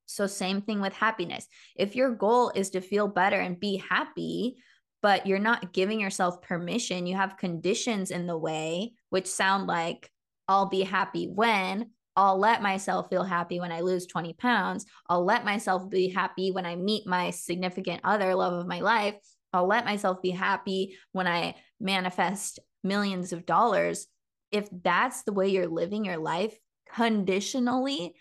So, 0.05 0.27
same 0.27 0.61
thing 0.61 0.81
with 0.81 0.93
happiness. 0.93 1.47
If 1.75 1.95
your 1.95 2.11
goal 2.11 2.51
is 2.53 2.71
to 2.71 2.81
feel 2.81 3.07
better 3.07 3.39
and 3.39 3.59
be 3.59 3.77
happy, 3.77 4.57
but 5.01 5.27
you're 5.27 5.39
not 5.39 5.73
giving 5.73 5.99
yourself 5.99 6.41
permission, 6.41 7.07
you 7.07 7.15
have 7.15 7.37
conditions 7.37 8.11
in 8.11 8.27
the 8.27 8.37
way, 8.37 8.93
which 9.09 9.27
sound 9.27 9.67
like, 9.67 10.09
I'll 10.47 10.67
be 10.67 10.81
happy 10.81 11.27
when, 11.27 11.91
I'll 12.15 12.37
let 12.37 12.61
myself 12.61 13.09
feel 13.09 13.23
happy 13.23 13.59
when 13.59 13.71
I 13.71 13.81
lose 13.81 14.05
20 14.05 14.33
pounds. 14.33 14.85
I'll 15.09 15.25
let 15.25 15.43
myself 15.43 15.89
be 15.89 16.09
happy 16.09 16.51
when 16.51 16.65
I 16.65 16.75
meet 16.75 17.05
my 17.05 17.29
significant 17.29 18.01
other, 18.03 18.33
love 18.35 18.53
of 18.53 18.67
my 18.67 18.79
life. 18.79 19.15
I'll 19.51 19.67
let 19.67 19.85
myself 19.85 20.21
be 20.21 20.31
happy 20.31 20.97
when 21.11 21.27
I 21.27 21.55
manifest 21.79 22.59
millions 22.83 23.33
of 23.33 23.45
dollars. 23.45 24.07
If 24.51 24.67
that's 24.71 25.23
the 25.23 25.33
way 25.33 25.49
you're 25.49 25.67
living 25.67 26.05
your 26.05 26.17
life 26.17 26.57
conditionally, 26.93 28.15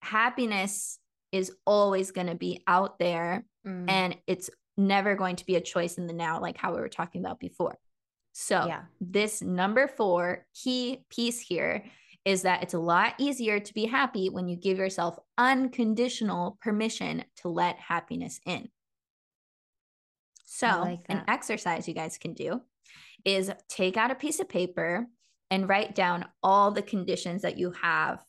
happiness 0.00 0.98
is 1.32 1.52
always 1.66 2.12
going 2.12 2.28
to 2.28 2.34
be 2.34 2.62
out 2.66 2.98
there 2.98 3.44
mm. 3.66 3.84
and 3.88 4.16
it's 4.26 4.48
never 4.76 5.14
going 5.14 5.36
to 5.36 5.46
be 5.46 5.56
a 5.56 5.60
choice 5.60 5.98
in 5.98 6.06
the 6.06 6.12
now, 6.12 6.40
like 6.40 6.56
how 6.56 6.74
we 6.74 6.80
were 6.80 6.88
talking 6.88 7.22
about 7.22 7.40
before. 7.40 7.76
So, 8.32 8.66
yeah. 8.66 8.82
this 9.00 9.40
number 9.40 9.88
four 9.88 10.44
key 10.54 11.04
piece 11.08 11.40
here 11.40 11.84
is 12.26 12.42
that 12.42 12.62
it's 12.62 12.74
a 12.74 12.78
lot 12.78 13.14
easier 13.18 13.60
to 13.60 13.72
be 13.72 13.86
happy 13.86 14.28
when 14.28 14.48
you 14.48 14.56
give 14.56 14.78
yourself 14.78 15.16
unconditional 15.38 16.58
permission 16.60 17.24
to 17.36 17.48
let 17.48 17.78
happiness 17.78 18.40
in. 18.44 18.68
So, 20.44 20.66
like 20.66 21.06
an 21.08 21.22
exercise 21.28 21.86
you 21.86 21.94
guys 21.94 22.18
can 22.18 22.34
do 22.34 22.60
is 23.24 23.50
take 23.68 23.96
out 23.96 24.10
a 24.10 24.16
piece 24.16 24.40
of 24.40 24.48
paper 24.48 25.06
and 25.50 25.68
write 25.68 25.94
down 25.94 26.24
all 26.42 26.72
the 26.72 26.82
conditions 26.82 27.42
that 27.42 27.58
you 27.58 27.72
have 27.80 28.22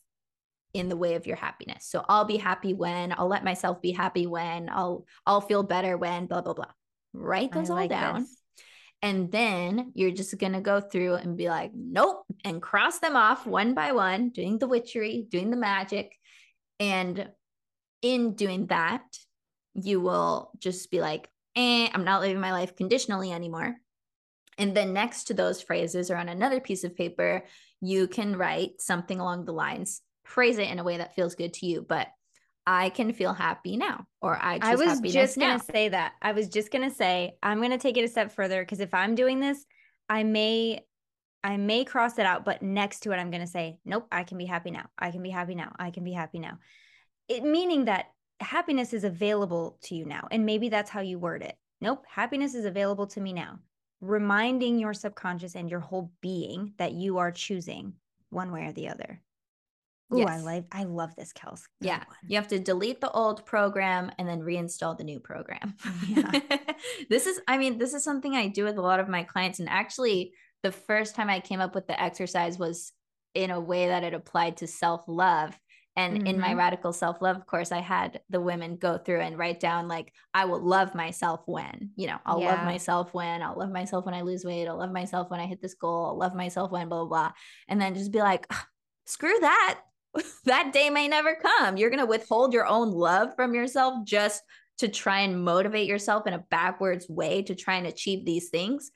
in 0.74 0.88
the 0.88 0.96
way 0.96 1.14
of 1.14 1.26
your 1.26 1.36
happiness. 1.36 1.86
So 1.86 2.04
I'll 2.08 2.24
be 2.24 2.36
happy 2.36 2.74
when, 2.74 3.12
I'll 3.16 3.28
let 3.28 3.44
myself 3.44 3.82
be 3.82 3.90
happy 3.90 4.26
when, 4.26 4.68
I'll 4.68 5.06
I'll 5.26 5.40
feel 5.40 5.62
better 5.64 5.96
when, 5.96 6.26
blah 6.26 6.42
blah 6.42 6.54
blah. 6.54 6.70
Write 7.12 7.52
those 7.52 7.70
I 7.70 7.82
all 7.82 7.88
down. 7.88 8.20
This. 8.20 8.36
And 9.00 9.30
then 9.30 9.92
you're 9.94 10.10
just 10.10 10.36
going 10.38 10.54
to 10.54 10.60
go 10.60 10.80
through 10.80 11.14
and 11.14 11.36
be 11.36 11.48
like, 11.48 11.70
nope, 11.74 12.24
and 12.44 12.60
cross 12.60 12.98
them 12.98 13.14
off 13.14 13.46
one 13.46 13.74
by 13.74 13.92
one, 13.92 14.30
doing 14.30 14.58
the 14.58 14.66
witchery, 14.66 15.26
doing 15.28 15.50
the 15.50 15.56
magic. 15.56 16.16
And 16.80 17.28
in 18.02 18.34
doing 18.34 18.66
that, 18.66 19.04
you 19.74 20.00
will 20.00 20.50
just 20.58 20.90
be 20.90 21.00
like, 21.00 21.28
eh, 21.54 21.88
I'm 21.92 22.04
not 22.04 22.20
living 22.20 22.40
my 22.40 22.52
life 22.52 22.74
conditionally 22.74 23.32
anymore. 23.32 23.76
And 24.58 24.76
then 24.76 24.92
next 24.92 25.24
to 25.24 25.34
those 25.34 25.62
phrases 25.62 26.10
or 26.10 26.16
on 26.16 26.28
another 26.28 26.60
piece 26.60 26.82
of 26.82 26.96
paper, 26.96 27.44
you 27.80 28.08
can 28.08 28.36
write 28.36 28.80
something 28.80 29.20
along 29.20 29.44
the 29.44 29.52
lines, 29.52 30.02
phrase 30.24 30.58
it 30.58 30.68
in 30.68 30.80
a 30.80 30.84
way 30.84 30.96
that 30.98 31.14
feels 31.14 31.36
good 31.36 31.54
to 31.54 31.66
you, 31.66 31.86
but 31.88 32.08
I 32.70 32.90
can 32.90 33.14
feel 33.14 33.32
happy 33.32 33.78
now, 33.78 34.04
or 34.20 34.36
I 34.36 34.58
I 34.60 34.76
was 34.76 35.00
just 35.00 35.38
gonna 35.38 35.58
say 35.58 35.88
that. 35.88 36.12
I 36.20 36.32
was 36.32 36.50
just 36.50 36.70
gonna 36.70 36.90
say 36.90 37.38
I'm 37.42 37.62
gonna 37.62 37.78
take 37.78 37.96
it 37.96 38.04
a 38.04 38.08
step 38.08 38.30
further 38.30 38.60
because 38.60 38.80
if 38.80 38.92
I'm 38.92 39.14
doing 39.14 39.40
this, 39.40 39.64
I 40.10 40.22
may 40.22 40.84
I 41.42 41.56
may 41.56 41.86
cross 41.86 42.18
it 42.18 42.26
out, 42.26 42.44
but 42.44 42.60
next 42.60 43.00
to 43.00 43.12
it, 43.12 43.16
I'm 43.16 43.30
gonna 43.30 43.46
say, 43.46 43.78
nope, 43.86 44.06
I 44.12 44.22
can 44.22 44.36
be 44.36 44.44
happy 44.44 44.70
now. 44.70 44.84
I 44.98 45.10
can 45.10 45.22
be 45.22 45.30
happy 45.30 45.54
now. 45.54 45.72
I 45.78 45.90
can 45.90 46.04
be 46.04 46.12
happy 46.12 46.40
now. 46.40 46.58
It 47.26 47.42
meaning 47.42 47.86
that 47.86 48.08
happiness 48.38 48.92
is 48.92 49.04
available 49.04 49.78
to 49.84 49.94
you 49.94 50.04
now, 50.04 50.28
and 50.30 50.44
maybe 50.44 50.68
that's 50.68 50.90
how 50.90 51.00
you 51.00 51.18
word 51.18 51.42
it. 51.42 51.56
Nope, 51.80 52.04
happiness 52.06 52.54
is 52.54 52.66
available 52.66 53.06
to 53.06 53.20
me 53.22 53.32
now. 53.32 53.60
Reminding 54.02 54.78
your 54.78 54.92
subconscious 54.92 55.56
and 55.56 55.70
your 55.70 55.80
whole 55.80 56.12
being 56.20 56.74
that 56.76 56.92
you 56.92 57.16
are 57.16 57.32
choosing 57.32 57.94
one 58.28 58.52
way 58.52 58.66
or 58.66 58.72
the 58.72 58.90
other. 58.90 59.22
Ooh, 60.12 60.20
yes. 60.20 60.28
I 60.28 60.40
like 60.40 60.64
I 60.72 60.84
love 60.84 61.14
this, 61.16 61.32
Kels. 61.32 61.62
yeah. 61.80 61.98
One. 61.98 62.16
You 62.26 62.36
have 62.36 62.48
to 62.48 62.58
delete 62.58 63.00
the 63.00 63.10
old 63.10 63.44
program 63.44 64.10
and 64.18 64.26
then 64.26 64.40
reinstall 64.40 64.96
the 64.96 65.04
new 65.04 65.20
program. 65.20 65.74
Yeah. 66.06 66.40
this 67.10 67.26
is, 67.26 67.40
I 67.46 67.58
mean, 67.58 67.78
this 67.78 67.92
is 67.92 68.04
something 68.04 68.34
I 68.34 68.48
do 68.48 68.64
with 68.64 68.78
a 68.78 68.82
lot 68.82 69.00
of 69.00 69.08
my 69.08 69.22
clients. 69.22 69.58
And 69.58 69.68
actually, 69.68 70.32
the 70.62 70.72
first 70.72 71.14
time 71.14 71.28
I 71.28 71.40
came 71.40 71.60
up 71.60 71.74
with 71.74 71.86
the 71.86 72.00
exercise 72.00 72.58
was 72.58 72.92
in 73.34 73.50
a 73.50 73.60
way 73.60 73.88
that 73.88 74.02
it 74.02 74.14
applied 74.14 74.58
to 74.58 74.66
self-love. 74.66 75.58
And 75.94 76.18
mm-hmm. 76.18 76.26
in 76.26 76.40
my 76.40 76.48
mm-hmm. 76.48 76.58
radical 76.58 76.92
self 76.92 77.20
love 77.20 77.44
course, 77.44 77.72
I 77.72 77.80
had 77.80 78.20
the 78.30 78.40
women 78.40 78.76
go 78.76 78.98
through 78.98 79.20
and 79.20 79.36
write 79.36 79.60
down, 79.60 79.88
like, 79.88 80.12
I 80.32 80.46
will 80.46 80.64
love 80.64 80.94
myself 80.94 81.42
when, 81.46 81.90
you 81.96 82.06
know, 82.06 82.18
I'll 82.24 82.40
yeah. 82.40 82.54
love 82.54 82.64
myself 82.64 83.12
when, 83.12 83.42
I'll 83.42 83.58
love 83.58 83.72
myself 83.72 84.06
when 84.06 84.14
I 84.14 84.22
lose 84.22 84.44
weight, 84.44 84.68
I'll 84.68 84.78
love 84.78 84.92
myself 84.92 85.28
when 85.28 85.40
I 85.40 85.46
hit 85.46 85.60
this 85.60 85.74
goal, 85.74 86.06
I'll 86.06 86.18
love 86.18 86.34
myself 86.34 86.70
when, 86.70 86.88
blah, 86.88 87.04
blah, 87.04 87.08
blah. 87.08 87.32
And 87.66 87.80
then 87.80 87.94
just 87.94 88.12
be 88.12 88.20
like, 88.20 88.46
screw 89.06 89.36
that 89.40 89.80
that 90.44 90.72
day 90.72 90.90
may 90.90 91.08
never 91.08 91.34
come. 91.34 91.76
You're 91.76 91.90
going 91.90 92.00
to 92.00 92.06
withhold 92.06 92.52
your 92.52 92.66
own 92.66 92.90
love 92.90 93.34
from 93.36 93.54
yourself 93.54 94.04
just 94.04 94.42
to 94.78 94.88
try 94.88 95.20
and 95.20 95.44
motivate 95.44 95.88
yourself 95.88 96.26
in 96.26 96.34
a 96.34 96.44
backwards 96.50 97.08
way 97.08 97.42
to 97.42 97.54
try 97.54 97.74
and 97.74 97.86
achieve 97.86 98.24
these 98.24 98.48
things. 98.48 98.90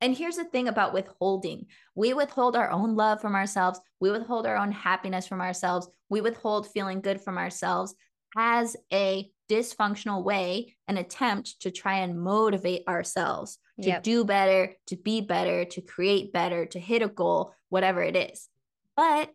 And 0.00 0.16
here's 0.16 0.36
the 0.36 0.44
thing 0.44 0.68
about 0.68 0.92
withholding 0.92 1.66
we 1.94 2.12
withhold 2.12 2.56
our 2.56 2.70
own 2.70 2.94
love 2.94 3.20
from 3.20 3.34
ourselves, 3.34 3.80
we 4.00 4.10
withhold 4.10 4.46
our 4.46 4.56
own 4.56 4.72
happiness 4.72 5.26
from 5.26 5.40
ourselves, 5.40 5.88
we 6.08 6.20
withhold 6.20 6.68
feeling 6.68 7.00
good 7.00 7.20
from 7.20 7.38
ourselves 7.38 7.94
as 8.36 8.76
a 8.92 9.30
dysfunctional 9.48 10.24
way, 10.24 10.76
an 10.88 10.96
attempt 10.96 11.60
to 11.60 11.70
try 11.70 11.98
and 11.98 12.20
motivate 12.20 12.82
ourselves 12.88 13.58
to 13.80 13.88
yep. 13.88 14.02
do 14.02 14.24
better, 14.24 14.72
to 14.86 14.96
be 14.96 15.20
better, 15.20 15.64
to 15.64 15.80
create 15.80 16.32
better, 16.32 16.66
to 16.66 16.78
hit 16.78 17.02
a 17.02 17.08
goal, 17.08 17.54
whatever 17.68 18.02
it 18.02 18.16
is. 18.16 18.48
But 18.96 19.30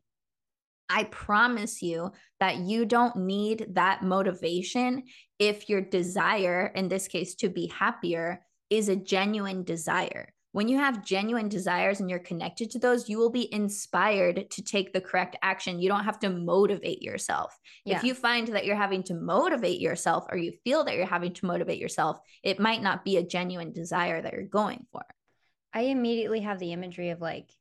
I 0.89 1.03
promise 1.05 1.81
you 1.81 2.11
that 2.39 2.57
you 2.57 2.85
don't 2.85 3.15
need 3.15 3.67
that 3.73 4.03
motivation 4.03 5.03
if 5.37 5.69
your 5.69 5.81
desire, 5.81 6.71
in 6.75 6.89
this 6.89 7.07
case, 7.07 7.35
to 7.35 7.49
be 7.49 7.67
happier, 7.67 8.41
is 8.69 8.89
a 8.89 8.95
genuine 8.95 9.63
desire. 9.63 10.33
When 10.51 10.67
you 10.67 10.79
have 10.79 11.05
genuine 11.05 11.47
desires 11.47 11.99
and 11.99 12.09
you're 12.09 12.17
connected 12.17 12.71
to 12.71 12.79
those, 12.79 13.07
you 13.07 13.19
will 13.19 13.29
be 13.29 13.53
inspired 13.53 14.49
to 14.49 14.63
take 14.63 14.93
the 14.93 15.01
correct 15.01 15.35
action. 15.43 15.79
You 15.79 15.89
don't 15.89 16.05
have 16.05 16.19
to 16.21 16.29
motivate 16.29 17.03
yourself. 17.03 17.55
Yeah. 17.85 17.97
If 17.97 18.03
you 18.03 18.15
find 18.15 18.47
that 18.47 18.65
you're 18.65 18.75
having 18.75 19.03
to 19.03 19.13
motivate 19.13 19.79
yourself 19.79 20.25
or 20.31 20.37
you 20.37 20.53
feel 20.63 20.83
that 20.85 20.95
you're 20.95 21.05
having 21.05 21.33
to 21.33 21.45
motivate 21.45 21.79
yourself, 21.79 22.19
it 22.41 22.59
might 22.59 22.81
not 22.81 23.05
be 23.05 23.17
a 23.17 23.23
genuine 23.23 23.73
desire 23.73 24.19
that 24.21 24.33
you're 24.33 24.43
going 24.43 24.87
for. 24.91 25.03
I 25.71 25.81
immediately 25.81 26.39
have 26.39 26.57
the 26.57 26.73
imagery 26.73 27.11
of 27.11 27.21
like 27.21 27.51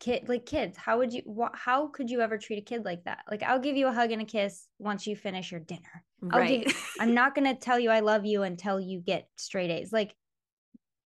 kid 0.00 0.28
like 0.28 0.46
kids 0.46 0.76
how 0.76 0.98
would 0.98 1.12
you 1.12 1.22
wh- 1.38 1.56
how 1.56 1.86
could 1.86 2.10
you 2.10 2.20
ever 2.20 2.36
treat 2.36 2.58
a 2.58 2.62
kid 2.62 2.84
like 2.84 3.04
that 3.04 3.24
like 3.30 3.42
i'll 3.44 3.60
give 3.60 3.76
you 3.76 3.86
a 3.86 3.92
hug 3.92 4.10
and 4.10 4.22
a 4.22 4.24
kiss 4.24 4.66
once 4.78 5.06
you 5.06 5.14
finish 5.14 5.52
your 5.52 5.60
dinner 5.60 6.04
I'll 6.32 6.40
right. 6.40 6.64
give, 6.64 6.90
i'm 7.00 7.14
not 7.14 7.34
going 7.34 7.46
to 7.46 7.58
tell 7.58 7.78
you 7.78 7.90
i 7.90 8.00
love 8.00 8.24
you 8.24 8.42
until 8.42 8.80
you 8.80 9.00
get 9.00 9.28
straight 9.36 9.70
a's 9.70 9.92
like 9.92 10.14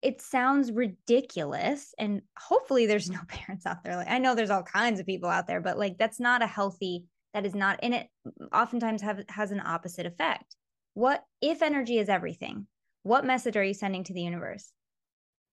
it 0.00 0.22
sounds 0.22 0.70
ridiculous 0.70 1.92
and 1.98 2.22
hopefully 2.38 2.86
there's 2.86 3.10
no 3.10 3.18
parents 3.28 3.66
out 3.66 3.82
there 3.82 3.96
like 3.96 4.10
i 4.10 4.18
know 4.18 4.34
there's 4.34 4.50
all 4.50 4.62
kinds 4.62 5.00
of 5.00 5.06
people 5.06 5.28
out 5.28 5.48
there 5.48 5.60
but 5.60 5.78
like 5.78 5.98
that's 5.98 6.20
not 6.20 6.42
a 6.42 6.46
healthy 6.46 7.04
that 7.36 7.44
is 7.44 7.54
not 7.54 7.82
in 7.82 7.92
it 7.92 8.08
oftentimes 8.50 9.02
have 9.02 9.22
has 9.28 9.50
an 9.50 9.60
opposite 9.60 10.06
effect. 10.06 10.56
What 10.94 11.22
if 11.42 11.60
energy 11.60 11.98
is 11.98 12.08
everything? 12.08 12.66
What 13.02 13.26
message 13.26 13.58
are 13.58 13.62
you 13.62 13.74
sending 13.74 14.04
to 14.04 14.14
the 14.14 14.22
universe? 14.22 14.72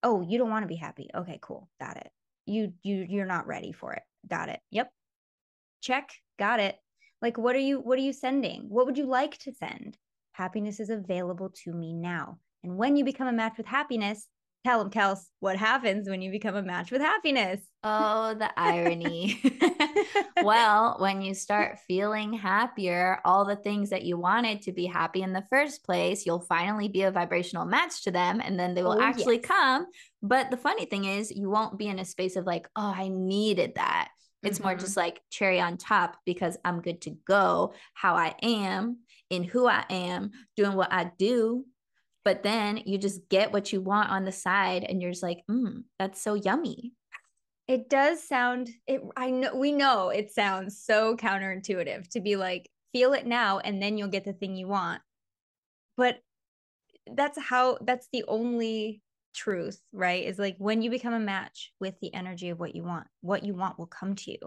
Oh, 0.02 0.22
you 0.22 0.38
don't 0.38 0.50
want 0.50 0.64
to 0.64 0.68
be 0.68 0.78
happy. 0.78 1.10
Okay, 1.14 1.40
cool. 1.42 1.70
Got 1.82 1.98
it. 1.98 2.10
You 2.54 2.74
you 2.84 3.06
you're 3.10 3.26
not 3.26 3.48
ready 3.48 3.72
for 3.72 3.94
it. 3.94 4.04
Got 4.28 4.50
it. 4.50 4.60
Yep. 4.72 4.92
Check. 5.82 6.12
Got 6.38 6.60
it. 6.60 6.78
Like 7.22 7.38
what 7.38 7.56
are 7.56 7.60
you 7.60 7.80
what 7.80 7.98
are 7.98 8.02
you 8.02 8.14
sending? 8.14 8.66
What 8.70 8.86
would 8.86 8.98
you 8.98 9.06
like 9.06 9.38
to 9.40 9.54
send? 9.54 9.98
Happiness 10.34 10.80
is 10.80 10.90
available 10.90 11.52
to 11.64 11.74
me 11.74 11.94
now. 11.94 12.40
And 12.64 12.78
when 12.78 12.96
you 12.96 13.04
become 13.04 13.28
a 13.28 13.34
match 13.34 13.58
with 13.58 13.66
happiness, 13.66 14.28
tell 14.64 14.80
them, 14.80 14.90
Kels, 14.90 15.20
what 15.40 15.58
happens 15.58 16.10
when 16.10 16.22
you 16.22 16.32
become 16.32 16.56
a 16.56 16.64
match 16.64 16.92
with 16.92 17.02
happiness? 17.02 17.60
Oh, 17.84 18.34
the 18.34 18.50
irony. 18.60 19.42
well, 20.44 20.98
when 21.00 21.22
you 21.22 21.34
start 21.34 21.80
feeling 21.88 22.34
happier, 22.34 23.20
all 23.26 23.46
the 23.46 23.56
things 23.56 23.90
that 23.90 24.04
you 24.04 24.18
wanted 24.18 24.62
to 24.64 24.72
be 24.72 24.86
happy 24.86 25.22
in 25.22 25.34
the 25.34 25.46
first 25.50 25.84
place, 25.84 26.26
you'll 26.26 26.40
finally 26.40 26.88
be 26.88 27.04
a 27.04 27.12
vibrational 27.12 27.66
match 27.66 28.04
to 28.04 28.12
them 28.12 28.42
and 28.44 28.60
then 28.60 28.74
they 28.74 28.84
will 28.84 29.00
oh, 29.00 29.02
actually 29.02 29.38
yes. 29.38 29.46
come. 29.46 29.88
But 30.22 30.50
the 30.50 30.58
funny 30.58 30.86
thing 30.86 31.06
is, 31.06 31.32
you 31.32 31.50
won't 31.50 31.78
be 31.78 31.88
in 31.88 32.00
a 32.00 32.06
space 32.06 32.36
of 32.36 32.46
like, 32.46 32.68
oh, 32.76 32.94
I 32.96 33.10
needed 33.10 33.76
that. 33.76 34.10
It's 34.44 34.60
mm-hmm. 34.60 34.68
more 34.68 34.76
just 34.76 34.98
like 34.98 35.22
cherry 35.30 35.60
on 35.60 35.78
top 35.78 36.18
because 36.26 36.58
I'm 36.64 36.82
good 36.82 37.02
to 37.02 37.12
go 37.28 37.74
how 37.94 38.16
I 38.16 38.36
am, 38.42 39.00
in 39.30 39.44
who 39.44 39.68
I 39.68 39.86
am, 39.90 40.32
doing 40.56 40.74
what 40.74 40.92
I 40.92 41.12
do 41.18 41.66
but 42.24 42.44
then 42.44 42.78
you 42.86 42.98
just 42.98 43.28
get 43.30 43.52
what 43.52 43.74
you 43.74 43.82
want 43.82 44.10
on 44.10 44.26
the 44.26 44.32
side 44.32 44.86
and 44.88 45.02
you're 45.02 45.12
just 45.12 45.24
like 45.24 45.44
mm, 45.50 45.84
that's 46.00 46.22
so 46.22 46.34
yummy. 46.34 46.94
It 47.68 47.90
does 47.90 48.22
sound 48.22 48.70
it 48.88 49.02
i 49.16 49.30
know 49.30 49.56
we 49.56 49.72
know 49.72 50.10
it 50.10 50.32
sounds 50.32 50.84
so 50.84 51.16
counterintuitive 51.16 52.10
to 52.10 52.20
be 52.20 52.36
like 52.36 52.70
feel 52.92 53.14
it 53.14 53.26
now 53.26 53.60
and 53.60 53.82
then 53.82 53.98
you'll 53.98 54.08
get 54.08 54.26
the 54.26 54.34
thing 54.34 54.56
you 54.56 54.68
want. 54.68 55.02
But 55.98 56.20
that's 57.12 57.40
how 57.40 57.78
that's 57.82 58.08
the 58.14 58.24
only 58.28 59.02
truth 59.34 59.82
right 59.92 60.26
is 60.26 60.38
like 60.38 60.56
when 60.60 60.82
you 60.82 60.92
become 60.92 61.14
a 61.14 61.20
match 61.20 61.72
with 61.80 62.00
the 62.00 62.14
energy 62.14 62.50
of 62.50 62.60
what 62.60 62.76
you 62.76 62.84
want 62.84 63.08
what 63.22 63.44
you 63.44 63.54
want 63.54 63.78
will 63.80 63.88
come 63.88 64.16
to 64.16 64.32
you. 64.32 64.40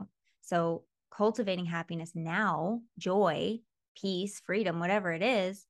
So 0.43 0.85
cultivating 1.11 1.67
happiness 1.67 2.13
now 2.15 2.81
joy 2.99 3.59
peace 4.01 4.41
freedom 4.45 4.79
whatever 4.79 5.13
it 5.13 5.23
is 5.23 5.67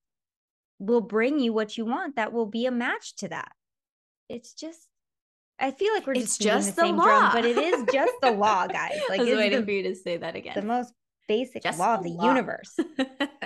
will 0.78 1.00
bring 1.00 1.38
you 1.38 1.52
what 1.52 1.76
you 1.76 1.84
want 1.84 2.16
that 2.16 2.32
will 2.32 2.46
be 2.46 2.66
a 2.66 2.70
match 2.70 3.16
to 3.16 3.28
that. 3.28 3.52
It's 4.28 4.52
just 4.52 4.88
I 5.58 5.70
feel 5.70 5.92
like 5.94 6.06
we're 6.06 6.14
just, 6.14 6.40
just 6.40 6.76
the, 6.76 6.82
the, 6.82 6.86
same 6.86 6.96
law. 6.96 7.04
drum, 7.04 7.30
but 7.32 7.44
it 7.46 7.56
is 7.56 7.84
just 7.92 8.12
the 8.20 8.30
law, 8.30 8.66
guys. 8.66 9.00
Like 9.08 9.20
I 9.20 9.24
was 9.24 9.36
waiting 9.36 9.60
the, 9.60 9.64
for 9.64 9.70
you 9.70 9.82
to 9.84 9.94
say 9.94 10.18
that 10.18 10.36
again. 10.36 10.52
The 10.54 10.62
most 10.62 10.92
basic 11.28 11.62
just 11.62 11.78
law 11.78 11.94
of 11.94 12.02
the 12.02 12.10
law. 12.10 12.26
universe. 12.26 12.76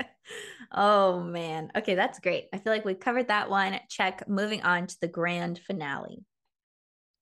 oh 0.72 1.20
man. 1.20 1.70
Okay, 1.76 1.94
that's 1.94 2.18
great. 2.18 2.48
I 2.52 2.58
feel 2.58 2.72
like 2.72 2.84
we 2.84 2.94
covered 2.94 3.28
that 3.28 3.48
one. 3.48 3.78
Check. 3.88 4.28
Moving 4.28 4.62
on 4.62 4.86
to 4.88 4.96
the 5.00 5.08
grand 5.08 5.60
finale. 5.60 6.24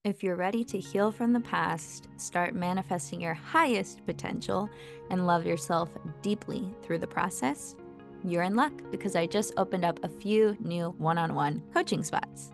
If 0.05 0.23
you're 0.23 0.37
ready 0.37 0.63
to 0.63 0.79
heal 0.79 1.11
from 1.11 1.33
the 1.33 1.41
past, 1.41 2.07
start 2.17 2.55
manifesting 2.55 3.19
your 3.21 3.33
highest 3.33 4.05
potential, 4.05 4.69
and 5.09 5.27
love 5.27 5.45
yourself 5.45 5.89
deeply 6.21 6.73
through 6.81 6.99
the 6.99 7.07
process, 7.07 7.75
you're 8.23 8.43
in 8.43 8.55
luck 8.55 8.73
because 8.91 9.15
I 9.15 9.25
just 9.25 9.53
opened 9.57 9.85
up 9.85 9.99
a 10.03 10.09
few 10.09 10.57
new 10.59 10.95
one 10.97 11.17
on 11.17 11.35
one 11.35 11.63
coaching 11.73 12.03
spots. 12.03 12.51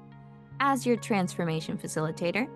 As 0.60 0.86
your 0.86 0.96
transformation 0.96 1.78
facilitator, 1.78 2.48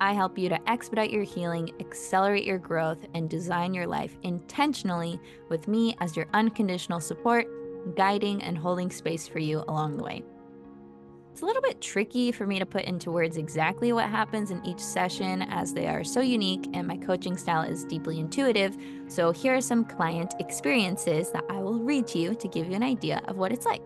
I 0.00 0.12
help 0.12 0.36
you 0.36 0.48
to 0.50 0.70
expedite 0.70 1.10
your 1.10 1.22
healing, 1.22 1.72
accelerate 1.80 2.44
your 2.44 2.58
growth, 2.58 3.06
and 3.14 3.30
design 3.30 3.72
your 3.72 3.86
life 3.86 4.16
intentionally 4.22 5.18
with 5.48 5.68
me 5.68 5.96
as 6.00 6.16
your 6.16 6.26
unconditional 6.34 7.00
support, 7.00 7.46
guiding 7.96 8.42
and 8.42 8.58
holding 8.58 8.90
space 8.90 9.26
for 9.26 9.38
you 9.38 9.64
along 9.68 9.96
the 9.96 10.04
way. 10.04 10.22
It's 11.36 11.42
a 11.42 11.44
little 11.44 11.60
bit 11.60 11.82
tricky 11.82 12.32
for 12.32 12.46
me 12.46 12.58
to 12.58 12.64
put 12.64 12.86
into 12.86 13.10
words 13.10 13.36
exactly 13.36 13.92
what 13.92 14.08
happens 14.08 14.50
in 14.50 14.64
each 14.64 14.80
session 14.80 15.42
as 15.42 15.74
they 15.74 15.86
are 15.86 16.02
so 16.02 16.22
unique 16.22 16.66
and 16.72 16.88
my 16.88 16.96
coaching 16.96 17.36
style 17.36 17.60
is 17.60 17.84
deeply 17.84 18.20
intuitive. 18.20 18.74
So, 19.06 19.32
here 19.32 19.54
are 19.54 19.60
some 19.60 19.84
client 19.84 20.32
experiences 20.40 21.30
that 21.32 21.44
I 21.50 21.58
will 21.58 21.78
read 21.78 22.06
to 22.06 22.18
you 22.18 22.34
to 22.36 22.48
give 22.48 22.68
you 22.68 22.72
an 22.74 22.82
idea 22.82 23.20
of 23.28 23.36
what 23.36 23.52
it's 23.52 23.66
like. 23.66 23.82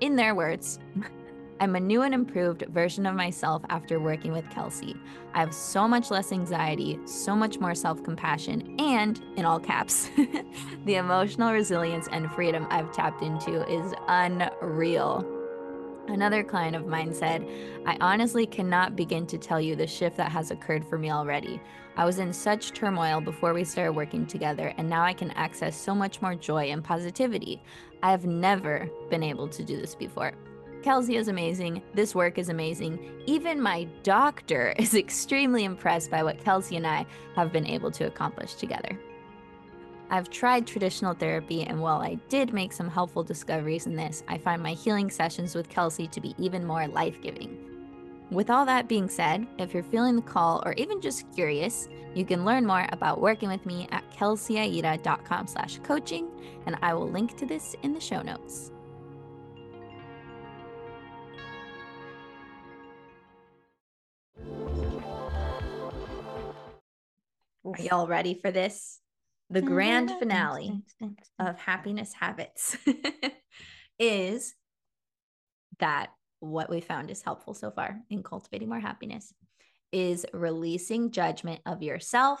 In 0.00 0.14
their 0.14 0.36
words, 0.36 0.78
I'm 1.60 1.74
a 1.74 1.80
new 1.80 2.02
and 2.02 2.14
improved 2.14 2.64
version 2.68 3.04
of 3.04 3.16
myself 3.16 3.64
after 3.68 3.98
working 3.98 4.30
with 4.30 4.48
Kelsey. 4.50 4.94
I 5.34 5.40
have 5.40 5.52
so 5.52 5.88
much 5.88 6.12
less 6.12 6.30
anxiety, 6.30 7.00
so 7.04 7.34
much 7.34 7.58
more 7.58 7.74
self 7.74 8.04
compassion, 8.04 8.76
and 8.78 9.20
in 9.36 9.44
all 9.44 9.58
caps, 9.58 10.08
the 10.84 10.94
emotional 10.94 11.50
resilience 11.52 12.06
and 12.12 12.30
freedom 12.30 12.64
I've 12.70 12.92
tapped 12.92 13.22
into 13.22 13.68
is 13.68 13.92
unreal. 14.06 15.35
Another 16.08 16.44
client 16.44 16.76
of 16.76 16.86
mine 16.86 17.12
said, 17.12 17.46
I 17.84 17.96
honestly 18.00 18.46
cannot 18.46 18.96
begin 18.96 19.26
to 19.26 19.38
tell 19.38 19.60
you 19.60 19.74
the 19.74 19.86
shift 19.86 20.16
that 20.16 20.30
has 20.30 20.50
occurred 20.50 20.86
for 20.86 20.98
me 20.98 21.10
already. 21.10 21.60
I 21.96 22.04
was 22.04 22.18
in 22.18 22.32
such 22.32 22.72
turmoil 22.72 23.20
before 23.20 23.52
we 23.52 23.64
started 23.64 23.92
working 23.92 24.26
together, 24.26 24.72
and 24.78 24.88
now 24.88 25.02
I 25.02 25.12
can 25.12 25.32
access 25.32 25.76
so 25.76 25.94
much 25.94 26.22
more 26.22 26.34
joy 26.34 26.70
and 26.70 26.84
positivity. 26.84 27.60
I 28.02 28.10
have 28.10 28.24
never 28.24 28.88
been 29.10 29.22
able 29.22 29.48
to 29.48 29.64
do 29.64 29.80
this 29.80 29.94
before. 29.94 30.32
Kelsey 30.82 31.16
is 31.16 31.26
amazing. 31.26 31.82
This 31.94 32.14
work 32.14 32.38
is 32.38 32.48
amazing. 32.48 33.22
Even 33.26 33.60
my 33.60 33.84
doctor 34.04 34.74
is 34.78 34.94
extremely 34.94 35.64
impressed 35.64 36.10
by 36.10 36.22
what 36.22 36.38
Kelsey 36.38 36.76
and 36.76 36.86
I 36.86 37.04
have 37.34 37.52
been 37.52 37.66
able 37.66 37.90
to 37.90 38.06
accomplish 38.06 38.54
together. 38.54 38.96
I've 40.08 40.30
tried 40.30 40.66
traditional 40.66 41.14
therapy, 41.14 41.64
and 41.64 41.80
while 41.80 42.00
I 42.00 42.14
did 42.28 42.52
make 42.54 42.72
some 42.72 42.88
helpful 42.88 43.24
discoveries 43.24 43.86
in 43.86 43.96
this, 43.96 44.22
I 44.28 44.38
find 44.38 44.62
my 44.62 44.72
healing 44.72 45.10
sessions 45.10 45.54
with 45.54 45.68
Kelsey 45.68 46.06
to 46.08 46.20
be 46.20 46.34
even 46.38 46.64
more 46.64 46.86
life 46.86 47.20
giving. 47.20 47.58
With 48.30 48.50
all 48.50 48.64
that 48.66 48.88
being 48.88 49.08
said, 49.08 49.46
if 49.58 49.74
you're 49.74 49.82
feeling 49.82 50.16
the 50.16 50.22
call 50.22 50.62
or 50.64 50.72
even 50.74 51.00
just 51.00 51.32
curious, 51.34 51.88
you 52.14 52.24
can 52.24 52.44
learn 52.44 52.66
more 52.66 52.86
about 52.92 53.20
working 53.20 53.48
with 53.48 53.66
me 53.66 53.88
at 53.90 54.08
kelseyaida.com 54.12 55.46
slash 55.48 55.78
coaching, 55.82 56.28
and 56.66 56.76
I 56.82 56.94
will 56.94 57.08
link 57.08 57.36
to 57.38 57.46
this 57.46 57.74
in 57.82 57.92
the 57.92 58.00
show 58.00 58.22
notes. 58.22 58.70
Are 67.64 67.82
y'all 67.82 68.06
ready 68.06 68.38
for 68.40 68.50
this? 68.50 69.00
The 69.50 69.62
grand 69.62 70.10
finale 70.18 70.82
of 71.38 71.58
happiness 71.58 72.12
habits 72.12 72.76
is 73.98 74.54
that 75.78 76.10
what 76.40 76.68
we 76.70 76.80
found 76.80 77.10
is 77.10 77.22
helpful 77.22 77.54
so 77.54 77.70
far 77.70 78.00
in 78.10 78.22
cultivating 78.22 78.68
more 78.68 78.80
happiness 78.80 79.32
is 79.92 80.26
releasing 80.32 81.10
judgment 81.10 81.60
of 81.64 81.82
yourself 81.82 82.40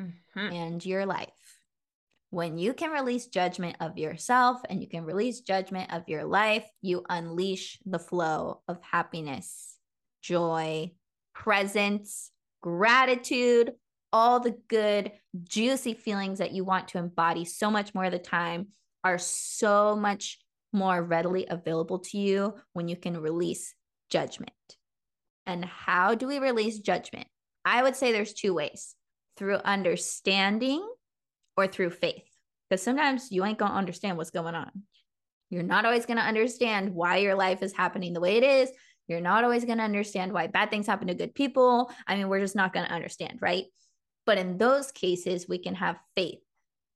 mm-hmm. 0.00 0.52
and 0.52 0.84
your 0.84 1.06
life. 1.06 1.28
When 2.30 2.58
you 2.58 2.74
can 2.74 2.90
release 2.90 3.26
judgment 3.26 3.76
of 3.80 3.98
yourself 3.98 4.60
and 4.68 4.80
you 4.80 4.88
can 4.88 5.04
release 5.04 5.40
judgment 5.40 5.92
of 5.92 6.08
your 6.08 6.24
life, 6.24 6.68
you 6.80 7.04
unleash 7.08 7.78
the 7.84 7.98
flow 7.98 8.60
of 8.68 8.78
happiness, 8.82 9.76
joy, 10.22 10.92
presence, 11.34 12.30
gratitude, 12.60 13.72
all 14.12 14.40
the 14.40 14.56
good, 14.68 15.12
juicy 15.42 15.94
feelings 15.94 16.38
that 16.38 16.52
you 16.52 16.64
want 16.64 16.88
to 16.88 16.98
embody 16.98 17.44
so 17.44 17.70
much 17.70 17.94
more 17.94 18.04
of 18.04 18.12
the 18.12 18.18
time 18.18 18.68
are 19.04 19.18
so 19.18 19.96
much 19.96 20.38
more 20.72 21.02
readily 21.02 21.46
available 21.48 21.98
to 21.98 22.18
you 22.18 22.54
when 22.72 22.88
you 22.88 22.96
can 22.96 23.20
release 23.20 23.74
judgment. 24.10 24.52
And 25.46 25.64
how 25.64 26.14
do 26.14 26.26
we 26.26 26.38
release 26.38 26.78
judgment? 26.78 27.26
I 27.64 27.82
would 27.82 27.96
say 27.96 28.12
there's 28.12 28.34
two 28.34 28.54
ways 28.54 28.94
through 29.36 29.56
understanding 29.56 30.86
or 31.56 31.66
through 31.66 31.90
faith. 31.90 32.24
Because 32.68 32.82
sometimes 32.82 33.32
you 33.32 33.44
ain't 33.44 33.58
going 33.58 33.72
to 33.72 33.78
understand 33.78 34.16
what's 34.16 34.30
going 34.30 34.54
on. 34.54 34.70
You're 35.50 35.64
not 35.64 35.84
always 35.84 36.06
going 36.06 36.18
to 36.18 36.22
understand 36.22 36.94
why 36.94 37.16
your 37.16 37.34
life 37.34 37.62
is 37.62 37.72
happening 37.72 38.12
the 38.12 38.20
way 38.20 38.36
it 38.36 38.44
is. 38.44 38.70
You're 39.08 39.20
not 39.20 39.42
always 39.42 39.64
going 39.64 39.78
to 39.78 39.84
understand 39.84 40.32
why 40.32 40.46
bad 40.46 40.70
things 40.70 40.86
happen 40.86 41.08
to 41.08 41.14
good 41.14 41.34
people. 41.34 41.90
I 42.06 42.14
mean, 42.14 42.28
we're 42.28 42.40
just 42.40 42.54
not 42.54 42.72
going 42.72 42.86
to 42.86 42.92
understand, 42.92 43.40
right? 43.42 43.64
But 44.26 44.38
in 44.38 44.58
those 44.58 44.92
cases, 44.92 45.48
we 45.48 45.58
can 45.58 45.74
have 45.76 45.98
faith 46.14 46.40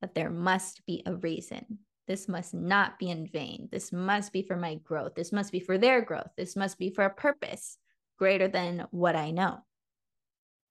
that 0.01 0.15
there 0.15 0.31
must 0.31 0.85
be 0.87 1.03
a 1.07 1.15
reason. 1.15 1.79
This 2.07 2.29
must 2.29 2.53
not 2.53 2.99
be 2.99 3.11
in 3.11 3.27
vain. 3.27 3.69
This 3.73 3.93
must 3.93 4.33
be 4.33 4.43
for 4.43 4.57
my 4.57 4.75
growth. 4.77 5.15
This 5.15 5.33
must 5.33 5.51
be 5.53 5.61
for 5.61 5.79
their 5.79 6.03
growth. 6.03 6.31
This 6.37 6.55
must 6.55 6.79
be 6.79 6.91
for 6.91 7.05
a 7.05 7.15
purpose 7.15 7.79
greater 8.19 8.49
than 8.49 8.87
what 8.91 9.17
I 9.17 9.31
know. 9.31 9.59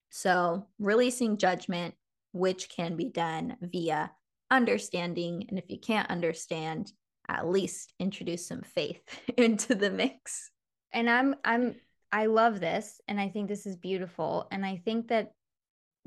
So, 0.10 0.68
releasing 0.78 1.38
judgment, 1.38 1.95
which 2.34 2.70
can 2.70 2.95
be 2.95 3.10
done 3.10 3.58
via 3.62 4.12
understanding. 4.51 5.45
And 5.49 5.58
if 5.58 5.66
you 5.70 5.80
can't 5.80 6.10
understand, 6.12 6.91
at 7.28 7.49
least 7.49 7.93
introduce 7.99 8.45
some 8.45 8.62
faith 8.62 9.01
into 9.38 9.74
the 9.74 9.89
mix. 9.89 10.51
And 10.91 11.10
I'm, 11.10 11.36
I'm, 11.43 11.76
I 12.12 12.28
love 12.28 12.60
this. 12.60 13.01
And 13.08 13.20
I 13.20 13.30
think 13.30 13.47
this 13.47 13.66
is 13.66 13.76
beautiful. 13.76 14.47
And 14.51 14.64
I 14.64 14.82
think 14.86 15.08
that 15.08 15.32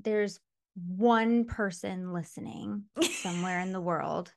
there's 0.03 0.40
one 0.74 1.44
person 1.44 2.12
listening 2.12 2.84
somewhere 3.22 3.61
in 3.61 3.72
the 3.72 3.80
world 3.80 4.32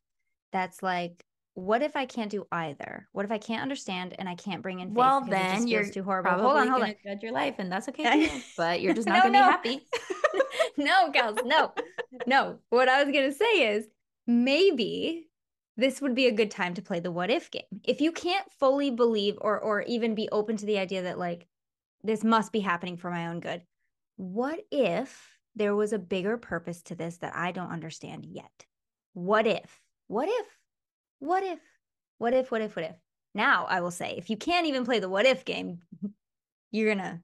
that's 0.51 0.81
like, 0.81 1.23
what 1.53 1.81
if 1.81 1.95
I 1.95 2.05
can't 2.05 2.31
do 2.31 2.47
either? 2.51 3.07
What 3.11 3.25
if 3.25 3.31
I 3.31 3.37
can't 3.37 3.61
understand 3.61 4.15
and 4.17 4.29
I 4.29 4.35
can't 4.35 4.61
bring 4.61 4.79
in 4.79 4.89
faith? 4.89 4.95
well, 4.95 5.21
because 5.21 5.33
it 5.33 5.41
just 5.41 5.61
then 5.61 5.67
you're 5.67 5.89
too 5.89 6.03
horrible. 6.03 6.31
Hold 6.31 6.57
on, 6.57 6.67
hold 6.69 6.83
on. 6.83 6.95
judge 7.05 7.21
your 7.21 7.33
life, 7.33 7.55
and 7.59 7.71
that's 7.71 7.89
okay 7.89 8.03
too. 8.27 8.41
But 8.55 8.81
you're 8.81 8.93
just 8.93 9.07
not 9.07 9.17
No, 9.17 9.23
gonna 9.23 9.33
no. 9.33 9.45
be 9.45 9.51
happy. 9.51 9.87
no, 10.77 11.11
Kels, 11.11 11.43
no, 11.45 11.71
no. 12.25 12.59
What 12.69 12.87
I 12.87 13.03
was 13.03 13.13
gonna 13.13 13.33
say 13.33 13.75
is 13.75 13.87
maybe 14.25 15.27
this 15.75 16.01
would 16.01 16.15
be 16.15 16.27
a 16.27 16.31
good 16.31 16.51
time 16.51 16.73
to 16.75 16.81
play 16.81 16.99
the 16.99 17.11
what 17.11 17.29
if 17.29 17.51
game. 17.51 17.63
If 17.83 17.99
you 17.99 18.11
can't 18.11 18.49
fully 18.59 18.91
believe 18.91 19.37
or 19.41 19.59
or 19.59 19.81
even 19.81 20.15
be 20.15 20.29
open 20.31 20.55
to 20.57 20.65
the 20.65 20.77
idea 20.79 21.03
that 21.03 21.19
like 21.19 21.47
this 22.03 22.23
must 22.23 22.53
be 22.53 22.61
happening 22.61 22.95
for 22.95 23.09
my 23.11 23.27
own 23.27 23.39
good, 23.41 23.63
what 24.15 24.59
if 24.71 25.38
there 25.59 25.75
was 25.75 25.93
a 25.93 25.99
bigger 25.99 26.37
purpose 26.37 26.81
to 26.83 26.95
this 26.95 27.17
that 27.17 27.35
I 27.35 27.51
don't 27.51 27.71
understand 27.71 28.25
yet? 28.25 28.65
What 29.13 29.45
if? 29.45 29.81
What 30.07 30.29
if? 30.29 30.47
What 31.19 31.43
if? 31.43 31.59
What 32.17 32.33
if? 32.33 32.49
What 32.49 32.61
if? 32.61 32.75
What 32.75 32.85
if? 32.85 32.95
Now 33.35 33.65
I 33.65 33.81
will 33.81 33.91
say, 33.91 34.15
if 34.17 34.29
you 34.29 34.37
can't 34.37 34.67
even 34.67 34.85
play 34.85 34.99
the 34.99 35.09
what 35.09 35.25
if 35.25 35.45
game, 35.45 35.81
you're 36.71 36.95
gonna 36.95 37.21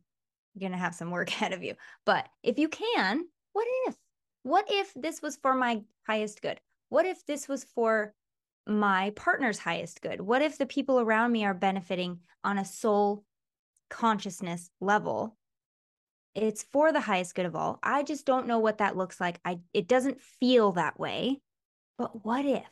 you're 0.53 0.69
gonna 0.69 0.79
have 0.79 0.93
some 0.93 1.11
work 1.11 1.29
ahead 1.31 1.53
of 1.53 1.63
you. 1.63 1.75
But 2.05 2.27
if 2.43 2.59
you 2.59 2.67
can, 2.67 3.25
what 3.53 3.67
if? 3.87 3.95
What 4.43 4.65
if 4.69 4.93
this 4.95 5.21
was 5.21 5.37
for 5.37 5.55
my 5.55 5.81
highest 6.05 6.41
good? 6.41 6.59
What 6.89 7.05
if 7.05 7.25
this 7.25 7.47
was 7.47 7.63
for 7.63 8.13
my 8.67 9.11
partner's 9.15 9.57
highest 9.57 10.01
good? 10.01 10.19
What 10.19 10.41
if 10.41 10.57
the 10.57 10.65
people 10.65 10.99
around 10.99 11.31
me 11.31 11.45
are 11.45 11.53
benefiting 11.53 12.19
on 12.43 12.57
a 12.57 12.65
soul 12.65 13.23
consciousness 13.89 14.69
level? 14.81 15.37
It's 16.35 16.63
for 16.63 16.91
the 16.91 16.99
highest 16.99 17.33
good 17.33 17.45
of 17.45 17.55
all. 17.55 17.79
I 17.81 18.03
just 18.03 18.25
don't 18.25 18.47
know 18.47 18.59
what 18.59 18.79
that 18.79 18.97
looks 18.97 19.19
like. 19.21 19.39
I 19.45 19.59
it 19.73 19.87
doesn't 19.87 20.21
feel 20.21 20.73
that 20.73 20.99
way. 20.99 21.41
But 21.97 22.25
what 22.25 22.45
if? 22.45 22.63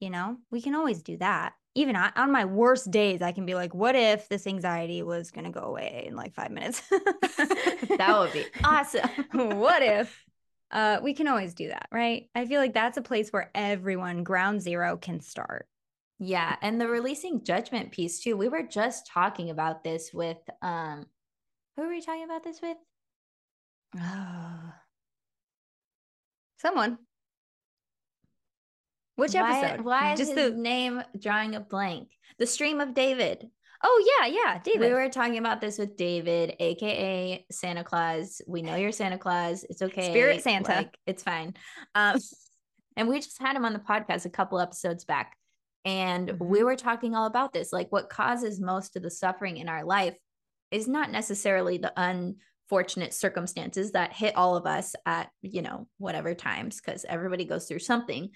You 0.00 0.10
know, 0.10 0.36
we 0.50 0.60
can 0.60 0.74
always 0.74 1.02
do 1.02 1.16
that. 1.18 1.54
Even 1.74 1.96
I, 1.96 2.10
on 2.16 2.32
my 2.32 2.44
worst 2.44 2.90
days, 2.90 3.22
I 3.22 3.32
can 3.32 3.46
be 3.46 3.54
like, 3.54 3.74
what 3.74 3.94
if 3.94 4.28
this 4.28 4.46
anxiety 4.46 5.02
was 5.02 5.30
going 5.30 5.44
to 5.44 5.50
go 5.50 5.60
away 5.60 6.04
in 6.06 6.16
like 6.16 6.34
five 6.34 6.50
minutes? 6.50 6.82
that 6.90 8.16
would 8.18 8.32
be 8.32 8.44
awesome. 8.64 9.08
what 9.32 9.82
if? 9.82 10.24
Uh, 10.70 10.98
we 11.02 11.14
can 11.14 11.28
always 11.28 11.54
do 11.54 11.68
that, 11.68 11.88
right? 11.92 12.28
I 12.34 12.46
feel 12.46 12.60
like 12.60 12.74
that's 12.74 12.96
a 12.96 13.02
place 13.02 13.30
where 13.30 13.50
everyone, 13.54 14.24
ground 14.24 14.62
zero, 14.62 14.96
can 14.96 15.20
start. 15.20 15.66
Yeah, 16.18 16.56
and 16.60 16.80
the 16.80 16.88
releasing 16.88 17.44
judgment 17.44 17.92
piece 17.92 18.20
too. 18.20 18.36
We 18.36 18.48
were 18.48 18.62
just 18.62 19.06
talking 19.06 19.50
about 19.50 19.82
this 19.82 20.10
with 20.12 20.38
um 20.62 21.06
who 21.80 21.86
were 21.86 21.92
we 21.94 22.02
talking 22.02 22.24
about 22.24 22.44
this 22.44 22.60
with? 22.60 22.76
Oh. 23.98 24.72
Someone. 26.58 26.98
Which 29.16 29.32
why, 29.32 29.60
episode? 29.60 29.84
Why 29.84 30.12
is 30.12 30.18
Just 30.18 30.32
his 30.34 30.50
the. 30.52 30.56
name 30.58 31.02
drawing 31.18 31.54
a 31.54 31.60
blank? 31.60 32.08
The 32.38 32.46
stream 32.46 32.80
of 32.80 32.92
David. 32.94 33.48
Oh 33.82 34.18
yeah, 34.20 34.26
yeah, 34.26 34.58
David. 34.62 34.88
We 34.88 34.92
were 34.94 35.08
talking 35.08 35.38
about 35.38 35.62
this 35.62 35.78
with 35.78 35.96
David, 35.96 36.54
aka 36.60 37.46
Santa 37.50 37.82
Claus. 37.82 38.42
We 38.46 38.60
know 38.60 38.76
you're 38.76 38.92
Santa 38.92 39.16
Claus. 39.16 39.64
It's 39.70 39.80
okay. 39.80 40.10
Spirit 40.10 40.42
Santa. 40.42 40.72
Like, 40.72 40.98
it's 41.06 41.22
fine. 41.22 41.54
Um, 41.94 42.18
and 42.96 43.08
we 43.08 43.20
just 43.20 43.40
had 43.40 43.56
him 43.56 43.64
on 43.64 43.72
the 43.72 43.78
podcast 43.78 44.26
a 44.26 44.30
couple 44.30 44.60
episodes 44.60 45.06
back. 45.06 45.34
And 45.86 46.38
we 46.38 46.58
Mhm. 46.58 46.64
were 46.64 46.76
talking 46.76 47.14
all 47.14 47.24
about 47.24 47.54
this. 47.54 47.72
Like, 47.72 47.90
what 47.90 48.10
causes 48.10 48.60
most 48.60 48.96
of 48.96 49.02
the 49.02 49.10
suffering 49.10 49.56
in 49.56 49.66
our 49.70 49.82
life 49.82 50.14
is 50.70 50.88
not 50.88 51.10
necessarily 51.10 51.78
the 51.78 51.92
unfortunate 51.96 53.12
circumstances 53.14 53.92
that 53.92 54.12
hit 54.12 54.36
all 54.36 54.56
of 54.56 54.66
us 54.66 54.94
at, 55.06 55.30
you 55.42 55.62
know, 55.62 55.88
whatever 55.98 56.34
times, 56.34 56.80
because 56.80 57.04
everybody 57.08 57.44
goes 57.44 57.66
through 57.66 57.80
something. 57.80 58.30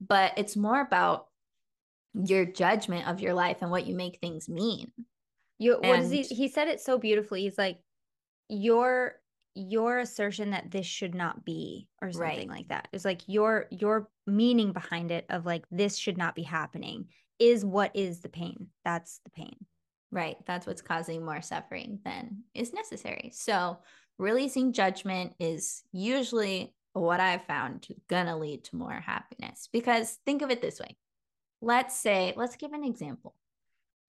But 0.00 0.32
it's 0.36 0.56
more 0.56 0.80
about 0.80 1.26
your 2.14 2.44
judgment 2.44 3.06
of 3.06 3.20
your 3.20 3.34
life 3.34 3.58
and 3.60 3.70
what 3.70 3.86
you 3.86 3.94
make 3.94 4.18
things 4.18 4.48
mean. 4.48 4.92
You 5.58 5.78
what 5.80 6.00
is 6.00 6.10
he? 6.10 6.22
He 6.22 6.48
said 6.48 6.68
it 6.68 6.80
so 6.80 6.98
beautifully. 6.98 7.42
He's 7.42 7.58
like, 7.58 7.78
your 8.48 9.16
your 9.54 9.98
assertion 9.98 10.50
that 10.50 10.70
this 10.70 10.86
should 10.86 11.14
not 11.14 11.44
be, 11.44 11.88
or 12.00 12.12
something 12.12 12.28
Right. 12.28 12.48
like 12.48 12.68
that. 12.68 12.88
It's 12.92 13.04
like 13.04 13.22
your 13.26 13.66
your 13.70 14.08
meaning 14.26 14.72
behind 14.72 15.10
it 15.10 15.26
of 15.28 15.44
like 15.44 15.64
this 15.70 15.98
should 15.98 16.16
not 16.16 16.34
be 16.34 16.42
happening 16.44 17.06
is 17.38 17.64
what 17.64 17.90
is 17.94 18.20
the 18.20 18.28
pain. 18.28 18.68
That's 18.84 19.20
the 19.24 19.30
pain. 19.30 19.56
Right. 20.12 20.36
That's 20.46 20.66
what's 20.66 20.82
causing 20.82 21.24
more 21.24 21.42
suffering 21.42 22.00
than 22.04 22.42
is 22.54 22.72
necessary. 22.72 23.30
So, 23.32 23.78
releasing 24.18 24.72
judgment 24.72 25.34
is 25.38 25.82
usually 25.92 26.74
what 26.92 27.20
I've 27.20 27.44
found 27.44 27.86
gonna 28.08 28.36
lead 28.36 28.64
to 28.64 28.76
more 28.76 28.92
happiness. 28.92 29.68
Because 29.72 30.18
think 30.26 30.42
of 30.42 30.50
it 30.50 30.60
this 30.60 30.80
way. 30.80 30.96
Let's 31.62 31.96
say, 31.96 32.32
let's 32.36 32.56
give 32.56 32.72
an 32.72 32.84
example. 32.84 33.34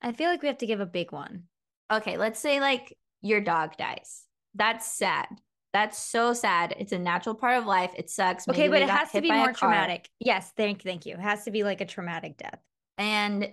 I 0.01 0.13
feel 0.13 0.29
like 0.29 0.41
we 0.41 0.47
have 0.47 0.57
to 0.59 0.65
give 0.65 0.79
a 0.79 0.85
big 0.85 1.11
one. 1.11 1.43
Okay, 1.91 2.17
let's 2.17 2.39
say 2.39 2.59
like 2.59 2.97
your 3.21 3.41
dog 3.41 3.77
dies. 3.77 4.23
That's 4.55 4.91
sad. 4.91 5.27
That's 5.73 5.97
so 5.97 6.33
sad. 6.33 6.75
It's 6.77 6.91
a 6.91 6.99
natural 6.99 7.35
part 7.35 7.57
of 7.57 7.65
life. 7.65 7.91
It 7.95 8.09
sucks. 8.09 8.47
Okay, 8.47 8.67
but 8.67 8.81
it 8.81 8.89
has 8.89 9.11
to 9.11 9.21
be 9.21 9.31
more 9.31 9.53
traumatic. 9.53 10.09
Yes, 10.19 10.51
thank 10.57 10.81
thank 10.81 11.05
you. 11.05 11.13
It 11.13 11.21
has 11.21 11.45
to 11.45 11.51
be 11.51 11.63
like 11.63 11.79
a 11.79 11.85
traumatic 11.85 12.37
death. 12.37 12.59
And 12.97 13.49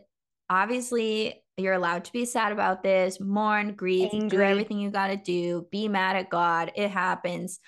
obviously, 0.51 1.45
you're 1.59 1.75
allowed 1.75 2.05
to 2.05 2.13
be 2.13 2.25
sad 2.25 2.53
about 2.53 2.83
this, 2.83 3.21
mourn, 3.21 3.75
grieve, 3.75 4.11
do 4.29 4.41
everything 4.41 4.79
you 4.79 4.91
got 4.91 5.09
to 5.09 5.17
do, 5.17 5.67
be 5.71 5.89
mad 5.89 6.17
at 6.17 6.31
God. 6.31 6.73
It 6.75 6.91
happens. 6.91 7.61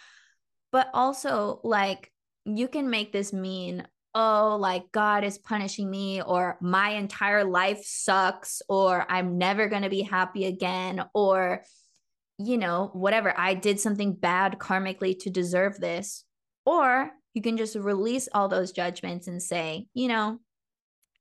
But 0.73 0.89
also, 0.95 1.61
like, 1.65 2.13
you 2.45 2.69
can 2.69 2.91
make 2.91 3.13
this 3.13 3.33
mean, 3.33 3.87
oh, 4.15 4.57
like 4.61 4.93
God 4.93 5.25
is 5.25 5.39
punishing 5.39 5.91
me, 5.91 6.23
or 6.23 6.57
my 6.61 6.91
entire 6.91 7.45
life 7.45 7.83
sucks, 7.85 8.63
or 8.69 9.05
I'm 9.09 9.39
never 9.39 9.69
going 9.69 9.83
to 9.83 9.91
be 9.91 10.03
happy 10.03 10.47
again, 10.47 11.05
or, 11.15 11.65
you 12.39 12.59
know, 12.59 12.91
whatever. 12.93 13.35
I 13.37 13.55
did 13.55 13.81
something 13.81 14.15
bad 14.15 14.59
karmically 14.59 15.19
to 15.21 15.31
deserve 15.31 15.79
this. 15.79 16.25
Or 16.67 17.11
you 17.35 17.43
can 17.43 17.57
just 17.57 17.75
release 17.75 18.29
all 18.33 18.49
those 18.49 18.73
judgments 18.73 19.29
and 19.29 19.43
say, 19.43 19.87
you 19.95 20.09
know, 20.09 20.39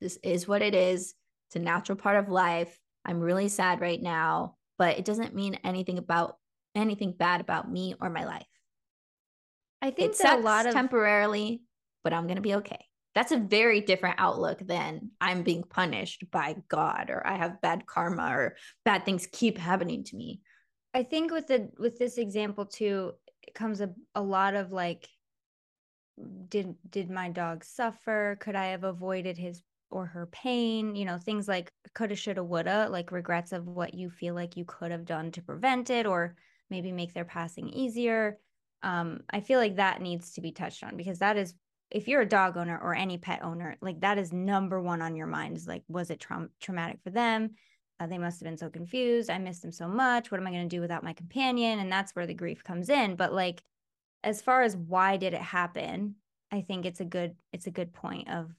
this 0.00 0.18
is 0.22 0.46
what 0.46 0.62
it 0.62 0.74
is. 0.74 1.14
It's 1.50 1.56
a 1.56 1.58
natural 1.58 1.98
part 1.98 2.16
of 2.16 2.28
life. 2.28 2.78
I'm 3.04 3.18
really 3.18 3.48
sad 3.48 3.80
right 3.80 4.00
now, 4.00 4.54
but 4.78 4.98
it 4.98 5.04
doesn't 5.04 5.34
mean 5.34 5.58
anything 5.64 5.98
about 5.98 6.36
anything 6.76 7.12
bad 7.12 7.40
about 7.40 7.68
me 7.68 7.96
or 8.00 8.08
my 8.08 8.24
life. 8.24 8.46
I 9.82 9.90
think 9.90 10.12
It 10.12 10.18
that 10.18 10.22
sucks 10.22 10.42
a 10.42 10.44
lot 10.44 10.66
of 10.66 10.74
temporarily, 10.74 11.62
but 12.04 12.12
I'm 12.12 12.28
going 12.28 12.36
to 12.36 12.42
be 12.42 12.54
okay. 12.56 12.86
That's 13.16 13.32
a 13.32 13.36
very 13.38 13.80
different 13.80 14.20
outlook 14.20 14.60
than 14.60 15.10
I'm 15.20 15.42
being 15.42 15.64
punished 15.64 16.30
by 16.30 16.54
God 16.68 17.10
or 17.10 17.26
I 17.26 17.34
have 17.36 17.60
bad 17.60 17.84
karma 17.84 18.30
or 18.32 18.56
bad 18.84 19.04
things 19.04 19.26
keep 19.26 19.58
happening 19.58 20.04
to 20.04 20.16
me. 20.16 20.42
I 20.94 21.02
think 21.02 21.32
with 21.32 21.48
the 21.48 21.70
with 21.78 21.98
this 21.98 22.16
example 22.16 22.66
too, 22.66 23.14
it 23.42 23.54
comes 23.54 23.80
a, 23.80 23.92
a 24.14 24.22
lot 24.22 24.54
of 24.54 24.70
like 24.70 25.08
did 26.48 26.76
did 26.88 27.10
my 27.10 27.28
dog 27.28 27.64
suffer? 27.64 28.36
Could 28.40 28.54
I 28.54 28.66
have 28.66 28.84
avoided 28.84 29.36
his 29.36 29.62
or 29.90 30.06
her 30.06 30.26
pain? 30.26 30.94
You 30.94 31.04
know, 31.04 31.18
things 31.18 31.48
like 31.48 31.72
coulda, 31.94 32.14
shoulda, 32.16 32.42
woulda, 32.44 32.88
like 32.90 33.12
regrets 33.12 33.52
of 33.52 33.66
what 33.66 33.94
you 33.94 34.10
feel 34.10 34.34
like 34.34 34.56
you 34.56 34.64
could 34.64 34.90
have 34.90 35.04
done 35.04 35.30
to 35.32 35.42
prevent 35.42 35.90
it 35.90 36.06
or 36.06 36.36
maybe 36.70 36.92
make 36.92 37.12
their 37.12 37.24
passing 37.24 37.68
easier. 37.68 38.38
Um, 38.82 39.20
I 39.30 39.40
feel 39.40 39.58
like 39.58 39.76
that 39.76 40.00
needs 40.00 40.32
to 40.32 40.40
be 40.40 40.52
touched 40.52 40.82
on 40.82 40.96
because 40.96 41.18
that 41.18 41.36
is 41.36 41.54
if 41.90 42.06
you're 42.06 42.20
a 42.22 42.28
dog 42.28 42.56
owner 42.56 42.78
or 42.78 42.94
any 42.94 43.18
pet 43.18 43.42
owner, 43.42 43.76
like 43.80 44.00
that 44.00 44.18
is 44.18 44.32
number 44.32 44.80
one 44.80 45.02
on 45.02 45.16
your 45.16 45.26
mind 45.26 45.56
is 45.56 45.66
like, 45.66 45.82
was 45.88 46.10
it 46.10 46.20
traum- 46.20 46.50
traumatic 46.60 47.00
for 47.02 47.10
them? 47.10 47.50
Uh, 47.98 48.06
they 48.06 48.18
must 48.18 48.40
have 48.40 48.46
been 48.46 48.56
so 48.56 48.70
confused. 48.70 49.28
I 49.28 49.38
miss 49.38 49.60
them 49.60 49.72
so 49.72 49.88
much. 49.88 50.30
What 50.30 50.40
am 50.40 50.46
I 50.46 50.52
going 50.52 50.68
to 50.68 50.74
do 50.76 50.80
without 50.80 51.04
my 51.04 51.12
companion? 51.12 51.80
And 51.80 51.92
that's 51.92 52.14
where 52.14 52.26
the 52.26 52.34
grief 52.34 52.64
comes 52.64 52.88
in. 52.88 53.16
But 53.16 53.32
like, 53.32 53.62
as 54.22 54.40
far 54.40 54.62
as 54.62 54.76
why 54.76 55.16
did 55.16 55.34
it 55.34 55.40
happen, 55.40 56.14
I 56.50 56.62
think 56.62 56.86
it's 56.86 57.00
a 57.00 57.04
good 57.04 57.36
it's 57.52 57.66
a 57.66 57.70
good 57.70 57.92
point 57.92 58.28
of 58.30 58.50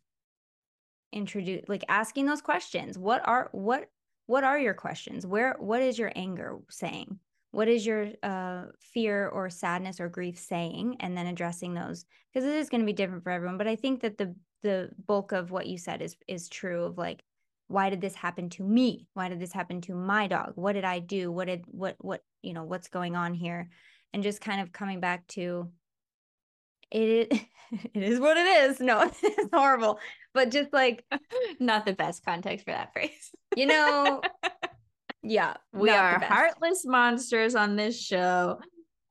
introduce 1.11 1.63
like 1.67 1.83
asking 1.89 2.25
those 2.25 2.41
questions. 2.41 2.97
What 2.97 3.21
are 3.27 3.49
what 3.51 3.89
what 4.27 4.43
are 4.43 4.59
your 4.59 4.73
questions? 4.73 5.25
Where 5.25 5.55
what 5.59 5.81
is 5.81 5.97
your 5.99 6.11
anger 6.15 6.59
saying? 6.69 7.19
What 7.51 7.67
is 7.67 7.85
your 7.85 8.07
uh, 8.23 8.67
fear 8.79 9.27
or 9.27 9.49
sadness 9.49 9.99
or 9.99 10.07
grief 10.07 10.39
saying? 10.39 10.97
And 11.01 11.17
then 11.17 11.27
addressing 11.27 11.73
those 11.73 12.05
because 12.33 12.47
it 12.47 12.55
is 12.55 12.69
going 12.69 12.79
to 12.79 12.85
be 12.85 12.93
different 12.93 13.23
for 13.23 13.31
everyone. 13.31 13.57
But 13.57 13.67
I 13.67 13.75
think 13.75 14.01
that 14.01 14.17
the 14.17 14.35
the 14.63 14.89
bulk 15.07 15.31
of 15.31 15.51
what 15.51 15.67
you 15.67 15.77
said 15.77 16.01
is 16.01 16.15
is 16.27 16.49
true 16.49 16.83
of 16.83 16.97
like 16.97 17.23
why 17.67 17.89
did 17.89 18.01
this 18.01 18.15
happen 18.15 18.49
to 18.49 18.63
me 18.63 19.07
why 19.13 19.29
did 19.29 19.39
this 19.39 19.53
happen 19.53 19.81
to 19.81 19.95
my 19.95 20.27
dog 20.27 20.51
what 20.55 20.73
did 20.73 20.83
i 20.83 20.99
do 20.99 21.31
what 21.31 21.47
did 21.47 21.63
what 21.67 21.95
what 21.99 22.21
you 22.41 22.53
know 22.53 22.63
what's 22.63 22.89
going 22.89 23.15
on 23.15 23.33
here 23.33 23.69
and 24.13 24.23
just 24.23 24.41
kind 24.41 24.61
of 24.61 24.71
coming 24.71 24.99
back 24.99 25.25
to 25.27 25.69
it 26.91 27.31
is, 27.31 27.39
it 27.93 28.03
is 28.03 28.19
what 28.19 28.37
it 28.37 28.45
is 28.69 28.79
no 28.79 29.01
it's 29.23 29.49
horrible 29.53 29.99
but 30.33 30.51
just 30.51 30.71
like 30.73 31.03
Not 31.59 31.85
the 31.85 31.93
best 31.93 32.23
context 32.25 32.65
for 32.65 32.71
that 32.71 32.93
phrase. 32.93 33.31
you 33.55 33.65
know 33.65 34.21
yeah 35.23 35.55
We 35.73 35.89
are 35.89 36.19
heartless 36.19 36.85
monsters 36.85 37.55
on 37.55 37.75
this 37.75 37.99
show. 38.01 38.59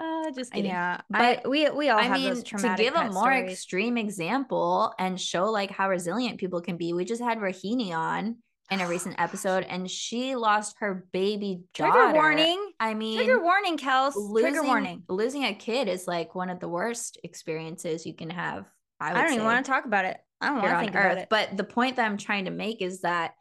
Uh, 0.03 0.31
just 0.35 0.51
kidding. 0.51 0.71
Yeah, 0.71 1.03
But 1.11 1.43
but 1.43 1.51
we 1.51 1.69
we 1.71 1.91
all 1.91 1.99
I 1.99 2.05
have 2.05 2.19
mean, 2.19 2.31
those 2.31 2.43
to 2.43 2.49
traumatic 2.57 2.87
give 2.87 2.95
a 2.95 3.11
more 3.11 3.25
stories. 3.33 3.53
extreme 3.53 3.99
example 3.99 4.95
and 4.99 5.21
show 5.21 5.51
like 5.51 5.71
how 5.71 5.91
resilient 5.91 6.39
people 6.39 6.63
can 6.63 6.79
be, 6.79 6.95
we 6.95 7.05
just 7.05 7.21
had 7.23 7.39
Rahini 7.39 7.93
on 7.93 8.37
in 8.71 8.81
a 8.81 8.87
recent 8.87 9.17
episode, 9.19 9.65
and 9.69 9.91
she 9.91 10.37
lost 10.37 10.77
her 10.79 11.07
baby 11.13 11.63
daughter. 11.75 11.93
Trigger 11.93 12.13
warning. 12.15 12.73
I 12.79 12.95
mean, 12.95 13.17
Trigger 13.17 13.43
warning, 13.43 13.77
Kels. 13.77 14.13
losing, 14.15 14.53
Trigger 14.53 14.67
warning. 14.67 15.03
Losing 15.09 15.45
a 15.45 15.55
kid 15.55 15.89
is 15.89 16.07
like 16.07 16.35
one 16.35 16.51
of 16.51 16.61
the 16.61 16.69
worst 16.69 17.19
experiences 17.25 18.07
you 18.07 18.15
can 18.15 18.31
have. 18.31 18.67
I, 19.01 19.11
I, 19.11 19.23
don't 19.23 19.33
even 19.33 19.45
want 19.45 19.65
to 19.65 19.71
talk 19.71 19.87
about 19.87 20.05
it. 20.05 20.19
I 20.41 20.49
don't 20.49 20.59
want 20.59 20.71
to 20.71 20.79
think 20.79 20.91
about 20.93 21.19
it. 21.19 21.29
But 21.29 21.57
the 21.57 21.65
point 21.65 21.97
that 21.97 22.07
I'm 22.07 22.17
trying 22.17 22.45
to 22.45 22.51
make 22.51 22.81
is 22.81 23.01
that 23.01 23.35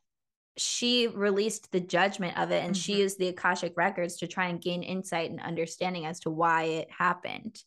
she 0.57 1.07
released 1.07 1.71
the 1.71 1.79
judgment 1.79 2.37
of 2.37 2.51
it 2.51 2.63
and 2.63 2.75
she 2.75 2.95
Mhm. 2.95 2.97
used 2.97 3.19
the 3.19 3.27
Akashic 3.29 3.77
records 3.77 4.17
to 4.17 4.27
try 4.27 4.47
and 4.47 4.61
gain 4.61 4.83
insight 4.83 5.29
and 5.29 5.39
understanding 5.39 6.05
as 6.05 6.19
to 6.21 6.29
why 6.29 6.63
it 6.63 6.89
happened. 6.91 7.57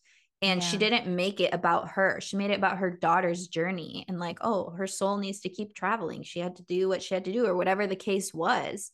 And 0.42 0.62
she 0.62 0.76
didn't 0.76 1.06
make 1.06 1.40
it 1.40 1.54
about 1.54 1.90
her. 1.90 2.20
She 2.20 2.36
made 2.36 2.50
it 2.50 2.58
about 2.58 2.78
her 2.78 2.90
daughter's 2.90 3.46
journey 3.46 4.04
and 4.08 4.18
like, 4.18 4.38
oh, 4.40 4.70
her 4.70 4.88
soul 4.88 5.16
needs 5.18 5.40
to 5.40 5.48
keep 5.48 5.74
traveling. 5.74 6.24
She 6.24 6.40
had 6.40 6.56
to 6.56 6.64
do 6.64 6.88
what 6.88 7.02
she 7.02 7.14
had 7.14 7.24
to 7.26 7.32
do 7.32 7.46
or 7.46 7.56
whatever 7.56 7.86
the 7.86 7.96
case 7.96 8.34
was. 8.34 8.90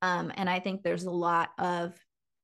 Um, 0.00 0.32
and 0.36 0.48
I 0.48 0.60
think 0.60 0.82
there's 0.82 1.04
a 1.04 1.10
lot 1.10 1.50
of 1.58 1.94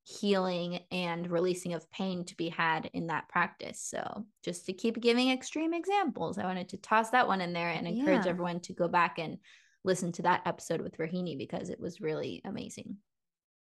healing 0.03 0.79
and 0.91 1.29
releasing 1.29 1.73
of 1.73 1.89
pain 1.91 2.25
to 2.25 2.35
be 2.35 2.49
had 2.49 2.89
in 2.93 3.07
that 3.07 3.29
practice. 3.29 3.79
So, 3.81 4.25
just 4.43 4.65
to 4.65 4.73
keep 4.73 4.99
giving 4.99 5.29
extreme 5.29 5.73
examples, 5.73 6.37
I 6.37 6.45
wanted 6.45 6.69
to 6.69 6.77
toss 6.77 7.11
that 7.11 7.27
one 7.27 7.41
in 7.41 7.53
there 7.53 7.69
and 7.69 7.87
encourage 7.87 8.25
Yeah. 8.25 8.31
everyone 8.31 8.59
to 8.61 8.73
go 8.73 8.87
back 8.87 9.19
and 9.19 9.37
listen 9.83 10.11
to 10.13 10.23
that 10.23 10.41
episode 10.45 10.81
with 10.81 10.97
Rahini 10.97 11.37
because 11.37 11.69
it 11.69 11.79
was 11.79 12.01
really 12.01 12.41
amazing. 12.43 12.97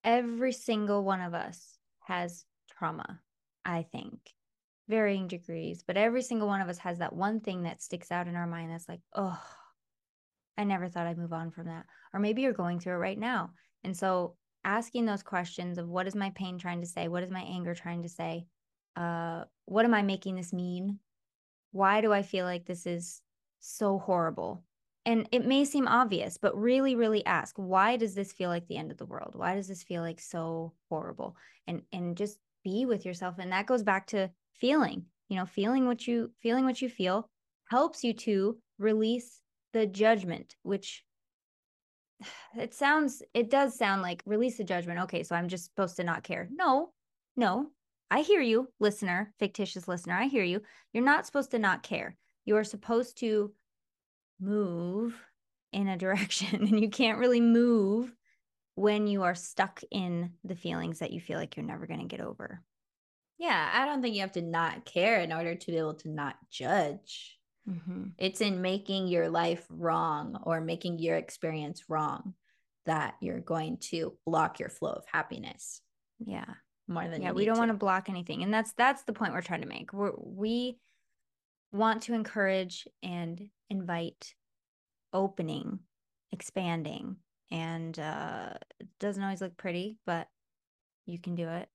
Every 0.05 0.53
single 0.53 1.05
one 1.05 1.21
of 1.21 1.35
us 1.35 1.79
has 2.05 2.45
trauma, 2.71 3.21
I 3.65 3.83
think, 3.83 4.21
varying 4.89 5.29
degrees, 5.29 5.83
but 5.87 5.97
every 5.97 6.23
single 6.23 6.49
one 6.49 6.61
of 6.61 6.69
us 6.69 6.79
has 6.79 6.99
that 6.99 7.13
one 7.13 7.41
thing 7.41 7.63
that 7.63 7.83
sticks 7.83 8.11
out 8.11 8.29
in 8.29 8.37
our 8.37 8.47
mind 8.47 8.71
that's 8.71 8.89
like, 8.89 9.01
oh, 9.15 9.41
I 10.57 10.65
never 10.65 10.89
thought 10.89 11.07
I'd 11.07 11.19
move 11.19 11.33
on 11.33 11.51
from 11.51 11.67
that. 11.67 11.85
Or 12.13 12.21
maybe 12.21 12.43
you're 12.43 12.53
going 12.53 12.81
through 12.81 12.95
it 12.95 12.99
right 12.99 13.19
now. 13.19 13.51
And 13.85 13.97
so 13.97 14.37
asking 14.65 15.07
those 15.07 15.23
questions 15.23 15.79
of 15.79 15.89
what 15.89 16.07
is 16.07 16.15
my 16.15 16.31
pain 16.31 16.59
trying 16.59 16.81
to 16.81 16.87
say? 16.87 17.09
What 17.09 17.23
is 17.23 17.31
my 17.31 17.43
anger 17.43 17.75
trying 17.75 18.03
to 18.03 18.09
say? 18.09 18.47
Uh, 18.97 19.45
what 19.67 19.85
am 19.85 19.95
I 19.95 20.03
making 20.03 20.37
this 20.37 20.53
mean? 20.53 20.99
Why 21.73 22.01
do 22.01 22.13
I 22.13 22.23
feel 22.23 22.47
like 22.47 22.65
this 22.65 22.87
is 22.87 23.21
so 23.61 23.99
horrible? 23.99 24.65
And 25.05 25.29
it 25.31 25.47
may 25.47 25.65
seem 25.65 25.87
obvious, 25.87 26.37
but 26.37 26.59
really, 26.59 26.97
really 26.97 27.25
ask, 27.27 27.55
why 27.57 27.97
does 27.97 28.15
this 28.15 28.33
feel 28.33 28.51
like 28.51 28.67
the 28.67 28.77
end 28.77 28.91
of 28.91 28.99
the 28.99 29.07
world? 29.07 29.35
Why 29.35 29.55
does 29.55 29.69
this 29.69 29.85
feel 29.85 30.03
like 30.03 30.21
so 30.21 30.73
horrible? 30.89 31.37
And 31.69 31.83
and 31.93 32.17
just 32.17 32.39
be 32.65 32.87
with 32.87 33.05
yourself. 33.07 33.37
And 33.39 33.53
that 33.53 33.67
goes 33.67 33.85
back 33.85 34.09
to 34.09 34.31
feeling, 34.61 35.07
you 35.29 35.37
know, 35.37 35.47
feeling 35.47 35.87
what 35.87 36.07
you 36.07 36.31
feeling 36.41 36.65
what 36.65 36.81
you 36.81 36.89
feel 36.89 37.29
helps 37.71 38.05
you 38.05 38.13
to 38.13 38.59
release 38.79 39.41
the 39.73 39.87
judgment, 39.87 40.57
which 40.63 41.05
it 42.57 42.75
sounds 42.75 43.23
it 43.35 43.51
does 43.51 43.77
sound 43.77 44.03
like 44.03 44.23
release 44.27 44.57
the 44.57 44.65
judgment. 44.65 45.01
Okay, 45.01 45.23
so 45.23 45.35
I'm 45.35 45.49
just 45.49 45.67
supposed 45.67 45.97
to 45.97 46.05
not 46.05 46.23
care. 46.23 46.49
No, 46.53 46.93
no. 47.37 47.69
I 48.09 48.21
hear 48.21 48.41
you, 48.41 48.69
listener, 48.79 49.33
fictitious 49.41 49.89
listener. 49.89 50.15
I 50.15 50.27
hear 50.27 50.45
you. 50.45 50.63
You're 50.93 51.03
not 51.03 51.27
supposed 51.27 51.51
to 51.51 51.59
not 51.59 51.83
care. 51.83 52.17
You 52.45 52.57
are 52.57 52.65
supposed 52.65 53.19
to 53.19 53.53
move 54.41 55.21
in 55.73 55.89
a 55.89 55.97
direction 55.97 56.55
and 56.69 56.81
you 56.81 56.89
can't 56.89 57.19
really 57.19 57.41
move 57.41 58.15
when 58.77 59.07
you 59.07 59.23
are 59.23 59.35
stuck 59.35 59.81
in 59.91 60.31
the 60.45 60.55
feelings 60.55 61.01
that 61.01 61.11
you 61.11 61.21
feel 61.21 61.39
like 61.39 61.57
you're 61.57 61.67
never 61.67 61.87
going 61.87 62.01
to 62.01 62.07
get 62.07 62.21
over. 62.21 62.63
Yeah, 63.39 63.71
I 63.75 63.85
don't 63.85 64.01
think 64.03 64.15
you 64.15 64.23
have 64.23 64.33
to 64.33 64.43
not 64.43 64.85
care 64.85 65.21
in 65.21 65.33
order 65.33 65.55
to 65.55 65.67
be 65.67 65.77
able 65.77 65.95
to 65.95 66.09
not 66.09 66.37
judge. 66.51 67.39
Mm-hmm. 67.69 68.05
It's 68.19 68.41
in 68.41 68.63
making 68.63 69.09
your 69.09 69.29
life 69.29 69.67
wrong 69.69 70.41
or 70.45 70.61
making 70.61 71.01
your 71.01 71.17
experience 71.17 71.85
wrong 71.89 72.35
that 72.87 73.17
you're 73.21 73.41
going 73.41 73.79
to 73.79 74.17
block 74.25 74.61
your 74.61 74.69
flow 74.69 74.93
of 74.93 75.05
happiness 75.13 75.81
Yeah. 76.25 76.45
more 76.87 77.09
than 77.09 77.21
yeah 77.21 77.33
we 77.33 77.45
don't 77.45 77.59
want 77.59 77.71
to. 77.71 77.73
to 77.75 77.79
block 77.79 78.09
anything 78.09 78.45
and 78.45 78.55
that's 78.55 78.73
that's 78.75 79.03
the 79.03 79.13
point 79.13 79.33
we're 79.33 79.43
trying 79.43 79.63
to 79.63 79.67
make 79.67 79.93
we're, 79.93 80.13
we 80.17 80.79
want 81.73 82.03
to 82.05 82.15
encourage 82.15 82.87
and 83.03 83.49
invite 83.69 84.35
opening 85.13 85.81
expanding 86.31 87.17
and 87.51 87.99
uh 87.99 88.51
it 88.79 88.87
doesn't 89.01 89.25
always 89.25 89.41
look 89.41 89.57
pretty 89.57 89.99
but 90.07 90.29
you 91.07 91.19
can 91.19 91.35
do 91.35 91.49
it 91.49 91.69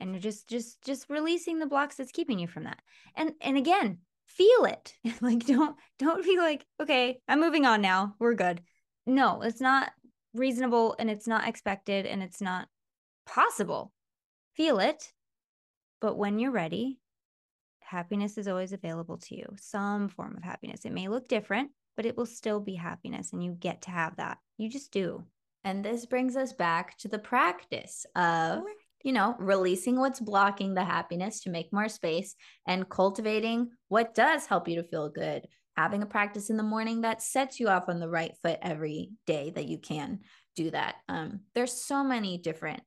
and 0.00 0.12
you're 0.12 0.20
just 0.20 0.48
just 0.48 0.82
just 0.82 1.08
releasing 1.08 1.58
the 1.58 1.66
blocks 1.66 1.96
that's 1.96 2.12
keeping 2.12 2.38
you 2.38 2.46
from 2.46 2.64
that. 2.64 2.80
And 3.14 3.32
and 3.40 3.56
again 3.56 3.98
feel 4.26 4.64
it. 4.64 4.94
Like 5.20 5.46
don't 5.46 5.76
don't 5.98 6.24
be 6.24 6.36
like 6.36 6.64
okay 6.80 7.20
i'm 7.28 7.40
moving 7.40 7.66
on 7.66 7.80
now. 7.80 8.14
We're 8.18 8.34
good. 8.34 8.62
No 9.06 9.42
it's 9.42 9.60
not 9.60 9.90
reasonable 10.34 10.94
and 10.98 11.10
it's 11.10 11.26
not 11.26 11.48
expected 11.48 12.06
and 12.06 12.22
it's 12.22 12.40
not 12.40 12.68
possible. 13.26 13.92
Feel 14.54 14.78
it 14.78 15.12
but 16.00 16.16
when 16.16 16.38
you're 16.38 16.52
ready 16.52 16.98
happiness 17.80 18.36
is 18.36 18.48
always 18.48 18.72
available 18.72 19.16
to 19.16 19.34
you. 19.34 19.46
Some 19.58 20.08
form 20.08 20.36
of 20.36 20.42
happiness. 20.42 20.84
It 20.84 20.92
may 20.92 21.08
look 21.08 21.28
different 21.28 21.70
but 21.96 22.06
it 22.06 22.16
will 22.16 22.26
still 22.26 22.60
be 22.60 22.76
happiness 22.76 23.32
and 23.32 23.42
you 23.42 23.52
get 23.52 23.82
to 23.82 23.90
have 23.90 24.16
that. 24.16 24.38
You 24.56 24.68
just 24.68 24.92
do. 24.92 25.24
And 25.64 25.84
this 25.84 26.06
brings 26.06 26.36
us 26.36 26.52
back 26.52 26.96
to 26.98 27.08
the 27.08 27.18
practice 27.18 28.06
of, 28.14 28.62
you 29.02 29.12
know, 29.12 29.36
releasing 29.38 29.98
what's 29.98 30.20
blocking 30.20 30.74
the 30.74 30.84
happiness 30.84 31.40
to 31.40 31.50
make 31.50 31.72
more 31.72 31.88
space 31.88 32.34
and 32.66 32.88
cultivating 32.88 33.70
what 33.88 34.14
does 34.14 34.46
help 34.46 34.68
you 34.68 34.76
to 34.76 34.88
feel 34.88 35.08
good. 35.08 35.46
Having 35.76 36.02
a 36.02 36.06
practice 36.06 36.50
in 36.50 36.56
the 36.56 36.62
morning 36.62 37.02
that 37.02 37.22
sets 37.22 37.60
you 37.60 37.68
off 37.68 37.88
on 37.88 38.00
the 38.00 38.08
right 38.08 38.32
foot 38.42 38.58
every 38.62 39.10
day 39.26 39.52
that 39.54 39.68
you 39.68 39.78
can 39.78 40.20
do 40.56 40.70
that. 40.72 40.96
Um, 41.08 41.40
there's 41.54 41.72
so 41.72 42.02
many 42.02 42.38
different 42.38 42.82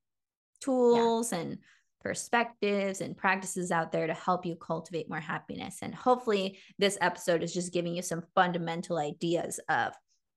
tools 0.59 1.31
and 1.31 1.57
perspectives 2.01 2.99
and 2.99 3.15
practices 3.15 3.71
out 3.71 3.91
there 3.91 4.07
to 4.07 4.13
help 4.13 4.45
you 4.45 4.55
cultivate 4.55 5.09
more 5.09 5.19
happiness. 5.19 5.79
And 5.81 5.93
hopefully, 5.93 6.59
this 6.77 6.97
episode 6.99 7.43
is 7.43 7.53
just 7.53 7.73
giving 7.73 7.95
you 7.95 8.01
some 8.01 8.23
fundamental 8.35 8.97
ideas 8.97 9.59
of 9.69 9.93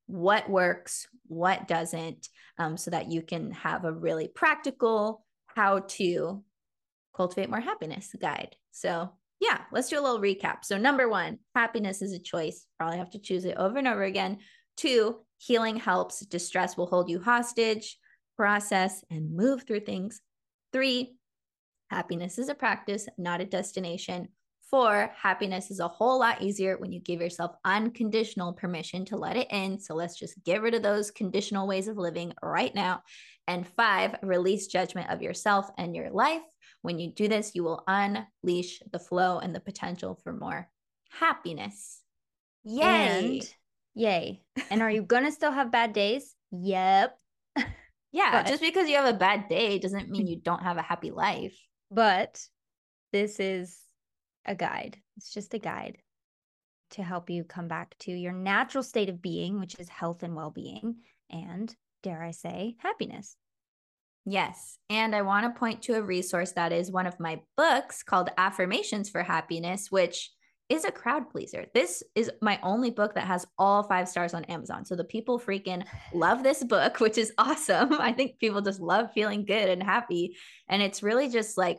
what 0.06 0.48
works, 0.48 1.08
what 1.26 1.66
doesn't, 1.66 2.28
um, 2.58 2.76
so 2.76 2.90
that 2.90 3.10
you 3.10 3.22
can 3.22 3.50
have 3.52 3.84
a 3.84 3.92
really 3.92 4.28
practical 4.28 5.23
how 5.54 5.80
to 5.80 6.42
cultivate 7.16 7.50
more 7.50 7.60
happiness 7.60 8.14
guide. 8.20 8.56
So, 8.72 9.10
yeah, 9.40 9.60
let's 9.72 9.88
do 9.88 9.98
a 9.98 10.02
little 10.02 10.20
recap. 10.20 10.64
So, 10.64 10.78
number 10.78 11.08
one, 11.08 11.38
happiness 11.54 12.02
is 12.02 12.12
a 12.12 12.18
choice. 12.18 12.66
Probably 12.78 12.98
have 12.98 13.10
to 13.10 13.18
choose 13.18 13.44
it 13.44 13.56
over 13.56 13.78
and 13.78 13.88
over 13.88 14.02
again. 14.02 14.38
Two, 14.76 15.20
healing 15.38 15.76
helps. 15.76 16.20
Distress 16.26 16.76
will 16.76 16.86
hold 16.86 17.08
you 17.08 17.20
hostage. 17.20 17.98
Process 18.36 19.04
and 19.10 19.36
move 19.36 19.62
through 19.62 19.80
things. 19.80 20.20
Three, 20.72 21.16
happiness 21.90 22.38
is 22.38 22.48
a 22.48 22.54
practice, 22.54 23.08
not 23.16 23.40
a 23.40 23.44
destination. 23.44 24.28
Four, 24.70 25.10
happiness 25.16 25.70
is 25.70 25.78
a 25.80 25.88
whole 25.88 26.18
lot 26.18 26.42
easier 26.42 26.76
when 26.78 26.90
you 26.90 27.00
give 27.00 27.20
yourself 27.20 27.52
unconditional 27.64 28.52
permission 28.54 29.04
to 29.06 29.16
let 29.16 29.36
it 29.36 29.46
in. 29.50 29.78
So 29.78 29.94
let's 29.94 30.18
just 30.18 30.42
get 30.44 30.62
rid 30.62 30.74
of 30.74 30.82
those 30.82 31.10
conditional 31.10 31.66
ways 31.68 31.86
of 31.86 31.96
living 31.98 32.32
right 32.42 32.74
now. 32.74 33.02
And 33.46 33.66
five, 33.66 34.16
release 34.22 34.66
judgment 34.66 35.10
of 35.10 35.20
yourself 35.22 35.68
and 35.78 35.94
your 35.94 36.10
life. 36.10 36.42
When 36.82 36.98
you 36.98 37.12
do 37.12 37.28
this, 37.28 37.52
you 37.54 37.62
will 37.62 37.84
unleash 37.86 38.80
the 38.90 38.98
flow 38.98 39.38
and 39.38 39.54
the 39.54 39.60
potential 39.60 40.18
for 40.24 40.32
more 40.32 40.68
happiness. 41.10 42.00
Yay. 42.64 42.82
and 43.38 43.54
yay 43.94 44.42
and 44.70 44.80
are 44.80 44.90
you 44.90 45.02
gonna 45.12 45.30
still 45.30 45.52
have 45.52 45.70
bad 45.70 45.92
days 45.92 46.34
yep 46.50 47.16
yeah, 48.10 48.30
but- 48.32 48.46
just 48.46 48.62
because 48.62 48.88
you 48.88 48.96
have 48.96 49.14
a 49.14 49.18
bad 49.18 49.48
day 49.48 49.78
doesn't 49.78 50.08
mean 50.08 50.26
you 50.26 50.40
don't 50.40 50.62
have 50.62 50.78
a 50.78 50.82
happy 50.82 51.10
life. 51.10 51.54
but 51.90 52.40
this 53.12 53.38
is 53.38 53.78
a 54.46 54.54
guide 54.54 54.96
it's 55.16 55.32
just 55.32 55.54
a 55.54 55.58
guide 55.58 55.98
to 56.90 57.02
help 57.02 57.30
you 57.30 57.44
come 57.44 57.68
back 57.68 57.96
to 57.98 58.12
your 58.12 58.32
natural 58.32 58.82
state 58.82 59.08
of 59.08 59.22
being 59.22 59.58
which 59.58 59.78
is 59.78 59.88
health 59.88 60.22
and 60.22 60.34
well-being 60.34 60.96
and 61.30 61.74
dare 62.02 62.22
i 62.22 62.30
say 62.30 62.76
happiness 62.78 63.36
Yes. 64.26 64.78
And 64.88 65.14
I 65.14 65.22
want 65.22 65.44
to 65.44 65.58
point 65.58 65.82
to 65.82 65.96
a 65.96 66.02
resource 66.02 66.52
that 66.52 66.72
is 66.72 66.90
one 66.90 67.06
of 67.06 67.20
my 67.20 67.40
books 67.56 68.02
called 68.02 68.30
Affirmations 68.38 69.10
for 69.10 69.22
Happiness, 69.22 69.90
which 69.90 70.30
is 70.70 70.86
a 70.86 70.90
crowd 70.90 71.28
pleaser. 71.28 71.66
This 71.74 72.02
is 72.14 72.30
my 72.40 72.58
only 72.62 72.90
book 72.90 73.14
that 73.14 73.26
has 73.26 73.46
all 73.58 73.82
five 73.82 74.08
stars 74.08 74.32
on 74.32 74.44
Amazon. 74.44 74.86
So 74.86 74.96
the 74.96 75.04
people 75.04 75.38
freaking 75.38 75.84
love 76.14 76.42
this 76.42 76.64
book, 76.64 77.00
which 77.00 77.18
is 77.18 77.34
awesome. 77.38 78.00
I 78.00 78.12
think 78.12 78.38
people 78.38 78.62
just 78.62 78.80
love 78.80 79.12
feeling 79.12 79.44
good 79.44 79.68
and 79.68 79.82
happy. 79.82 80.36
And 80.68 80.82
it's 80.82 81.02
really 81.02 81.28
just 81.28 81.58
like 81.58 81.78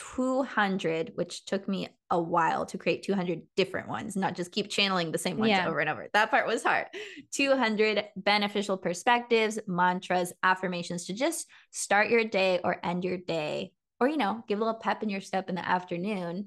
200, 0.00 1.12
which 1.14 1.44
took 1.44 1.68
me 1.68 1.88
a 2.10 2.20
while 2.20 2.64
to 2.64 2.78
create 2.78 3.02
200 3.02 3.42
different 3.54 3.88
ones, 3.88 4.16
not 4.16 4.34
just 4.34 4.50
keep 4.50 4.70
channeling 4.70 5.12
the 5.12 5.18
same 5.18 5.36
ones 5.36 5.50
Yeah. 5.50 5.68
over 5.68 5.80
and 5.80 5.90
over. 5.90 6.08
That 6.14 6.30
part 6.30 6.46
was 6.46 6.62
hard. 6.62 6.86
200 7.32 8.06
beneficial 8.16 8.78
perspectives, 8.78 9.58
mantras, 9.66 10.32
affirmations 10.42 11.04
to 11.06 11.12
just 11.12 11.46
start 11.70 12.08
your 12.08 12.24
day 12.24 12.60
or 12.64 12.84
end 12.84 13.04
your 13.04 13.18
day 13.18 13.72
or, 14.00 14.08
you 14.08 14.16
know, 14.16 14.42
give 14.48 14.58
a 14.58 14.64
little 14.64 14.80
pep 14.80 15.02
in 15.02 15.10
your 15.10 15.20
step 15.20 15.50
in 15.50 15.54
the 15.54 15.68
afternoon 15.68 16.46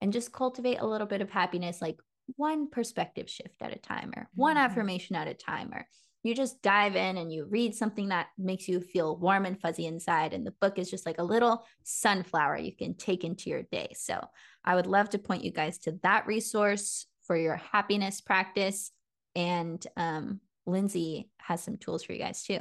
and 0.00 0.12
just 0.12 0.32
cultivate 0.32 0.76
a 0.80 0.86
little 0.86 1.08
bit 1.08 1.20
of 1.20 1.30
happiness, 1.30 1.82
like 1.82 1.98
one 2.36 2.70
perspective 2.70 3.28
shift 3.28 3.60
at 3.60 3.74
a 3.74 3.78
time 3.78 4.12
or 4.16 4.28
one 4.34 4.56
mm-hmm. 4.56 4.64
affirmation 4.66 5.16
at 5.16 5.26
a 5.26 5.34
time 5.34 5.72
or 5.72 5.86
you 6.24 6.34
just 6.34 6.62
dive 6.62 6.96
in 6.96 7.18
and 7.18 7.30
you 7.30 7.44
read 7.44 7.74
something 7.74 8.08
that 8.08 8.28
makes 8.38 8.66
you 8.66 8.80
feel 8.80 9.16
warm 9.16 9.44
and 9.44 9.60
fuzzy 9.60 9.86
inside. 9.86 10.32
And 10.32 10.44
the 10.44 10.54
book 10.60 10.78
is 10.78 10.90
just 10.90 11.04
like 11.04 11.18
a 11.18 11.24
little 11.24 11.66
sunflower 11.84 12.56
you 12.56 12.74
can 12.74 12.94
take 12.94 13.24
into 13.24 13.50
your 13.50 13.62
day. 13.62 13.92
So 13.94 14.18
I 14.64 14.74
would 14.74 14.86
love 14.86 15.10
to 15.10 15.18
point 15.18 15.44
you 15.44 15.52
guys 15.52 15.78
to 15.80 15.98
that 16.02 16.26
resource 16.26 17.06
for 17.26 17.36
your 17.36 17.56
happiness 17.56 18.22
practice. 18.22 18.90
And 19.36 19.86
um, 19.98 20.40
Lindsay 20.66 21.28
has 21.38 21.62
some 21.62 21.76
tools 21.76 22.02
for 22.02 22.14
you 22.14 22.18
guys 22.18 22.42
too. 22.42 22.60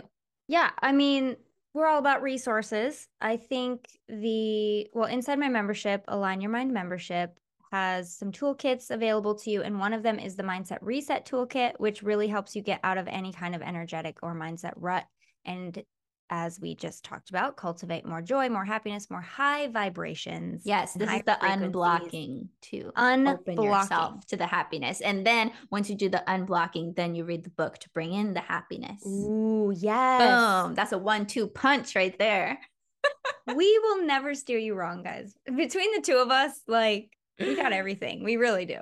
Yeah. 0.50 0.72
I 0.82 0.92
mean, 0.92 1.38
we're 1.74 1.88
all 1.88 2.00
about 2.00 2.22
resources. 2.22 3.08
I 3.22 3.38
think 3.38 3.88
the, 4.10 4.88
well, 4.94 5.08
inside 5.08 5.40
my 5.40 5.48
membership, 5.48 6.04
Align 6.10 6.42
Your 6.42 6.52
Mind 6.52 6.74
membership, 6.74 7.40
has 7.74 8.16
some 8.16 8.32
toolkits 8.32 8.92
available 8.92 9.34
to 9.34 9.50
you. 9.50 9.64
And 9.64 9.80
one 9.80 9.94
of 9.94 10.04
them 10.04 10.20
is 10.20 10.36
the 10.36 10.44
Mindset 10.44 10.78
Reset 10.82 11.26
Toolkit, 11.26 11.74
which 11.80 12.04
really 12.04 12.28
helps 12.28 12.56
you 12.56 12.62
get 12.62 12.80
out 12.84 13.00
of 13.00 13.08
any 13.08 13.34
kind 13.34 13.56
of 13.56 13.64
energetic 13.64 14.20
or 14.22 14.36
mindset 14.36 14.74
rut. 14.76 15.06
And 15.44 15.84
as 16.30 16.60
we 16.60 16.76
just 16.76 17.04
talked 17.04 17.32
about, 17.32 17.58
cultivate 17.58 18.06
more 18.06 18.22
joy, 18.22 18.48
more 18.48 18.64
happiness, 18.64 19.10
more 19.10 19.22
high 19.22 19.70
vibrations. 19.70 20.62
Yes, 20.66 20.94
this 20.94 21.12
is 21.12 21.24
the 21.26 21.38
unblocking 21.42 22.48
to 22.62 22.92
unblocking. 22.96 23.34
open 23.34 23.62
yourself 23.64 24.26
to 24.28 24.38
the 24.38 24.46
happiness. 24.46 25.02
And 25.02 25.26
then 25.26 25.52
once 25.72 25.90
you 25.90 25.96
do 25.96 26.10
the 26.10 26.24
unblocking, 26.28 26.96
then 26.96 27.16
you 27.16 27.26
read 27.26 27.44
the 27.44 27.50
book 27.50 27.80
to 27.80 27.90
bring 27.90 28.14
in 28.14 28.36
the 28.36 28.42
happiness. 28.42 29.04
Ooh, 29.04 29.74
yes. 29.76 30.22
Boom. 30.22 30.76
That's 30.76 30.92
a 30.92 31.00
one 31.00 31.26
two 31.26 31.48
punch 31.48 31.96
right 31.96 32.18
there. 32.20 32.60
we 33.56 33.80
will 33.80 34.06
never 34.06 34.36
steer 34.36 34.60
you 34.60 34.76
wrong, 34.76 35.02
guys. 35.02 35.36
Between 35.46 35.92
the 35.96 36.02
two 36.02 36.18
of 36.18 36.30
us, 36.30 36.62
like 36.68 37.10
we 37.40 37.56
got 37.56 37.74
everything. 37.74 38.24
We 38.24 38.38
really 38.38 38.66
do. 38.66 38.80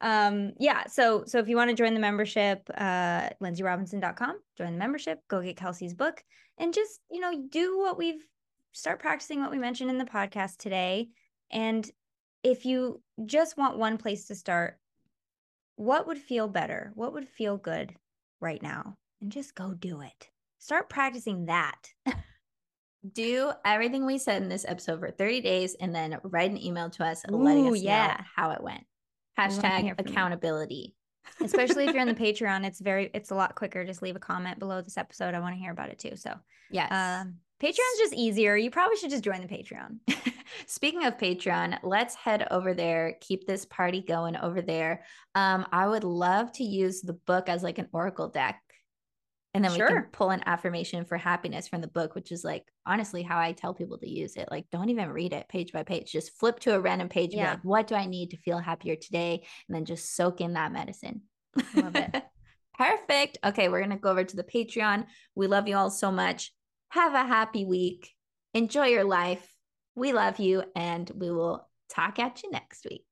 Um, 0.00 0.52
yeah. 0.58 0.86
So, 0.86 1.24
so 1.26 1.38
if 1.38 1.48
you 1.48 1.56
want 1.56 1.70
to 1.70 1.76
join 1.76 1.94
the 1.94 2.00
membership, 2.00 2.68
uh, 2.76 3.30
lindsayrobinson.com, 3.42 4.38
join 4.56 4.72
the 4.72 4.78
membership, 4.78 5.20
go 5.28 5.42
get 5.42 5.56
Kelsey's 5.56 5.94
book 5.94 6.22
and 6.58 6.72
just, 6.72 7.00
you 7.10 7.20
know, 7.20 7.32
do 7.50 7.78
what 7.78 7.98
we've 7.98 8.24
start 8.72 9.00
practicing 9.00 9.40
what 9.40 9.50
we 9.50 9.58
mentioned 9.58 9.90
in 9.90 9.98
the 9.98 10.04
podcast 10.04 10.58
today. 10.58 11.08
And 11.50 11.88
if 12.44 12.64
you 12.64 13.02
just 13.24 13.56
want 13.56 13.78
one 13.78 13.98
place 13.98 14.26
to 14.26 14.34
start, 14.34 14.78
what 15.76 16.06
would 16.06 16.18
feel 16.18 16.48
better? 16.48 16.92
What 16.94 17.12
would 17.14 17.28
feel 17.28 17.56
good 17.56 17.94
right 18.40 18.62
now? 18.62 18.96
And 19.20 19.32
just 19.32 19.54
go 19.54 19.74
do 19.74 20.00
it. 20.02 20.28
Start 20.58 20.88
practicing 20.88 21.46
that. 21.46 21.80
do 23.12 23.52
everything 23.64 24.04
we 24.04 24.18
said 24.18 24.42
in 24.42 24.48
this 24.48 24.64
episode 24.66 25.00
for 25.00 25.10
30 25.10 25.40
days 25.40 25.76
and 25.80 25.94
then 25.94 26.18
write 26.24 26.50
an 26.50 26.62
email 26.62 26.90
to 26.90 27.04
us 27.04 27.24
Ooh, 27.30 27.36
letting 27.36 27.68
us 27.68 27.80
yeah. 27.80 28.06
know 28.18 28.24
how 28.36 28.50
it 28.50 28.62
went. 28.62 28.84
Hashtag 29.38 29.94
accountability. 29.98 30.94
Especially 31.40 31.86
if 31.86 31.92
you're 31.92 32.02
in 32.02 32.08
the 32.08 32.14
Patreon, 32.26 32.64
it's 32.64 32.80
very 32.80 33.10
it's 33.14 33.30
a 33.30 33.34
lot 33.34 33.54
quicker. 33.54 33.84
Just 33.84 34.02
leave 34.02 34.16
a 34.16 34.20
comment 34.20 34.58
below 34.58 34.80
this 34.80 34.96
episode. 34.96 35.34
I 35.34 35.40
want 35.40 35.54
to 35.54 35.60
hear 35.60 35.72
about 35.72 35.90
it 35.90 35.98
too. 35.98 36.16
So 36.16 36.34
yes. 36.70 36.90
Um 36.90 37.36
Patreon's 37.62 37.98
just 37.98 38.14
easier. 38.14 38.56
You 38.56 38.70
probably 38.70 38.96
should 38.96 39.10
just 39.10 39.24
join 39.24 39.40
the 39.40 39.48
Patreon. 39.48 39.98
Speaking 40.66 41.04
of 41.04 41.18
Patreon, 41.18 41.78
let's 41.82 42.14
head 42.14 42.46
over 42.52 42.72
there. 42.72 43.16
Keep 43.20 43.46
this 43.46 43.64
party 43.64 44.00
going 44.00 44.36
over 44.36 44.62
there. 44.62 45.04
Um, 45.34 45.66
I 45.72 45.88
would 45.88 46.04
love 46.04 46.52
to 46.52 46.64
use 46.64 47.00
the 47.00 47.14
book 47.14 47.48
as 47.48 47.64
like 47.64 47.78
an 47.78 47.88
oracle 47.92 48.28
deck 48.28 48.62
and 49.54 49.64
then 49.64 49.72
sure. 49.74 49.86
we 49.86 49.92
can 49.94 50.02
pull 50.12 50.30
an 50.30 50.42
affirmation 50.46 51.04
for 51.04 51.16
happiness 51.16 51.68
from 51.68 51.80
the 51.80 51.88
book 51.88 52.14
which 52.14 52.30
is 52.32 52.44
like 52.44 52.64
honestly 52.86 53.22
how 53.22 53.38
i 53.38 53.52
tell 53.52 53.74
people 53.74 53.98
to 53.98 54.08
use 54.08 54.36
it. 54.36 54.48
Like 54.50 54.66
don't 54.70 54.90
even 54.90 55.08
read 55.08 55.32
it 55.32 55.48
page 55.48 55.72
by 55.72 55.82
page. 55.82 56.12
Just 56.12 56.38
flip 56.38 56.60
to 56.60 56.74
a 56.74 56.80
random 56.80 57.08
page 57.08 57.34
yeah. 57.34 57.52
like 57.52 57.60
what 57.62 57.86
do 57.86 57.94
i 57.94 58.06
need 58.06 58.30
to 58.30 58.36
feel 58.36 58.58
happier 58.58 58.96
today? 58.96 59.44
And 59.68 59.74
then 59.74 59.84
just 59.84 60.14
soak 60.14 60.40
in 60.40 60.54
that 60.54 60.72
medicine. 60.72 61.22
Love 61.74 61.96
it. 61.96 62.22
Perfect. 62.78 63.38
Okay 63.44 63.68
we're 63.68 63.80
gonna 63.80 63.96
go 63.96 64.10
over 64.10 64.24
to 64.24 64.36
the 64.36 64.44
patreon. 64.44 65.06
We 65.34 65.46
love 65.46 65.68
you 65.68 65.76
all 65.76 65.90
so 65.90 66.10
much. 66.10 66.52
Have 66.90 67.14
a 67.14 67.24
happy 67.24 67.64
week. 67.64 68.10
Enjoy 68.54 68.86
your 68.86 69.04
life. 69.04 69.46
We 69.94 70.12
love 70.12 70.38
you 70.38 70.62
and 70.76 71.10
we 71.14 71.30
will 71.30 71.66
talk 71.90 72.18
at 72.18 72.42
you 72.42 72.50
next 72.50 72.86
week 72.88 73.07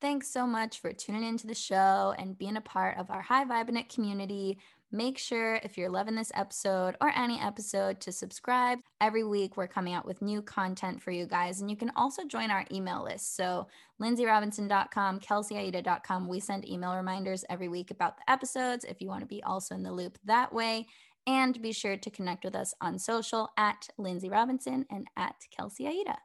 Thanks 0.00 0.28
so 0.28 0.46
much 0.46 0.80
for 0.80 0.92
tuning 0.92 1.24
into 1.24 1.46
the 1.46 1.54
show 1.54 2.14
and 2.18 2.36
being 2.36 2.58
a 2.58 2.60
part 2.60 2.98
of 2.98 3.10
our 3.10 3.22
High 3.22 3.46
Vibinant 3.46 3.88
community. 3.92 4.58
Make 4.92 5.16
sure 5.16 5.54
if 5.62 5.78
you're 5.78 5.88
loving 5.88 6.14
this 6.14 6.30
episode 6.34 6.96
or 7.00 7.10
any 7.16 7.40
episode 7.40 8.00
to 8.02 8.12
subscribe. 8.12 8.78
Every 9.00 9.24
week 9.24 9.56
we're 9.56 9.66
coming 9.66 9.94
out 9.94 10.04
with 10.04 10.20
new 10.20 10.42
content 10.42 11.02
for 11.02 11.12
you 11.12 11.26
guys. 11.26 11.60
And 11.60 11.70
you 11.70 11.78
can 11.78 11.90
also 11.96 12.24
join 12.24 12.50
our 12.50 12.66
email 12.70 13.04
list. 13.04 13.36
So 13.36 13.68
lindsayrobinson.com, 14.00 15.20
kelseyaida.com. 15.20 16.28
We 16.28 16.40
send 16.40 16.68
email 16.68 16.94
reminders 16.94 17.44
every 17.48 17.68
week 17.68 17.90
about 17.90 18.18
the 18.18 18.30
episodes 18.30 18.84
if 18.84 19.00
you 19.00 19.08
want 19.08 19.20
to 19.20 19.26
be 19.26 19.42
also 19.42 19.74
in 19.74 19.82
the 19.82 19.92
loop 19.92 20.18
that 20.26 20.52
way. 20.52 20.86
And 21.26 21.60
be 21.60 21.72
sure 21.72 21.96
to 21.96 22.10
connect 22.10 22.44
with 22.44 22.54
us 22.54 22.74
on 22.82 22.98
social 22.98 23.48
at 23.56 23.88
Lindsay 23.96 24.28
Robinson 24.28 24.84
and 24.90 25.06
at 25.16 25.36
Kelsey 25.50 25.88
Aida. 25.88 26.18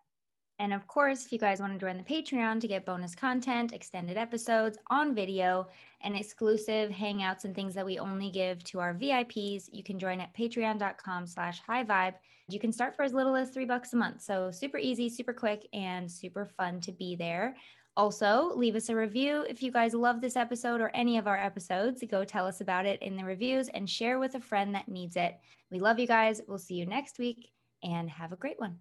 And 0.62 0.74
of 0.74 0.86
course, 0.86 1.26
if 1.26 1.32
you 1.32 1.40
guys 1.40 1.60
want 1.60 1.74
to 1.74 1.80
join 1.80 1.98
the 1.98 2.04
Patreon 2.04 2.62
to 2.62 2.68
get 2.68 2.86
bonus 2.86 3.16
content, 3.16 3.74
extended 3.74 4.16
episodes 4.16 4.78
on 4.92 5.16
video, 5.16 5.68
and 6.02 6.16
exclusive 6.16 6.92
hangouts 6.92 7.46
and 7.46 7.56
things 7.56 7.74
that 7.74 7.86
we 7.86 7.98
only 7.98 8.30
give 8.30 8.64
to 8.66 8.80
our 8.80 8.94
VIPs, 8.94 9.70
you 9.72 9.84
can 9.84 9.98
join 9.98 10.20
at 10.20 10.36
patreon.com 10.36 11.26
slash 11.26 11.62
high 11.62 11.84
vibe. 11.84 12.14
You 12.48 12.60
can 12.60 12.72
start 12.72 12.96
for 12.96 13.02
as 13.02 13.12
little 13.12 13.36
as 13.36 13.50
three 13.50 13.66
bucks 13.66 13.94
a 13.94 13.96
month. 13.96 14.22
So 14.22 14.52
super 14.52 14.78
easy, 14.78 15.10
super 15.10 15.34
quick, 15.34 15.68
and 15.74 16.10
super 16.10 16.46
fun 16.46 16.80
to 16.82 16.92
be 16.92 17.16
there. 17.16 17.56
Also, 17.98 18.52
leave 18.56 18.76
us 18.76 18.90
a 18.90 18.96
review 18.96 19.44
if 19.50 19.64
you 19.64 19.72
guys 19.72 19.96
love 19.96 20.22
this 20.22 20.36
episode 20.36 20.80
or 20.80 20.92
any 20.94 21.18
of 21.18 21.26
our 21.26 21.38
episodes. 21.38 22.04
Go 22.08 22.24
tell 22.24 22.46
us 22.46 22.62
about 22.62 22.86
it 22.86 23.02
in 23.02 23.16
the 23.16 23.26
reviews 23.26 23.68
and 23.70 23.90
share 23.90 24.20
with 24.20 24.36
a 24.36 24.40
friend 24.40 24.76
that 24.76 24.88
needs 24.88 25.16
it. 25.16 25.40
We 25.72 25.80
love 25.80 25.98
you 25.98 26.06
guys. 26.06 26.40
We'll 26.48 26.60
see 26.60 26.76
you 26.76 26.86
next 26.86 27.18
week 27.18 27.50
and 27.82 28.08
have 28.12 28.32
a 28.32 28.36
great 28.36 28.60
one. 28.60 28.78